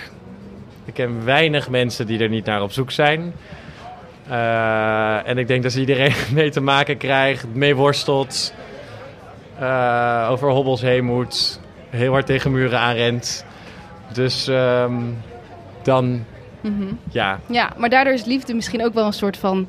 ik 0.87 0.93
ken 0.93 1.25
weinig 1.25 1.69
mensen 1.69 2.07
die 2.07 2.19
er 2.19 2.29
niet 2.29 2.45
naar 2.45 2.61
op 2.61 2.71
zoek 2.71 2.91
zijn. 2.91 3.33
Eh, 4.29 5.27
en 5.27 5.37
ik 5.37 5.47
denk 5.47 5.63
dat 5.63 5.75
iedereen 5.75 6.13
mee 6.33 6.49
te 6.49 6.61
maken 6.61 6.97
krijgt, 6.97 7.45
mee 7.53 7.75
worstelt, 7.75 8.53
eh, 9.59 10.27
over 10.31 10.49
hobbels 10.49 10.81
heen 10.81 11.05
moet, 11.05 11.59
heel 11.89 12.11
hard 12.11 12.25
tegen 12.25 12.51
muren 12.51 12.79
aanrent. 12.79 13.45
Dus 14.13 14.47
ehm, 14.47 14.93
dan, 15.83 16.25
Mhm. 16.61 16.83
ja, 17.11 17.39
Ja, 17.49 17.71
maar 17.77 17.89
daardoor 17.89 18.13
is 18.13 18.25
liefde 18.25 18.53
misschien 18.53 18.85
ook 18.85 18.93
wel 18.93 19.05
een 19.05 19.13
soort 19.13 19.37
van 19.37 19.67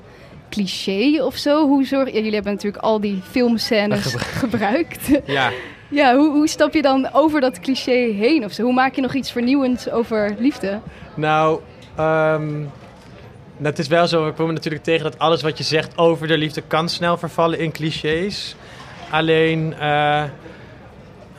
cliché 0.51 1.23
of 1.23 1.37
zo. 1.37 1.67
Hoe 1.67 1.85
zorg... 1.85 2.09
ja, 2.09 2.15
jullie 2.15 2.35
hebben 2.35 2.53
natuurlijk 2.53 2.83
al 2.83 3.01
die 3.01 3.21
filmscènes 3.31 4.15
gebruikt. 4.43 5.11
ja. 5.25 5.51
Ja, 5.89 6.17
hoe, 6.17 6.31
hoe 6.31 6.49
stap 6.49 6.75
je 6.75 6.83
dan 6.83 7.09
over 7.13 7.41
dat 7.41 7.61
cliché 7.61 8.13
heen 8.13 8.45
of 8.45 8.53
zo? 8.53 8.63
Hoe 8.63 8.73
maak 8.73 8.95
je 8.95 9.01
nog 9.01 9.15
iets 9.15 9.31
vernieuwends 9.31 9.91
over 9.91 10.35
liefde? 10.39 10.81
Nou, 11.15 11.61
nou, 13.59 13.71
het 13.71 13.79
is 13.79 13.89
wel 13.89 14.07
zo. 14.07 14.25
We 14.25 14.33
komen 14.33 14.55
natuurlijk 14.55 14.85
tegen 14.85 15.05
dat 15.05 15.19
alles 15.19 15.43
wat 15.43 15.59
je 15.59 15.65
zegt 15.65 15.99
over 15.99 16.27
de 16.27 16.39
liefde 16.39 16.61
kan 16.61 16.89
snel 16.89 17.17
vervallen 17.17 17.59
in 17.59 17.73
clichés. 17.73 18.57
Alleen, 19.11 19.75
eh, 19.79 20.23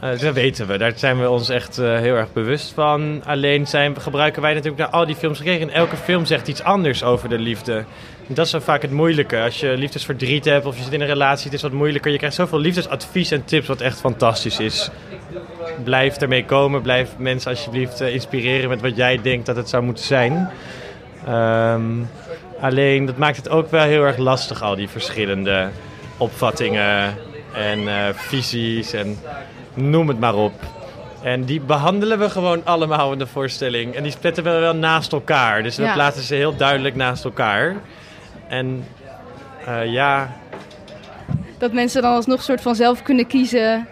eh, 0.01 0.19
dat 0.19 0.33
weten 0.33 0.67
we. 0.67 0.77
Daar 0.77 0.91
zijn 0.95 1.19
we 1.19 1.29
ons 1.29 1.49
echt 1.49 1.77
eh, 1.77 1.97
heel 1.97 2.15
erg 2.15 2.33
bewust 2.33 2.71
van. 2.73 3.21
Alleen 3.25 3.67
zijn, 3.67 4.01
gebruiken 4.01 4.41
wij 4.41 4.53
natuurlijk 4.53 4.81
naar 4.81 4.89
al 4.89 5.05
die 5.05 5.15
films 5.15 5.37
gekeken. 5.37 5.69
En 5.69 5.75
elke 5.75 5.95
film 5.95 6.25
zegt 6.25 6.47
iets 6.47 6.63
anders 6.63 7.03
over 7.03 7.29
de 7.29 7.39
liefde. 7.39 7.83
Dat 8.27 8.45
is 8.45 8.51
zo 8.51 8.59
vaak 8.59 8.81
het 8.81 8.91
moeilijke. 8.91 9.39
Als 9.39 9.59
je 9.59 9.77
liefdesverdriet 9.77 10.45
hebt 10.45 10.65
of 10.65 10.77
je 10.77 10.83
zit 10.83 10.93
in 10.93 11.01
een 11.01 11.07
relatie, 11.07 11.45
het 11.45 11.53
is 11.53 11.61
wat 11.61 11.71
moeilijker. 11.71 12.11
Je 12.11 12.17
krijgt 12.17 12.35
zoveel 12.35 12.59
liefdesadvies 12.59 13.31
en 13.31 13.45
tips, 13.45 13.67
wat 13.67 13.81
echt 13.81 13.99
fantastisch 13.99 14.59
is. 14.59 14.89
Blijf 15.83 16.17
ermee 16.17 16.45
komen. 16.45 16.81
Blijf 16.81 17.09
mensen 17.17 17.51
alsjeblieft 17.51 18.01
eh, 18.01 18.13
inspireren 18.13 18.69
met 18.69 18.81
wat 18.81 18.95
jij 18.95 19.21
denkt 19.21 19.45
dat 19.45 19.55
het 19.55 19.69
zou 19.69 19.83
moeten 19.83 20.03
zijn. 20.03 20.49
Ehm, 21.25 21.83
alleen 22.59 23.05
dat 23.05 23.17
maakt 23.17 23.37
het 23.37 23.49
ook 23.49 23.71
wel 23.71 23.83
heel 23.83 24.03
erg 24.03 24.17
lastig, 24.17 24.61
al 24.61 24.75
die 24.75 24.89
verschillende 24.89 25.69
opvattingen 26.17 27.17
en 27.53 28.15
visies 28.15 28.93
en 28.93 29.17
noem 29.81 30.07
het 30.07 30.19
maar 30.19 30.35
op. 30.35 30.53
En 31.23 31.43
die 31.43 31.61
behandelen 31.61 32.19
we 32.19 32.29
gewoon 32.29 32.61
allemaal 32.65 33.11
in 33.11 33.19
de 33.19 33.27
voorstelling. 33.27 33.95
En 33.95 34.03
die 34.03 34.11
spletten 34.11 34.43
we 34.43 34.49
wel 34.49 34.75
naast 34.75 35.11
elkaar. 35.11 35.63
Dus 35.63 35.75
we 35.77 35.83
Ja. 35.83 35.93
plaatsen 35.93 36.23
ze 36.23 36.35
heel 36.35 36.55
duidelijk 36.55 36.95
naast 36.95 37.23
elkaar. 37.25 37.75
En 38.47 38.83
eh, 39.65 39.91
ja, 39.91 40.31
Dat 41.57 41.73
mensen 41.73 42.01
dan 42.01 42.13
alsnog 42.13 42.41
soort 42.43 42.61
van 42.61 42.75
zelf 42.75 43.03
kunnen 43.03 43.27
kiezen... 43.27 43.87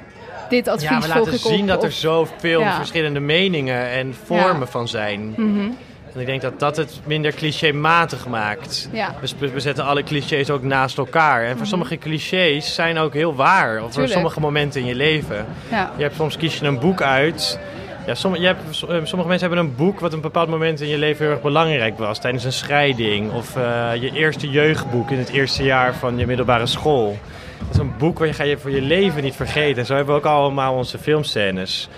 Dit 0.50 0.68
advies 0.68 0.90
ja, 0.90 1.00
we 1.02 1.08
laten 1.08 1.34
op, 1.34 1.40
zien 1.40 1.68
dat 1.68 1.84
er 1.84 1.92
zoveel 1.92 2.60
Ja. 2.60 2.76
verschillende 2.76 3.20
meningen 3.20 3.90
en 3.90 4.16
vormen 4.26 4.68
van 4.68 4.88
zijn. 4.88 5.34
Mhm. 5.38 5.70
En 6.14 6.20
ik 6.20 6.26
denk 6.26 6.42
dat 6.42 6.60
dat 6.60 6.78
het 6.78 7.00
minder 7.04 7.34
clichématig 7.34 8.28
maakt. 8.28 8.90
Ja. 8.92 9.16
We, 9.40 9.52
we 9.52 9.60
zetten 9.60 9.84
alle 9.86 10.04
clichés 10.04 10.50
ook 10.50 10.64
naast 10.64 10.98
elkaar. 10.98 11.46
En 11.46 11.58
voor 11.58 11.66
sommige 11.66 11.98
clichés 11.98 12.74
zijn 12.76 12.98
ook 12.98 13.14
heel 13.14 13.36
waar. 13.36 13.84
Of 13.84 13.94
voor 13.94 14.08
sommige 14.08 14.40
momenten 14.40 14.82
in 14.82 14.88
je 14.88 14.96
leven. 14.96 15.46
Ja. 15.72 15.92
Je 15.98 16.04
hebt 16.04 16.16
soms 16.16 16.38
kies 16.38 16.60
je 16.60 16.66
een 16.66 16.80
boek 16.80 17.02
uit. 17.02 17.60
Ja, 18.06 18.16
sommige, 18.16 18.42
je 18.42 18.48
hebt, 18.48 18.84
eh, 18.84 18.88
sommige 18.88 19.28
mensen 19.28 19.48
hebben 19.48 19.58
een 19.58 19.76
boek 19.76 20.00
wat 20.00 20.14
een 20.14 20.22
bepaald 20.22 20.50
moment 20.50 20.82
in 20.82 20.88
je 20.88 20.98
leven 20.98 21.24
heel 21.26 21.34
erg 21.34 21.42
belangrijk 21.42 21.98
was. 21.98 22.20
Tijdens 22.20 22.44
een 22.44 22.54
scheiding. 22.54 23.32
Of 23.32 23.56
eh, 23.56 23.90
je 24.00 24.12
eerste 24.12 24.50
jeugdboek 24.50 25.12
in 25.12 25.18
het 25.18 25.30
eerste 25.30 25.64
jaar 25.64 25.96
van 25.96 26.18
je 26.18 26.26
middelbare 26.26 26.66
school. 26.66 27.18
Dat 27.60 27.70
is 27.72 27.78
een 27.78 27.94
boek 27.98 28.20
waar 28.20 28.28
je, 28.28 28.34
ga 28.34 28.44
je 28.44 28.58
voor 28.58 28.72
je 28.72 28.82
leven 28.82 29.24
niet 29.24 29.36
vergeten. 29.36 29.78
En 29.78 29.86
zo 29.86 29.96
hebben 29.96 30.14
we 30.14 30.20
ook 30.20 30.28
allemaal 30.28 30.74
onze 30.74 30.98
filmscènes. 30.98 31.90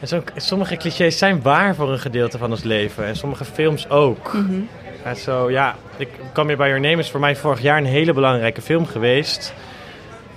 En 0.00 0.08
zo, 0.08 0.22
sommige 0.36 0.76
clichés 0.76 1.18
zijn 1.18 1.42
waar 1.42 1.74
voor 1.74 1.92
een 1.92 1.98
gedeelte 1.98 2.38
van 2.38 2.50
ons 2.50 2.62
leven. 2.62 3.04
En 3.04 3.16
sommige 3.16 3.44
films 3.44 3.88
ook. 3.88 4.36
Ja, 5.04 5.14
zo, 5.14 5.50
ja, 5.50 5.74
ik 5.96 6.08
kwam 6.32 6.46
hier 6.48 6.56
bij 6.56 6.68
Your 6.68 6.82
Name 6.82 6.98
is 6.98 7.10
voor 7.10 7.20
mij 7.20 7.36
vorig 7.36 7.60
jaar 7.60 7.78
een 7.78 7.84
hele 7.84 8.12
belangrijke 8.12 8.60
film 8.62 8.86
geweest. 8.86 9.54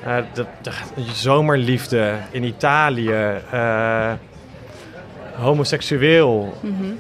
Eh, 0.04 0.16
de, 0.34 0.46
de, 0.62 0.72
de 0.96 1.02
zomerliefde 1.14 2.14
in 2.32 2.44
Italië. 2.44 3.12
eh, 3.52 4.12
homoseksueel. 5.34 6.54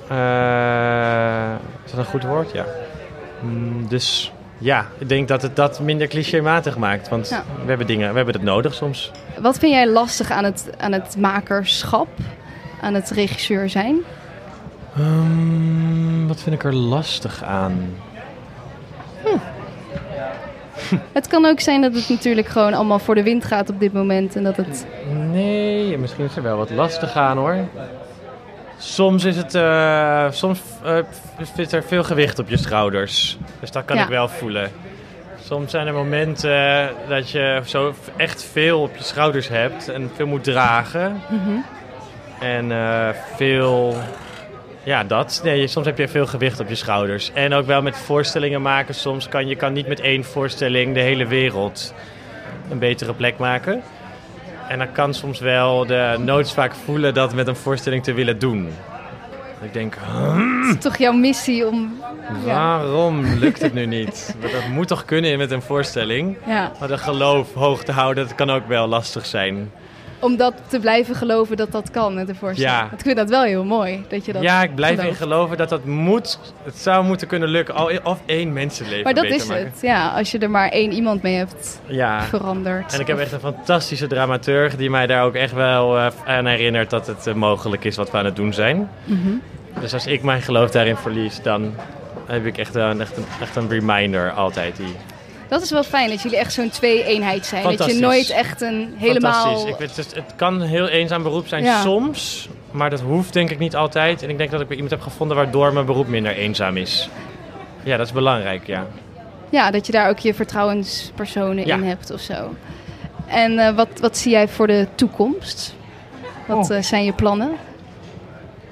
Eh, 0.07 1.51
is 1.85 1.91
dat 1.91 1.99
een 1.99 2.05
goed 2.05 2.23
woord? 2.23 2.51
Ja. 2.51 2.65
Mm, 3.41 3.87
dus 3.87 4.31
ja, 4.57 4.85
ik 4.97 5.09
denk 5.09 5.27
dat 5.27 5.41
het 5.41 5.55
dat 5.55 5.79
minder 5.79 6.07
clichématig 6.07 6.77
maakt. 6.77 7.09
Want 7.09 7.29
Ja. 7.29 7.43
we 7.61 7.67
hebben 7.69 7.87
dingen, 7.87 8.09
we 8.09 8.15
hebben 8.15 8.33
het 8.33 8.43
nodig 8.43 8.73
soms. 8.73 9.11
Wat 9.41 9.57
vind 9.57 9.71
jij 9.71 9.87
lastig 9.87 10.31
aan 10.31 10.43
het, 10.43 10.69
aan 10.77 10.91
het 10.91 11.17
makerschap? 11.17 12.07
Aan 12.83 12.93
het 12.93 13.09
regisseur 13.09 13.69
zijn? 13.69 13.97
Ehm, 14.97 16.27
wat 16.27 16.41
vind 16.41 16.55
ik 16.55 16.63
er 16.63 16.73
lastig 16.75 17.43
aan? 17.43 17.95
Het 21.11 21.27
kan 21.27 21.45
ook 21.45 21.59
zijn 21.59 21.81
dat 21.81 21.93
het 21.95 22.09
natuurlijk 22.09 22.47
gewoon 22.47 22.73
allemaal 22.73 22.99
voor 22.99 23.15
de 23.15 23.23
wind 23.23 23.45
gaat 23.45 23.69
op 23.69 23.79
dit 23.79 23.93
moment. 23.93 24.35
En 24.35 24.43
dat 24.43 24.55
het... 24.57 24.85
Nee, 25.31 25.97
misschien 25.97 26.25
is 26.25 26.35
er 26.35 26.41
wel 26.43 26.57
wat 26.57 26.69
lastig 26.69 27.15
aan 27.15 27.37
hoor. 27.37 27.57
Soms 28.77 29.23
is 29.23 29.35
het, 29.37 29.55
eh, 29.55 30.31
soms 30.31 30.61
eh, 30.83 30.97
zit 31.55 31.71
er 31.71 31.83
veel 31.83 32.03
gewicht 32.03 32.39
op 32.39 32.49
je 32.49 32.57
schouders. 32.57 33.37
Dus 33.59 33.71
dat 33.71 33.85
kan 33.85 33.95
Ja. 33.97 34.03
ik 34.03 34.09
wel 34.09 34.27
voelen. 34.27 34.71
Soms 35.43 35.71
zijn 35.71 35.87
er 35.87 35.93
momenten 35.93 36.79
eh, 36.79 36.87
dat 37.07 37.29
je 37.29 37.61
zo 37.65 37.93
echt 38.15 38.43
veel 38.43 38.81
op 38.81 38.95
je 38.97 39.03
schouders 39.03 39.47
hebt 39.47 39.89
en 39.89 40.11
veel 40.15 40.27
moet 40.27 40.43
dragen. 40.43 41.21
En 42.43 42.71
eh, 42.71 43.09
veel, 43.35 43.97
ja 44.83 45.03
dat. 45.03 45.41
Nee, 45.43 45.67
soms 45.67 45.85
heb 45.85 45.97
je 45.97 46.07
veel 46.07 46.25
gewicht 46.25 46.59
op 46.59 46.69
je 46.69 46.75
schouders. 46.75 47.31
En 47.33 47.53
ook 47.53 47.65
wel 47.65 47.81
met 47.81 47.97
voorstellingen 47.97 48.61
maken. 48.61 48.95
Soms 48.95 49.29
kan 49.29 49.47
je 49.47 49.55
kan 49.55 49.73
niet 49.73 49.87
met 49.87 49.99
één 49.99 50.23
voorstelling 50.23 50.93
de 50.93 50.99
hele 50.99 51.25
wereld 51.27 51.93
een 52.69 52.79
betere 52.79 53.13
plek 53.13 53.37
maken. 53.37 53.81
En 54.67 54.77
dan 54.77 54.91
kan 54.91 55.13
soms 55.13 55.39
wel 55.39 55.85
de 55.85 56.15
noodzaak 56.19 56.73
voelen 56.85 57.13
dat 57.13 57.33
met 57.33 57.47
een 57.47 57.55
voorstelling 57.55 58.03
te 58.03 58.13
willen 58.13 58.39
doen. 58.39 58.69
Ik 59.61 59.73
denk, 59.73 59.95
Het 60.65 60.75
is 60.75 60.81
toch 60.81 60.97
jouw 60.97 61.11
missie 61.11 61.67
om... 61.67 62.01
Ja. 62.45 62.53
waarom 62.53 63.25
lukt 63.25 63.61
het 63.61 63.73
nu 63.73 63.85
niet? 63.85 64.35
Dat 64.41 64.67
moet 64.71 64.87
toch 64.87 65.05
kunnen 65.05 65.37
met 65.37 65.51
een 65.51 65.61
voorstelling? 65.61 66.37
Ja, 66.45 66.71
Maar 66.79 66.87
de 66.87 66.97
geloof 66.97 67.53
hoog 67.53 67.83
te 67.83 67.91
houden, 67.91 68.27
dat 68.27 68.35
kan 68.35 68.49
ook 68.49 68.67
wel 68.67 68.87
lastig 68.87 69.25
zijn. 69.25 69.71
Om 70.23 70.37
dat 70.37 70.53
te 70.67 70.79
blijven 70.79 71.15
geloven 71.15 71.57
dat 71.57 71.71
dat 71.71 71.91
kan 71.91 72.13
met 72.13 72.27
de 72.27 72.35
voorstelling. 72.35 72.75
Ja. 72.75 72.89
Ik 72.97 72.99
vind 73.03 73.17
dat 73.17 73.29
wel 73.29 73.43
heel 73.43 73.63
mooi. 73.65 74.03
Dat 74.07 74.25
je 74.25 74.33
dat 74.33 74.41
ja, 74.41 74.63
ik 74.63 74.75
blijf 74.75 74.95
gelooft. 74.95 75.19
in 75.19 75.23
geloven 75.27 75.57
dat 75.57 75.69
dat 75.69 75.85
moet. 75.85 76.39
Het 76.63 76.77
zou 76.77 77.05
moeten 77.05 77.27
kunnen 77.27 77.49
lukken. 77.49 77.75
Al- 77.75 77.91
Of 78.03 78.21
één 78.25 78.53
mensenleven 78.53 79.03
Maar 79.03 79.13
dat 79.13 79.23
beter 79.23 79.37
is 79.37 79.45
maken. 79.47 79.65
het. 79.65 79.81
Ja, 79.81 80.09
als 80.09 80.31
je 80.31 80.37
er 80.37 80.49
maar 80.49 80.69
één 80.69 80.91
iemand 80.91 81.21
mee 81.21 81.35
hebt 81.35 81.81
Ja. 81.85 82.21
veranderd. 82.21 82.93
En 82.93 82.99
ik 82.99 83.07
heb 83.07 83.19
echt 83.19 83.31
een 83.31 83.39
fantastische 83.39 84.07
dramaturg 84.07 84.75
die 84.75 84.89
mij 84.89 85.07
daar 85.07 85.23
ook 85.23 85.35
echt 85.35 85.53
wel 85.53 85.97
eh, 85.97 86.07
aan 86.25 86.45
herinnert 86.45 86.89
dat 86.89 87.07
het 87.07 87.27
eh, 87.27 87.33
mogelijk 87.33 87.83
is 87.83 87.95
wat 87.95 88.11
we 88.11 88.17
aan 88.17 88.25
het 88.25 88.35
doen 88.35 88.53
zijn. 88.53 88.89
Mhm. 89.05 89.29
Dus 89.79 89.93
als 89.93 90.05
ik 90.07 90.23
mijn 90.23 90.41
geloof 90.41 90.71
daarin 90.71 90.95
verlies, 90.95 91.41
dan 91.41 91.73
heb 92.25 92.45
ik 92.45 92.57
echt 92.57 92.75
een, 92.75 93.01
echt 93.01 93.17
een, 93.17 93.25
echt 93.41 93.55
een 93.55 93.69
reminder 93.69 94.31
altijd. 94.31 94.75
Die... 94.77 94.95
Dat 95.53 95.61
is 95.61 95.71
wel 95.71 95.83
fijn 95.83 96.09
dat 96.09 96.21
jullie 96.21 96.37
echt 96.37 96.53
zo'n 96.53 96.69
twee-eenheid 96.69 97.45
zijn. 97.45 97.77
Dat 97.77 97.85
je 97.85 97.99
nooit 97.99 98.29
echt 98.29 98.61
een 98.61 98.93
helemaal... 98.97 99.31
Fantastisch. 99.43 99.71
Ik 99.71 99.77
weet, 99.77 99.95
het, 99.95 100.15
het 100.15 100.33
kan 100.35 100.61
een 100.61 100.67
heel 100.67 100.87
eenzaam 100.87 101.23
beroep 101.23 101.47
zijn 101.47 101.63
Ja. 101.63 101.81
soms, 101.81 102.49
maar 102.71 102.89
dat 102.89 103.01
hoeft 103.01 103.33
denk 103.33 103.49
ik 103.49 103.59
niet 103.59 103.75
altijd. 103.75 104.23
En 104.23 104.29
ik 104.29 104.37
denk 104.37 104.51
dat 104.51 104.61
ik 104.61 104.67
weer 104.67 104.75
iemand 104.77 104.93
heb 104.95 105.01
gevonden 105.01 105.37
waardoor 105.37 105.73
mijn 105.73 105.85
beroep 105.85 106.07
minder 106.07 106.35
eenzaam 106.35 106.77
is. 106.77 107.09
Ja, 107.83 107.97
dat 107.97 108.05
is 108.05 108.11
belangrijk, 108.13 108.67
ja. 108.67 108.87
Ja, 109.49 109.71
dat 109.71 109.85
je 109.85 109.91
daar 109.91 110.09
ook 110.09 110.19
je 110.19 110.33
vertrouwenspersonen 110.33 111.65
Ja. 111.65 111.75
in 111.75 111.83
hebt 111.83 112.11
of 112.11 112.19
zo. 112.19 112.55
En 113.27 113.59
eh, 113.59 113.75
wat, 113.75 113.87
wat 113.99 114.17
zie 114.17 114.31
jij 114.31 114.47
voor 114.47 114.67
de 114.67 114.87
toekomst? 114.95 115.75
Wat 116.47 116.69
Oh. 116.69 116.77
eh, 116.77 116.83
zijn 116.83 117.03
je 117.05 117.13
plannen? 117.13 117.51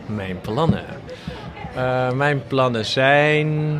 Mijn 0.05 0.41
plannen. 0.41 0.83
Eh, 1.75 2.11
mijn 2.11 2.43
plannen 2.47 2.85
zijn. 2.85 3.79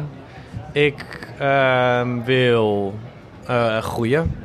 Ik 0.71 1.20
ehm, 1.41 2.23
wil 2.23 2.93
eh, 3.45 3.77
groeien. 3.77 4.36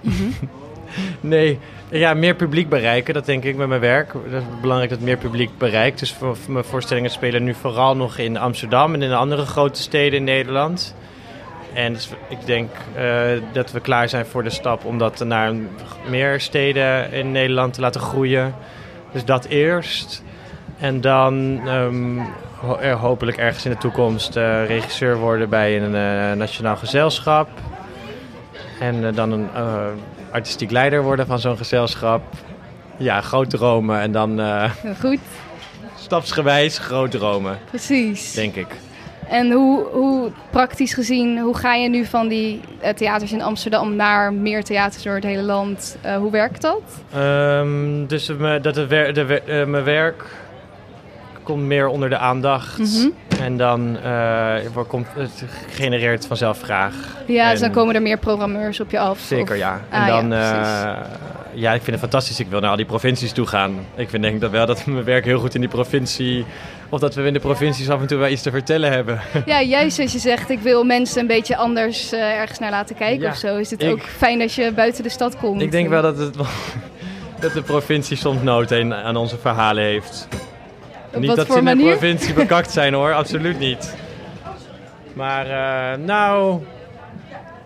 nee, 1.20 1.58
ja, 1.90 2.14
meer 2.14 2.34
publiek 2.34 2.68
bereiken, 2.68 3.14
dat 3.14 3.26
denk 3.26 3.44
ik 3.44 3.56
met 3.56 3.68
mijn 3.68 3.80
werk. 3.80 4.12
Het 4.12 4.32
is 4.32 4.60
belangrijk 4.60 4.90
dat 4.90 5.00
meer 5.00 5.16
publiek 5.16 5.50
bereikt. 5.58 5.98
Dus 5.98 6.12
voor, 6.12 6.36
voor 6.36 6.52
mijn 6.52 6.64
voorstellingen 6.64 7.10
spelen 7.10 7.44
nu 7.44 7.54
vooral 7.54 7.96
nog 7.96 8.18
in 8.18 8.36
Amsterdam 8.36 8.94
en 8.94 9.02
in 9.02 9.08
de 9.08 9.14
andere 9.14 9.46
grote 9.46 9.82
steden 9.82 10.18
in 10.18 10.24
Nederland. 10.24 10.94
En 11.72 11.92
dus 11.92 12.08
ik 12.28 12.46
denk 12.46 12.70
eh, 12.94 13.22
dat 13.52 13.72
we 13.72 13.80
klaar 13.80 14.08
zijn 14.08 14.26
voor 14.26 14.42
de 14.42 14.50
stap 14.50 14.84
om 14.84 14.98
dat 14.98 15.24
naar 15.24 15.54
meer 16.08 16.40
steden 16.40 17.12
in 17.12 17.32
Nederland 17.32 17.74
te 17.74 17.80
laten 17.80 18.00
groeien. 18.00 18.54
Dus 19.12 19.24
dat 19.24 19.44
eerst. 19.44 20.22
En 20.78 21.00
dan 21.00 21.60
ehm, 21.66 22.20
ho- 22.62 22.78
er 22.78 22.94
hopelijk 22.94 23.36
ergens 23.36 23.64
in 23.64 23.70
de 23.70 23.76
toekomst 23.76 24.36
eh, 24.36 24.66
regisseur 24.66 25.16
worden 25.16 25.48
bij 25.48 25.82
een 25.82 25.94
eh, 25.94 26.36
nationaal 26.38 26.76
gezelschap. 26.76 27.48
En 28.80 29.06
eh, 29.06 29.14
dan 29.14 29.32
een 29.32 29.48
eh, 29.54 29.86
artistiek 30.30 30.70
leider 30.70 31.02
worden 31.02 31.26
van 31.26 31.38
zo'n 31.38 31.56
gezelschap. 31.56 32.22
Ja, 32.96 33.20
groot 33.20 33.50
dromen 33.50 34.00
en 34.00 34.12
dan 34.12 34.40
eh, 34.40 34.70
Goed, 35.00 35.18
stapsgewijs 35.96 36.78
groot 36.78 37.10
dromen, 37.10 37.58
precies. 37.68 38.32
denk 38.32 38.54
ik. 38.54 38.66
En 39.28 39.50
hoe, 39.52 39.84
hoe 39.92 40.30
praktisch 40.50 40.94
gezien, 40.94 41.38
hoe 41.38 41.56
ga 41.56 41.74
je 41.74 41.88
nu 41.88 42.04
van 42.04 42.28
die 42.28 42.60
eh, 42.80 42.92
theaters 42.94 43.32
in 43.32 43.42
Amsterdam 43.42 43.96
naar 43.96 44.32
meer 44.32 44.64
theaters 44.64 45.02
door 45.02 45.14
het 45.14 45.24
hele 45.24 45.42
land? 45.42 45.96
Eh, 46.00 46.16
hoe 46.16 46.30
werkt 46.30 46.62
dat? 46.62 46.80
Ehm, 47.14 48.06
dus 48.06 48.28
me- 48.38 48.60
dat 48.60 48.76
het 48.76 48.88
wer- 48.88 49.14
de, 49.14 49.24
wer- 49.24 49.48
eh, 49.60 49.66
mijn 49.66 49.84
werk 49.84 50.24
komt 51.42 51.62
meer 51.62 51.86
onder 51.86 52.08
de 52.08 52.16
aandacht. 52.18 52.78
Mhm. 52.78 53.08
En 53.42 53.56
dan 53.56 53.98
eh, 54.02 54.54
wordt- 54.72 54.88
komt 54.88 55.06
het 55.16 55.44
genereert 55.70 56.26
vanzelf 56.26 56.58
vraag. 56.58 56.94
Ja, 57.26 57.50
dus 57.50 57.60
dan 57.60 57.68
En- 57.68 57.74
komen 57.74 57.94
er 57.94 58.02
meer 58.02 58.18
programmeurs 58.18 58.80
op 58.80 58.90
je 58.90 58.98
af. 58.98 59.18
Zeker, 59.18 59.52
of- 59.54 59.60
ja. 59.60 59.80
En 59.90 60.00
Ah, 60.00 60.06
dan, 60.06 60.30
ja, 60.30 60.52
ja, 60.84 61.06
ja, 61.54 61.70
ik 61.72 61.82
vind 61.82 61.90
het 61.90 62.00
fantastisch. 62.00 62.40
Ik 62.40 62.46
wil 62.48 62.60
naar 62.60 62.70
al 62.70 62.76
die 62.76 62.84
provincies 62.86 63.32
toe 63.32 63.46
gaan. 63.46 63.86
Ik 63.96 64.08
vind 64.10 64.22
denk 64.22 64.40
dat 64.40 64.50
wel 64.50 64.66
dat 64.66 64.86
mijn 64.86 65.04
werk 65.04 65.24
heel 65.24 65.38
goed 65.38 65.54
in 65.54 65.60
die 65.60 65.70
provincie... 65.70 66.44
Of 66.88 67.00
dat 67.00 67.14
we 67.14 67.22
in 67.22 67.32
de 67.32 67.38
provincies 67.38 67.90
af 67.90 68.00
en 68.00 68.06
toe 68.06 68.18
wel 68.18 68.28
iets 68.28 68.42
te 68.42 68.50
vertellen 68.50 68.92
hebben. 68.92 69.20
Ja, 69.46 69.60
juist 69.62 69.98
als 69.98 70.12
je 70.12 70.18
zegt, 70.18 70.50
ik 70.50 70.58
wil 70.60 70.84
mensen 70.84 71.20
een 71.20 71.26
beetje 71.26 71.56
anders 71.56 72.12
eh, 72.12 72.20
ergens 72.40 72.58
naar 72.58 72.70
laten 72.70 72.96
kijken 72.96 73.22
Ja, 73.22 73.30
of 73.30 73.36
zo. 73.36 73.56
Is 73.56 73.70
het 73.70 73.82
ik- 73.82 73.90
ook 73.90 74.02
fijn 74.02 74.42
als 74.42 74.54
je 74.54 74.72
buiten 74.72 75.02
de 75.02 75.08
stad 75.08 75.36
komt. 75.36 75.62
ik 75.62 75.70
denk 75.70 75.88
wel 75.88 76.02
dat, 76.02 76.18
het, 76.18 76.34
dat 77.40 77.52
de 77.52 77.62
provincie 77.62 78.16
soms 78.16 78.42
nood 78.42 78.72
aan 78.92 79.16
onze 79.16 79.38
verhalen 79.38 79.84
heeft. 79.84 80.28
Op 81.14 81.20
niet 81.20 81.36
dat 81.36 81.46
voor 81.46 81.62
ze 81.62 81.70
in 81.70 81.78
de 81.78 81.84
provincie 81.84 82.34
bekakt 82.34 82.70
zijn 82.70 82.94
hoor, 82.94 83.12
absoluut 83.12 83.58
niet. 83.58 83.94
Maar 85.12 85.46
eh, 85.46 85.98
nou... 85.98 86.62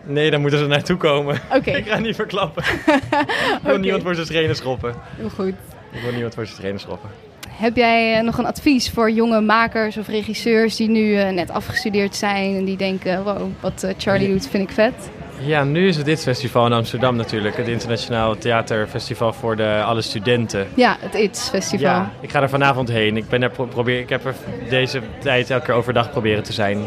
Nee, 0.04 0.30
dan 0.30 0.40
moeten 0.40 0.59
ze 0.59 0.66
naartoe 0.66 0.96
komen. 0.96 1.35
Ik 1.64 1.87
ga 1.87 1.98
niet 1.98 2.14
verklappen. 2.14 2.64
Ik 3.56 3.59
wil 3.62 3.78
niemand 3.78 4.02
voor 4.02 4.14
zijn 4.14 4.26
schenen 4.26 4.56
schoppen. 4.56 4.94
heel 5.16 5.28
goed. 5.28 5.54
Ik 5.92 6.00
wil 6.02 6.12
niemand 6.12 6.35
voor 6.35 6.46
zijn 6.46 6.58
schenen 6.58 6.81
schoppen. 6.81 7.10
Heb 7.48 7.77
jij 7.77 8.18
eh, 8.18 8.25
nog 8.25 8.38
een 8.38 8.46
advies 8.46 8.90
voor 8.90 9.10
jonge 9.10 9.40
makers 9.40 9.96
of 9.96 10.08
regisseurs 10.08 10.77
die 10.77 10.88
nu 10.88 11.14
eh, 11.14 11.31
net 11.31 11.50
afgestudeerd 11.50 12.14
zijn 12.14 12.56
en 12.56 12.64
die 12.64 12.77
denken, 12.77 13.25
wow, 13.25 13.50
wat 13.60 13.87
Charlie 13.98 14.29
doet 14.29 14.48
vind 14.48 14.62
ik 14.62 14.75
vet? 14.75 14.94
Ja, 15.38 15.64
nu 15.64 15.88
is 15.88 15.96
het 15.96 16.04
dit 16.04 16.22
festival 16.22 16.66
in 16.66 16.72
Amsterdam 16.72 17.16
natuurlijk. 17.16 17.56
Het 17.56 17.68
Internationaal 17.68 18.38
Theaterfestival 18.38 19.32
voor 19.32 19.56
de, 19.56 19.82
alle 19.84 20.02
studenten. 20.02 20.66
Ja, 20.74 20.96
het 21.00 21.14
ITS 21.14 21.48
Festival. 21.48 21.90
Ja, 21.90 22.10
ik 22.20 22.30
ga 22.30 22.42
er 22.42 22.48
vanavond 22.48 22.88
heen. 22.88 23.16
Ik, 23.16 23.28
ben 23.28 23.42
er 23.42 23.50
pro- 23.50 23.64
probeer, 23.66 23.98
ik 24.00 24.08
heb 24.08 24.24
er 24.24 24.34
deze 24.68 25.00
tijd 25.20 25.50
elke 25.50 25.64
keer 25.64 25.74
overdag 25.74 26.10
proberen 26.10 26.42
te 26.42 26.52
zijn. 26.52 26.78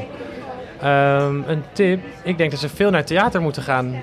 Ehm, 0.82 1.42
een 1.48 1.64
tip. 1.74 2.00
Ik 2.24 2.38
denk 2.38 2.52
dat 2.52 2.60
ze 2.60 2.70
veel 2.70 2.90
naar 2.90 3.04
theater 3.06 3.42
moeten 3.42 3.64
gaan. 3.64 4.02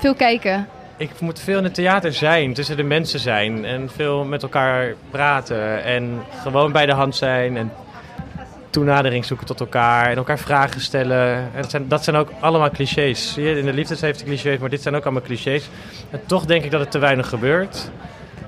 Veel 0.00 0.14
kijken. 0.14 0.68
Ik 0.96 1.20
moet 1.20 1.40
veel 1.40 1.58
in 1.58 1.64
het 1.64 1.74
theater 1.74 2.12
zijn, 2.12 2.52
tussen 2.54 2.76
de 2.76 2.82
mensen 2.82 3.20
zijn. 3.20 3.64
En 3.64 3.90
veel 3.94 4.24
met 4.24 4.42
elkaar 4.42 4.94
praten. 5.10 5.84
En 5.84 6.22
gewoon 6.42 6.72
bij 6.72 6.86
de 6.86 6.92
hand 6.92 7.16
zijn. 7.16 7.56
En 7.56 7.72
toenadering 8.74 9.24
zoeken 9.24 9.46
tot 9.46 9.60
elkaar 9.60 10.10
en 10.10 10.16
elkaar 10.16 10.38
vragen 10.38 10.80
stellen. 10.80 11.36
En 11.36 11.60
dat, 11.60 11.70
zijn, 11.70 11.88
dat 11.88 12.04
zijn 12.04 12.16
ook 12.16 12.30
allemaal 12.40 12.70
clichés. 12.70 13.36
In 13.36 13.64
de 13.64 13.72
liefdes 13.72 14.00
heeft 14.00 14.18
het 14.20 14.28
clichés, 14.28 14.58
maar 14.58 14.68
dit 14.70 14.82
zijn 14.82 14.94
ook 14.94 15.04
allemaal 15.04 15.22
clichés. 15.22 15.68
En 16.10 16.20
toch 16.26 16.44
denk 16.44 16.64
ik 16.64 16.70
dat 16.70 16.80
het 16.80 16.90
te 16.90 16.98
weinig 16.98 17.28
gebeurt. 17.28 17.90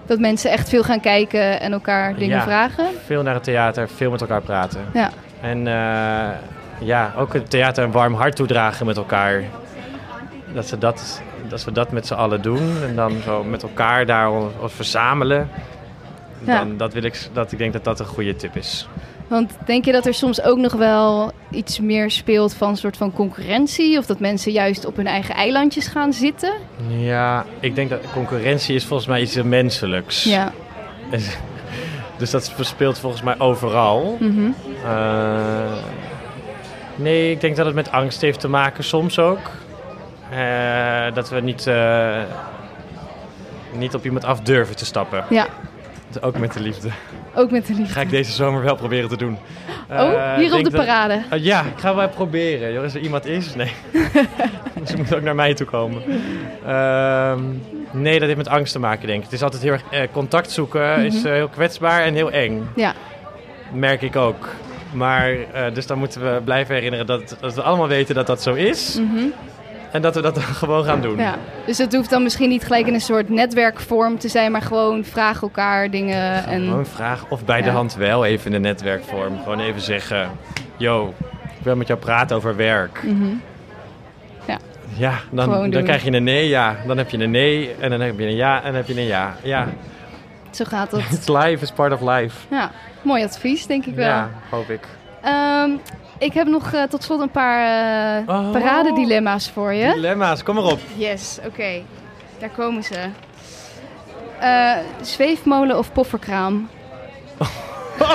Dat 0.06 0.18
mensen 0.18 0.50
echt 0.50 0.68
veel 0.68 0.82
gaan 0.82 1.00
kijken 1.00 1.60
en 1.60 1.72
elkaar 1.72 2.14
dingen 2.14 2.36
Ja. 2.36 2.42
vragen. 2.42 2.86
Veel 3.04 3.22
naar 3.22 3.34
het 3.34 3.44
theater, 3.44 3.88
veel 3.88 4.10
met 4.10 4.20
elkaar 4.20 4.42
praten. 4.42 4.80
Ja. 4.92 5.10
En 5.40 5.66
eh, 5.66 6.28
ja, 6.78 7.12
ook 7.16 7.32
het 7.32 7.50
theater 7.50 7.84
een 7.84 7.90
warm 7.90 8.14
hart 8.14 8.36
toedragen 8.36 8.86
met 8.86 8.96
elkaar. 8.96 9.42
Dat, 10.54 10.66
ze 10.66 10.78
dat, 10.78 11.22
dat 11.48 11.64
we 11.64 11.72
dat 11.72 11.90
met 11.92 12.06
z'n 12.06 12.14
allen 12.14 12.42
doen 12.42 12.82
en 12.88 12.94
dan 12.94 13.12
zo 13.24 13.44
met 13.44 13.62
elkaar 13.62 14.06
daar 14.06 14.30
ons 14.30 14.52
verzamelen. 14.72 15.48
Ja. 16.44 16.58
Dan, 16.58 16.76
dat 16.76 16.92
wil 16.92 17.02
ik, 17.02 17.28
dat, 17.32 17.52
ik 17.52 17.58
denk 17.58 17.72
dat 17.72 17.84
dat 17.84 18.00
een 18.00 18.06
goede 18.06 18.36
tip 18.36 18.56
is. 18.56 18.88
Want 19.28 19.52
denk 19.66 19.84
je 19.84 19.92
dat 19.92 20.06
er 20.06 20.14
soms 20.14 20.42
ook 20.42 20.58
nog 20.58 20.72
wel 20.72 21.32
iets 21.50 21.80
meer 21.80 22.10
speelt 22.10 22.54
van 22.54 22.68
een 22.68 22.76
soort 22.76 22.96
van 22.96 23.12
concurrentie? 23.12 23.98
Of 23.98 24.06
dat 24.06 24.20
mensen 24.20 24.52
juist 24.52 24.86
op 24.86 24.96
hun 24.96 25.06
eigen 25.06 25.34
eilandjes 25.34 25.86
gaan 25.86 26.12
zitten? 26.12 26.52
Ja, 26.88 27.44
ik 27.60 27.74
denk 27.74 27.90
dat 27.90 28.00
concurrentie 28.12 28.74
is 28.74 28.84
volgens 28.84 29.08
mij 29.08 29.20
iets 29.20 29.42
menselijks. 29.42 30.24
Ja. 30.24 30.52
Dus 32.16 32.30
dat 32.30 32.52
speelt 32.60 32.98
volgens 32.98 33.22
mij 33.22 33.38
overal. 33.38 34.16
Mhm. 34.20 34.50
Eh, 34.84 35.72
nee, 36.94 37.30
ik 37.30 37.40
denk 37.40 37.56
dat 37.56 37.66
het 37.66 37.74
met 37.74 37.90
angst 37.90 38.20
heeft 38.20 38.40
te 38.40 38.48
maken 38.48 38.84
soms 38.84 39.18
ook. 39.18 39.50
Eh, 40.30 41.14
dat 41.14 41.30
we 41.30 41.40
niet, 41.40 41.66
eh, 41.66 42.22
niet 43.72 43.94
op 43.94 44.04
iemand 44.04 44.24
af 44.24 44.40
durven 44.40 44.76
te 44.76 44.84
stappen. 44.84 45.24
Ja, 45.30 45.46
Ook 46.20 46.38
met 46.38 46.52
de 46.52 46.60
liefde. 46.60 46.88
Ook 47.36 47.50
met 47.50 47.66
de 47.66 47.74
liefde. 47.74 47.92
Ga 47.92 48.00
ik 48.00 48.10
deze 48.10 48.32
zomer 48.32 48.62
wel 48.62 48.76
proberen 48.76 49.08
te 49.08 49.16
doen. 49.16 49.38
Oh, 49.90 49.98
Eh, 50.12 50.34
hier 50.36 50.54
op 50.54 50.64
de 50.64 50.70
parade. 50.70 51.20
Eh, 51.30 51.44
ja, 51.44 51.60
ik 51.60 51.78
ga 51.78 51.94
wel 51.94 52.08
proberen. 52.08 52.82
Als 52.82 52.94
er 52.94 53.00
iemand 53.00 53.26
is, 53.26 53.54
nee. 53.54 53.72
Ze 54.88 54.96
moet 54.96 55.14
ook 55.14 55.22
naar 55.22 55.34
mij 55.34 55.54
toe 55.54 55.66
komen. 55.66 56.02
Ehm, 56.66 57.40
nee, 57.90 58.12
dat 58.18 58.22
heeft 58.28 58.36
met 58.36 58.48
angst 58.48 58.72
te 58.72 58.78
maken, 58.78 59.06
denk 59.06 59.18
ik. 59.18 59.24
Het 59.24 59.32
is 59.32 59.42
altijd 59.42 59.62
heel 59.62 59.72
erg... 59.72 59.82
eh, 59.90 60.00
contact 60.12 60.50
zoeken 60.50 61.04
is 61.04 61.14
Mhm. 61.18 61.26
eh, 61.26 61.32
heel 61.32 61.48
kwetsbaar 61.48 62.02
en 62.02 62.14
heel 62.14 62.30
eng. 62.30 62.68
Ja, 62.76 62.92
Merk 63.72 64.02
ik 64.02 64.16
ook. 64.16 64.48
Maar, 64.92 65.34
dus 65.72 65.86
dan 65.86 65.98
moeten 65.98 66.20
we 66.22 66.40
blijven 66.44 66.74
herinneren 66.74 67.06
dat, 67.06 67.36
dat 67.40 67.54
we 67.54 67.62
allemaal 67.62 67.88
weten 67.88 68.14
dat 68.14 68.26
dat 68.26 68.42
zo 68.42 68.54
is. 68.54 68.98
mhm. 69.00 69.24
En 69.92 70.02
dat 70.02 70.14
we 70.14 70.20
dat 70.22 70.34
dan 70.34 70.42
gewoon 70.62 70.84
gaan 70.84 71.00
doen. 71.00 71.18
ja. 71.18 71.34
Dus 71.66 71.78
het 71.78 71.94
hoeft 71.94 72.10
dan 72.10 72.22
misschien 72.22 72.48
niet 72.48 72.64
gelijk 72.64 72.86
in 72.86 72.94
een 72.94 73.00
soort 73.00 73.28
netwerkvorm 73.28 74.18
te 74.18 74.28
zijn, 74.28 74.52
maar 74.52 74.62
gewoon 74.62 75.04
vraag 75.04 75.42
elkaar 75.42 75.90
dingen. 75.90 76.44
En... 76.46 76.62
Gewoon 76.64 76.78
een 76.78 76.86
vraag. 76.86 77.24
Of 77.28 77.44
bij 77.44 77.60
de 77.60 77.66
Ja. 77.66 77.72
hand 77.72 77.94
wel 77.94 78.24
even 78.24 78.46
in 78.46 78.62
de 78.62 78.68
netwerkvorm. 78.68 79.38
Gewoon 79.42 79.60
even 79.60 79.80
zeggen... 79.80 80.30
Yo, 80.76 81.14
ik 81.58 81.62
wil 81.64 81.76
met 81.76 81.86
jou 81.86 81.98
praten 82.00 82.36
over 82.36 82.56
werk. 82.56 83.02
Mhm. 83.02 83.24
Ja, 84.98 85.12
Gewoon 85.30 85.46
dan, 85.60 85.70
dan 85.70 85.82
krijg 85.84 86.04
je 86.04 86.12
een 86.12 86.24
nee, 86.24 86.48
ja. 86.48 86.76
Dan 86.86 86.96
heb 86.98 87.10
je 87.10 87.18
een 87.18 87.30
nee 87.30 87.74
en 87.80 87.90
dan 87.90 88.00
heb 88.00 88.18
je 88.18 88.26
een 88.26 88.34
ja 88.34 88.56
en 88.58 88.64
dan 88.64 88.74
heb 88.74 88.86
je 88.86 88.94
een 88.96 89.06
ja. 89.06 89.34
Ja, 89.42 89.66
Zo 90.50 90.64
gaat 90.64 90.90
dat. 90.90 91.00
it's 91.00 91.28
life, 91.42 91.62
is 91.62 91.70
part 91.70 91.92
of 91.92 92.00
life. 92.00 92.36
Ja, 92.50 92.70
mooi 93.02 93.24
advies, 93.24 93.66
denk 93.66 93.86
ik 93.86 93.94
wel. 93.94 94.06
Ja, 94.06 94.30
hoop 94.50 94.70
ik. 94.70 94.80
Ehm, 95.26 95.70
ik 96.18 96.32
heb 96.32 96.46
nog 96.46 96.72
eh, 96.72 96.82
tot 96.82 97.02
slot 97.02 97.20
een 97.20 97.30
paar 97.30 97.64
eh 98.18 98.28
Oh. 98.28 98.50
paradedilemma's 98.52 99.50
voor 99.50 99.72
je. 99.72 99.92
Dilemma's, 99.92 100.42
kom 100.42 100.54
maar 100.54 100.64
op. 100.64 100.78
Yes, 100.96 101.38
oké. 101.46 101.82
Daar 102.38 102.50
komen 102.56 102.82
ze. 102.82 102.98
Eh, 104.38 104.76
zweefmolen 105.00 105.78
of 105.78 105.92
pofferkraam? 105.92 106.68
Oh, 107.38 107.48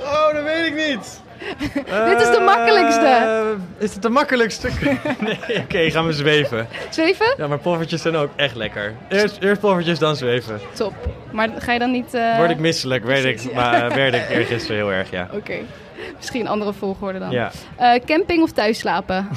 oh, 0.00 0.32
dat 0.32 0.42
weet 0.42 0.66
ik 0.66 0.74
niet. 0.74 1.20
Dit 2.10 2.20
is 2.20 2.30
de 2.30 2.42
makkelijkste. 2.44 3.56
Is 3.78 3.92
het 3.92 4.02
de 4.02 4.08
makkelijkste? 4.08 4.68
nee, 5.46 5.58
oké, 5.62 5.90
gaan 5.90 6.06
we 6.06 6.12
zweven. 6.12 6.68
Zweven? 6.90 7.34
Ja, 7.36 7.46
maar 7.46 7.58
poffertjes 7.58 8.02
zijn 8.02 8.16
ook 8.16 8.30
echt 8.36 8.54
lekker. 8.54 8.94
Eerst, 9.08 9.38
eerst 9.40 9.60
poffertjes, 9.60 9.98
dan 9.98 10.16
zweven. 10.16 10.60
Top. 10.72 10.92
Maar 11.30 11.48
ga 11.58 11.72
je 11.72 11.78
dan 11.78 11.90
niet... 11.90 12.18
Word 12.36 12.50
ik 12.50 12.58
misselijk, 12.58 13.04
werd 13.04 13.24
ik, 13.24 13.40
ja. 13.40 13.54
maar 13.54 13.94
werd 13.94 14.14
ik 14.14 14.28
eergisteren 14.28 14.76
heel 14.76 14.92
erg, 14.92 15.10
ja. 15.10 15.28
Oké. 15.32 15.54
Misschien 16.16 16.48
andere 16.48 16.72
volgorde 16.72 17.18
dan. 17.18 17.30
Ja, 17.30 17.50
Eh, 17.76 17.92
camping 18.06 18.42
of 18.42 18.52
thuis 18.52 18.78
slapen? 18.78 19.28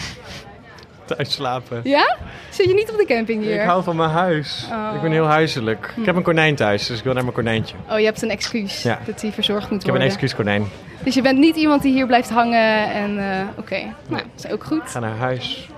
thuis 1.05 1.31
slapen. 1.33 1.79
ja? 1.83 2.17
Zit 2.49 2.65
je 2.67 2.73
niet 2.73 2.91
op 2.91 2.97
de 2.97 3.05
camping 3.05 3.43
hier? 3.43 3.61
Ik 3.61 3.67
hou 3.67 3.83
van 3.83 3.95
mijn 3.95 4.09
huis. 4.09 4.67
Oh. 4.71 4.95
Ik 4.95 5.01
ben 5.01 5.11
heel 5.11 5.25
huiselijk. 5.25 5.93
Ik 5.97 6.05
heb 6.05 6.15
een 6.15 6.23
konijn 6.23 6.55
thuis, 6.55 6.87
dus 6.87 6.97
ik 6.97 7.03
wil 7.03 7.13
naar 7.13 7.23
mijn 7.23 7.35
konijntje. 7.35 7.75
Oh, 7.89 7.99
je 7.99 8.05
hebt 8.05 8.21
een 8.21 8.29
excuus 8.29 8.83
Ja. 8.83 8.99
dat 9.05 9.19
die 9.19 9.31
verzorgd 9.31 9.69
moet 9.69 9.79
Ik 9.79 9.85
heb 9.85 9.95
een 9.95 10.01
worden. 10.01 10.07
excuuskonijn. 10.07 10.67
Dus 11.03 11.13
je 11.13 11.21
bent 11.21 11.37
niet 11.39 11.55
iemand 11.55 11.81
die 11.81 11.93
hier 11.93 12.05
blijft 12.07 12.29
hangen 12.29 12.91
en... 12.93 13.19
eh, 13.19 13.47
Oké, 13.57 13.75
nou, 14.07 14.23
dat 14.35 14.45
is 14.45 14.51
ook 14.51 14.63
goed. 14.63 14.81
Ik 14.81 14.87
ga 14.87 14.99
naar 14.99 15.15
huis. 15.17 15.69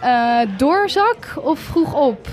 Eh, 0.00 0.40
doorzak 0.56 1.26
of 1.36 1.58
vroeg 1.58 1.94
op? 1.94 2.26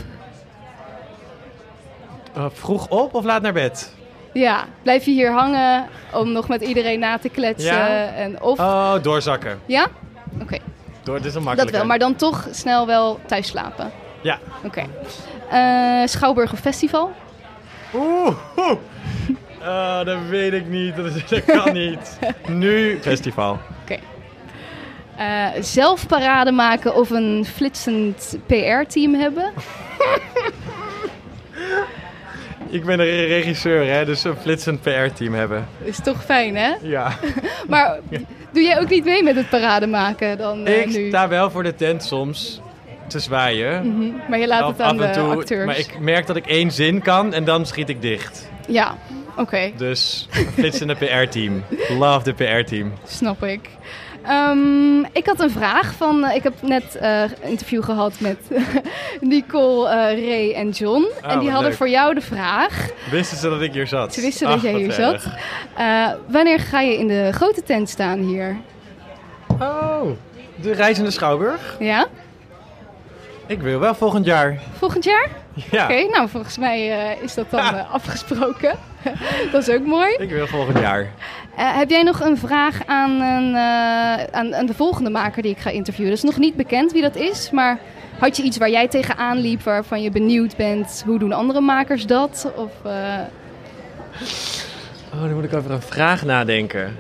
Uh, 2.38 2.46
vroeg 2.54 2.88
op 2.88 3.14
of 3.14 3.24
laat 3.26 3.42
naar 3.42 3.54
bed? 3.54 3.94
Ja, 4.40 4.66
blijf 4.84 5.06
je 5.06 5.12
hier 5.12 5.32
hangen 5.32 5.86
om 6.14 6.32
nog 6.32 6.48
met 6.48 6.62
iedereen 6.62 7.00
na 7.00 7.18
te 7.18 7.30
kletsen? 7.30 7.76
Ja. 7.76 8.08
En 8.08 8.42
of... 8.42 8.60
Oh, 8.60 8.94
doorzakken. 9.02 9.60
Ja? 9.66 9.88
Oké, 10.42 10.58
Door, 11.04 11.16
dit 11.18 11.26
is 11.26 11.30
een 11.32 11.34
dat 11.34 11.44
makkelijke. 11.44 11.78
wel. 11.78 11.86
Maar 11.86 12.00
dan 12.00 12.16
toch 12.16 12.48
snel 12.52 12.88
wel 12.88 13.20
thuis 13.26 13.48
slapen. 13.48 13.92
Ja. 14.22 14.40
Oké. 14.64 14.84
Eh, 15.50 16.02
Schouwburg 16.08 16.54
of 16.54 16.60
festival? 16.60 17.12
Oeh, 17.94 18.36
oeh. 18.58 18.78
Ah, 19.64 20.06
dat 20.06 20.18
weet 20.30 20.54
ik 20.54 20.66
niet. 20.68 20.96
Dat, 20.96 21.06
is- 21.06 21.28
dat 21.30 21.46
kan 21.46 21.74
niet. 21.74 22.20
Nu 22.48 22.98
festival. 23.02 23.60
Oké. 23.84 23.98
Eh, 25.18 25.48
zelf 25.62 26.08
parade 26.08 26.52
maken 26.52 26.96
of 26.96 27.10
een 27.10 27.46
flitsend 27.54 28.38
PR-team 28.46 29.14
hebben? 29.14 29.52
Ik 32.70 32.86
ben 32.86 33.00
een 33.00 33.26
regisseur, 33.26 33.94
hè, 33.94 34.06
dus 34.06 34.24
een 34.24 34.36
flitsend 34.36 34.82
PR-team 34.82 35.34
hebben. 35.34 35.68
Is 35.84 36.00
toch 36.04 36.24
fijn, 36.26 36.56
hè? 36.56 36.74
Ja. 36.82 37.12
Maar 37.68 38.00
doe 38.52 38.64
jij 38.64 38.80
ook 38.80 38.90
niet 38.90 39.06
mee 39.06 39.24
met 39.24 39.36
het 39.36 39.50
parade 39.50 39.88
maken 39.88 40.38
dan 40.38 40.66
eh, 40.66 40.80
ik 40.82 40.86
nu? 40.86 41.08
sta 41.08 41.28
wel 41.28 41.50
voor 41.52 41.64
de 41.64 41.76
tent 41.76 42.04
soms 42.04 42.62
te 43.08 43.20
zwaaien. 43.20 43.88
Mhm, 43.88 44.12
Maar 44.30 44.40
je 44.40 44.48
laat 44.48 44.68
het 44.68 44.82
aan 44.82 45.00
af 45.00 45.06
en 45.06 45.12
de 45.14 45.20
toe, 45.20 45.36
acteurs. 45.36 45.66
Maar 45.66 45.78
ik 45.78 46.00
merk 46.00 46.28
dat 46.28 46.36
ik 46.36 46.46
één 46.48 46.72
zin 46.72 47.02
kan 47.02 47.34
en 47.34 47.44
dan 47.44 47.66
schiet 47.66 47.90
ik 47.90 48.02
dicht. 48.02 48.50
Ja, 48.68 48.98
oké. 49.38 49.72
Dus 49.78 50.28
een 50.32 50.46
flitsende 50.54 50.96
PR-team. 50.96 51.64
Love 52.00 52.24
de 52.24 52.34
PR-team. 52.34 52.94
Snap 53.08 53.44
ik. 53.44 53.70
Ehm, 54.26 55.00
ik 55.04 55.26
had 55.26 55.40
een 55.40 55.50
vraag 55.50 55.94
van. 55.94 56.24
eh, 56.24 56.36
ik 56.36 56.44
heb 56.44 56.54
net 56.62 56.96
eh, 56.96 57.22
een 57.22 57.32
interview 57.50 57.84
gehad 57.84 58.14
met 58.20 58.38
Nicole, 59.22 59.90
eh, 59.90 59.96
Ray 60.28 60.54
en 60.54 60.70
John. 60.70 61.04
en 61.04 61.12
die 61.22 61.30
Oh, 61.30 61.36
wat 61.44 61.46
hadden 61.52 61.62
leuk. 61.70 61.74
voor 61.78 61.90
jou 61.90 62.14
de 62.14 62.22
vraag. 62.22 62.88
Wisten 63.12 63.38
ze 63.38 63.50
dat 63.50 63.62
ik 63.62 63.74
hier 63.74 63.88
zat? 63.88 64.14
Ze 64.14 64.22
wisten 64.22 64.48
dat 64.48 64.56
Ach, 64.58 64.62
jij 64.64 64.74
hier 64.74 65.00
erg. 65.00 65.22
zat. 65.22 65.26
Wanneer 66.28 66.60
ga 66.60 66.80
je 66.82 66.98
in 66.98 67.08
de 67.08 67.30
grote 67.34 67.64
tent 67.64 67.90
staan 67.90 68.20
hier? 68.20 68.58
Oh, 69.60 70.02
de 70.56 70.72
reizende 70.72 71.12
Schouwburg? 71.12 71.76
Ja? 71.80 72.08
Ik 73.48 73.62
wil 73.62 73.80
wel 73.80 73.96
volgend 73.96 74.26
jaar. 74.26 74.60
Volgend 74.78 75.04
jaar? 75.04 75.28
Ja, 75.72 75.84
Oké, 75.84 76.08
nou 76.12 76.30
volgens 76.30 76.58
mij 76.58 76.88
is 77.22 77.34
dat 77.34 77.52
dan 77.52 77.88
afgesproken. 77.92 78.76
dat 79.52 79.68
is 79.68 79.70
ook 79.76 79.86
mooi. 79.86 80.16
ik 80.18 80.30
wil 80.30 80.48
volgend 80.48 80.80
jaar. 80.80 81.08
Eh, 81.56 81.78
heb 81.78 81.90
jij 81.90 82.04
nog 82.04 82.20
een 82.20 82.38
vraag 82.38 82.86
aan, 82.86 83.22
een, 83.22 83.56
eh, 83.56 84.24
aan, 84.32 84.56
aan 84.56 84.66
de 84.66 84.74
volgende 84.74 85.10
maker 85.10 85.42
die 85.42 85.52
ik 85.52 85.58
ga 85.58 85.70
interviewen? 85.70 86.10
Dat 86.12 86.24
is 86.24 86.30
nog 86.30 86.38
niet 86.40 86.56
bekend 86.56 86.92
wie 86.92 87.02
dat 87.02 87.16
is, 87.16 87.52
maar 87.52 87.80
had 88.20 88.38
je 88.38 88.44
iets 88.44 88.58
waar 88.58 88.70
jij 88.70 88.88
tegenaan 88.88 89.38
liep 89.38 89.62
waarvan 89.62 90.02
je 90.02 90.12
benieuwd 90.12 90.56
bent? 90.56 91.04
Hoe 91.06 91.20
doen 91.20 91.32
andere 91.34 91.62
makers 91.62 92.06
dat? 92.06 92.52
Of, 92.56 92.72
eh, 92.84 92.92
Oh, 95.14 95.22
dan 95.22 95.34
moet 95.34 95.44
ik 95.44 95.54
over 95.54 95.72
een 95.72 95.82
vraag 95.82 96.26
nadenken. 96.26 96.96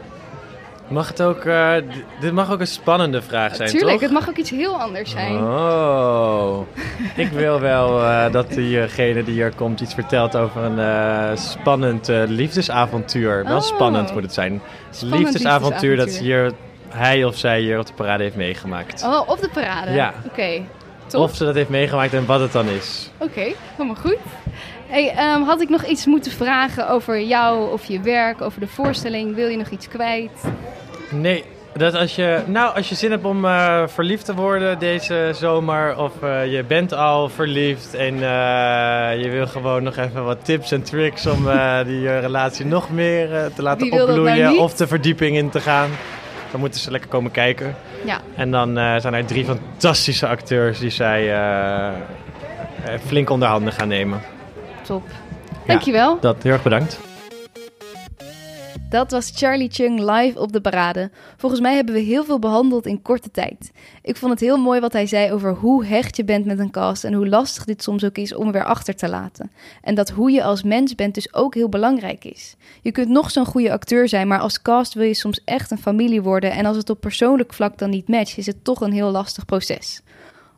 Mag 0.89 1.07
het 1.07 1.21
ook, 1.21 1.45
eh, 1.45 1.73
dit 2.19 2.33
mag 2.33 2.51
ook 2.51 2.59
een 2.59 2.67
spannende 2.67 3.21
vraag 3.21 3.55
zijn, 3.55 3.69
tuurlijk, 3.69 3.91
toch? 3.91 4.01
het 4.01 4.11
mag 4.11 4.29
ook 4.29 4.35
iets 4.37 4.49
heel 4.49 4.81
anders 4.81 5.11
zijn. 5.11 5.37
Oh, 5.37 6.59
ik 7.15 7.27
wil 7.29 7.59
wel 7.59 8.03
eh, 8.03 8.31
dat 8.31 8.49
diegene 8.49 9.23
die 9.23 9.33
hier 9.33 9.51
komt 9.55 9.79
iets 9.81 9.93
vertelt 9.93 10.35
over 10.35 10.61
een 10.63 10.79
eh, 10.79 11.35
spannend 11.37 12.07
liefdesavontuur. 12.27 13.43
Wel 13.43 13.55
Oh. 13.55 13.61
spannend 13.61 14.13
moet 14.13 14.23
het 14.23 14.33
zijn. 14.33 14.61
Spannend 14.89 15.21
liefdesavontuur 15.23 15.95
dat 15.95 16.05
liefdesavontuur. 16.05 16.43
hier, 16.89 16.97
hij 16.99 17.23
of 17.23 17.37
zij 17.37 17.59
hier 17.59 17.79
op 17.79 17.85
de 17.85 17.93
parade 17.93 18.23
heeft 18.23 18.35
meegemaakt. 18.35 19.03
Oh, 19.03 19.29
op 19.29 19.41
de 19.41 19.49
parade? 19.53 19.91
Ja. 19.91 20.13
Oké, 20.27 20.61
top. 21.07 21.21
Of 21.21 21.35
ze 21.35 21.45
dat 21.45 21.55
heeft 21.55 21.69
meegemaakt 21.69 22.13
en 22.13 22.25
wat 22.25 22.39
het 22.39 22.51
dan 22.51 22.67
is. 22.67 23.09
Oké, 23.17 23.47
helemaal 23.75 23.95
goed. 24.01 24.17
Hey, 24.89 25.11
ehm, 25.11 25.41
had 25.41 25.61
ik 25.61 25.69
nog 25.69 25.85
iets 25.85 26.05
moeten 26.05 26.31
vragen 26.31 26.89
over 26.89 27.21
jou 27.21 27.71
of 27.71 27.85
je 27.85 27.99
werk, 27.99 28.41
over 28.41 28.59
de 28.59 28.67
voorstelling? 28.67 29.35
Wil 29.35 29.47
je 29.47 29.57
nog 29.57 29.69
iets 29.69 29.87
kwijt? 29.87 30.31
Nee, 31.11 31.43
dat 31.73 31.95
als 31.95 32.15
je, 32.15 32.41
nou, 32.45 32.75
als 32.75 32.89
je 32.89 32.95
zin 32.95 33.11
hebt 33.11 33.25
om 33.25 33.45
eh, 33.45 33.83
verliefd 33.87 34.25
te 34.25 34.33
worden 34.33 34.79
deze 34.79 35.31
zomer, 35.35 35.97
of 35.97 36.23
eh, 36.23 36.53
je 36.53 36.63
bent 36.63 36.93
al 36.93 37.29
verliefd 37.29 37.93
en 37.93 38.13
eh, 38.13 39.21
je 39.21 39.29
wil 39.31 39.47
gewoon 39.47 39.83
nog 39.83 39.97
even 39.97 40.23
wat 40.23 40.45
tips 40.45 40.71
en 40.71 40.83
tricks 40.83 41.25
om 41.25 41.43
die 41.85 42.19
relatie 42.19 42.65
nog 42.65 42.89
meer 42.89 43.29
te 43.55 43.61
laten 43.61 43.89
nou 43.89 44.01
opbloeien 44.01 44.49
niet? 44.49 44.59
of 44.59 44.73
de 44.73 44.87
verdieping 44.87 45.37
in 45.37 45.49
te 45.49 45.59
gaan. 45.59 45.89
dan 46.51 46.59
moeten 46.59 46.79
ze 46.79 46.91
lekker 46.91 47.09
komen 47.09 47.31
kijken. 47.31 47.75
Ja. 48.05 48.19
En 48.35 48.51
dan 48.51 48.73
zijn 48.75 49.13
er 49.13 49.25
drie 49.25 49.45
fantastische 49.45 50.27
acteurs 50.27 50.79
die 50.79 50.89
zij 50.89 51.33
flink 53.05 53.29
onder 53.29 53.47
handen 53.47 53.73
gaan 53.73 53.87
nemen. 53.87 54.21
Top. 54.89 55.03
Dankjewel. 55.65 56.19
Dat, 56.19 56.43
heel 56.43 56.51
erg 56.51 56.63
bedankt. 56.63 56.99
Dat 58.89 59.11
was 59.11 59.31
Charlie 59.35 59.69
Chung 59.71 59.99
live 59.99 60.39
op 60.39 60.51
de 60.51 60.61
parade. 60.61 61.11
Volgens 61.37 61.61
mij 61.61 61.75
hebben 61.75 61.93
we 61.93 61.99
heel 61.99 62.23
veel 62.23 62.39
behandeld 62.39 62.85
in 62.85 63.01
korte 63.01 63.31
tijd. 63.31 63.71
Ik 64.01 64.15
vond 64.15 64.31
het 64.31 64.39
heel 64.39 64.57
mooi 64.57 64.79
wat 64.79 64.93
hij 64.93 65.05
zei 65.05 65.31
over 65.31 65.53
hoe 65.53 65.85
hecht 65.85 66.15
je 66.15 66.23
bent 66.23 66.45
met 66.45 66.59
een 66.59 66.71
cast 66.71 67.03
en 67.03 67.13
hoe 67.13 67.27
lastig 67.27 67.65
dit 67.65 67.83
soms 67.83 68.03
ook 68.03 68.17
is 68.17 68.35
om 68.35 68.51
weer 68.51 68.65
achter 68.65 68.95
te 68.95 69.09
laten. 69.09 69.51
En 69.81 69.95
dat 69.95 70.09
hoe 70.09 70.31
je 70.31 70.43
als 70.43 70.63
mens 70.63 70.95
bent 70.95 71.13
dus 71.13 71.33
ook 71.33 71.53
heel 71.53 71.69
belangrijk 71.69 72.25
is. 72.25 72.55
Je 72.81 72.91
kunt 72.91 73.09
nog 73.09 73.31
zo'n 73.31 73.45
goede 73.45 73.71
acteur 73.71 74.07
zijn, 74.07 74.27
maar 74.27 74.39
als 74.39 74.61
cast 74.61 74.93
wil 74.93 75.05
je 75.05 75.13
soms 75.13 75.41
echt 75.45 75.71
een 75.71 75.77
familie 75.77 76.21
worden 76.21 76.51
en 76.51 76.65
als 76.65 76.77
het 76.77 76.89
op 76.89 76.99
persoonlijk 76.99 77.53
vlak 77.53 77.77
dan 77.77 77.89
niet 77.89 78.07
matcht, 78.07 78.37
is 78.37 78.45
het 78.45 78.63
toch 78.63 78.81
een 78.81 78.93
heel 78.93 79.11
lastig 79.11 79.45
proces. 79.45 80.01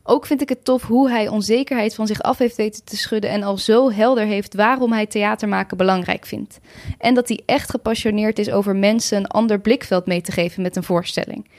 Ook 0.04 0.26
vind 0.26 0.41
ik 0.41 0.49
het 0.49 0.66
tof 0.66 0.84
hoe 0.84 1.10
hij 1.10 1.28
onzekerheid 1.28 1.95
van 1.95 2.08
zich 2.08 2.22
af 2.22 2.38
heeft 2.38 2.56
weten 2.56 2.84
te 2.84 2.97
schudden 2.97 3.30
en 3.30 3.43
al 3.43 3.58
zo 3.58 3.91
helder 3.91 4.26
heeft 4.26 4.56
waarom 4.56 4.91
hij 4.91 5.06
theater 5.06 5.47
maken 5.47 5.78
belangrijk 5.78 6.26
vindt. 6.26 6.60
En 6.97 7.14
dat 7.14 7.28
hij 7.28 7.41
echt 7.45 7.70
gepassioneerd 7.70 8.39
is 8.39 8.52
over 8.52 8.76
mensen 8.76 9.18
een 9.18 9.28
ander 9.28 9.60
blikveld 9.60 10.06
mee 10.06 10.22
te 10.22 10.32
geven 10.32 10.62
met 10.62 10.76
een 10.76 10.84
voorstelling. 10.84 11.49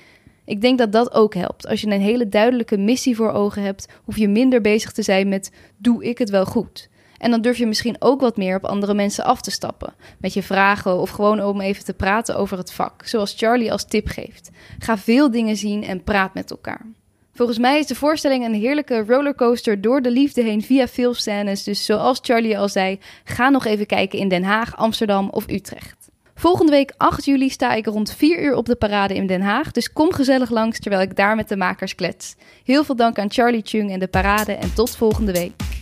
Ik 0.44 0.60
denk 0.60 0.78
dat 0.78 0.92
dat 0.92 1.14
ook 1.14 1.34
helpt. 1.34 1.66
Als 1.66 1.80
je 1.80 1.86
een 1.86 2.00
hele 2.00 2.28
duidelijke 2.28 2.76
missie 2.76 3.16
voor 3.16 3.32
ogen 3.32 3.62
hebt, 3.62 3.88
hoef 4.04 4.16
je 4.16 4.28
minder 4.28 4.60
bezig 4.60 4.92
te 4.92 5.02
zijn 5.02 5.28
met 5.28 5.50
doe 5.76 6.04
ik 6.04 6.18
het 6.18 6.30
wel 6.30 6.46
goed? 6.46 6.90
En 7.18 7.30
dan 7.30 7.40
durf 7.40 7.58
je 7.58 7.66
misschien 7.66 7.96
ook 7.98 8.20
wat 8.20 8.36
meer 8.36 8.56
op 8.56 8.64
andere 8.64 8.94
mensen 8.94 9.24
af 9.24 9.40
te 9.40 9.50
stappen. 9.50 9.94
Met 10.18 10.34
je 10.34 10.42
vragen 10.42 10.98
of 10.98 11.10
gewoon 11.10 11.42
om 11.42 11.60
even 11.60 11.84
te 11.84 11.94
praten 11.94 12.36
over 12.36 12.58
het 12.58 12.72
vak. 12.72 13.06
Zoals 13.06 13.34
Charlie 13.36 13.72
als 13.72 13.84
tip 13.84 14.08
geeft. 14.08 14.50
Ga 14.78 14.98
veel 14.98 15.30
dingen 15.30 15.56
zien 15.56 15.84
en 15.84 16.04
praat 16.04 16.34
met 16.34 16.50
elkaar. 16.50 16.86
Volgens 17.34 17.58
mij 17.58 17.78
is 17.78 17.86
de 17.86 17.94
voorstelling 17.94 18.44
een 18.44 18.54
heerlijke 18.54 19.04
rollercoaster 19.06 19.80
door 19.80 20.02
de 20.02 20.10
liefde 20.10 20.42
heen 20.42 20.62
via 20.62 20.88
veel 20.88 21.14
scènes. 21.14 21.64
Dus 21.64 21.84
zoals 21.84 22.18
Charlie 22.22 22.58
al 22.58 22.68
zei, 22.68 22.98
ga 23.24 23.48
nog 23.48 23.64
even 23.64 23.86
kijken 23.86 24.18
in 24.18 24.28
Den 24.28 24.44
Haag, 24.44 24.76
Amsterdam 24.76 25.28
of 25.30 25.50
Utrecht. 25.50 26.10
Volgende 26.34 26.72
week 26.72 26.92
8 26.96 27.24
juli 27.24 27.48
sta 27.48 27.74
ik 27.74 27.86
rond 27.86 28.14
4 28.14 28.42
uur 28.42 28.54
op 28.54 28.66
de 28.66 28.76
parade 28.76 29.14
in 29.14 29.26
Den 29.26 29.40
Haag. 29.40 29.70
Dus 29.70 29.92
kom 29.92 30.12
gezellig 30.12 30.50
langs 30.50 30.78
terwijl 30.78 31.02
ik 31.02 31.16
daar 31.16 31.36
met 31.36 31.48
de 31.48 31.56
makers 31.56 31.94
klets. 31.94 32.34
Heel 32.64 32.84
veel 32.84 32.96
dank 32.96 33.18
aan 33.18 33.30
Charlie 33.30 33.62
Chung 33.64 33.90
en 33.90 33.98
de 33.98 34.08
parade 34.08 34.52
en 34.52 34.74
tot 34.74 34.96
volgende 34.96 35.32
week. 35.32 35.81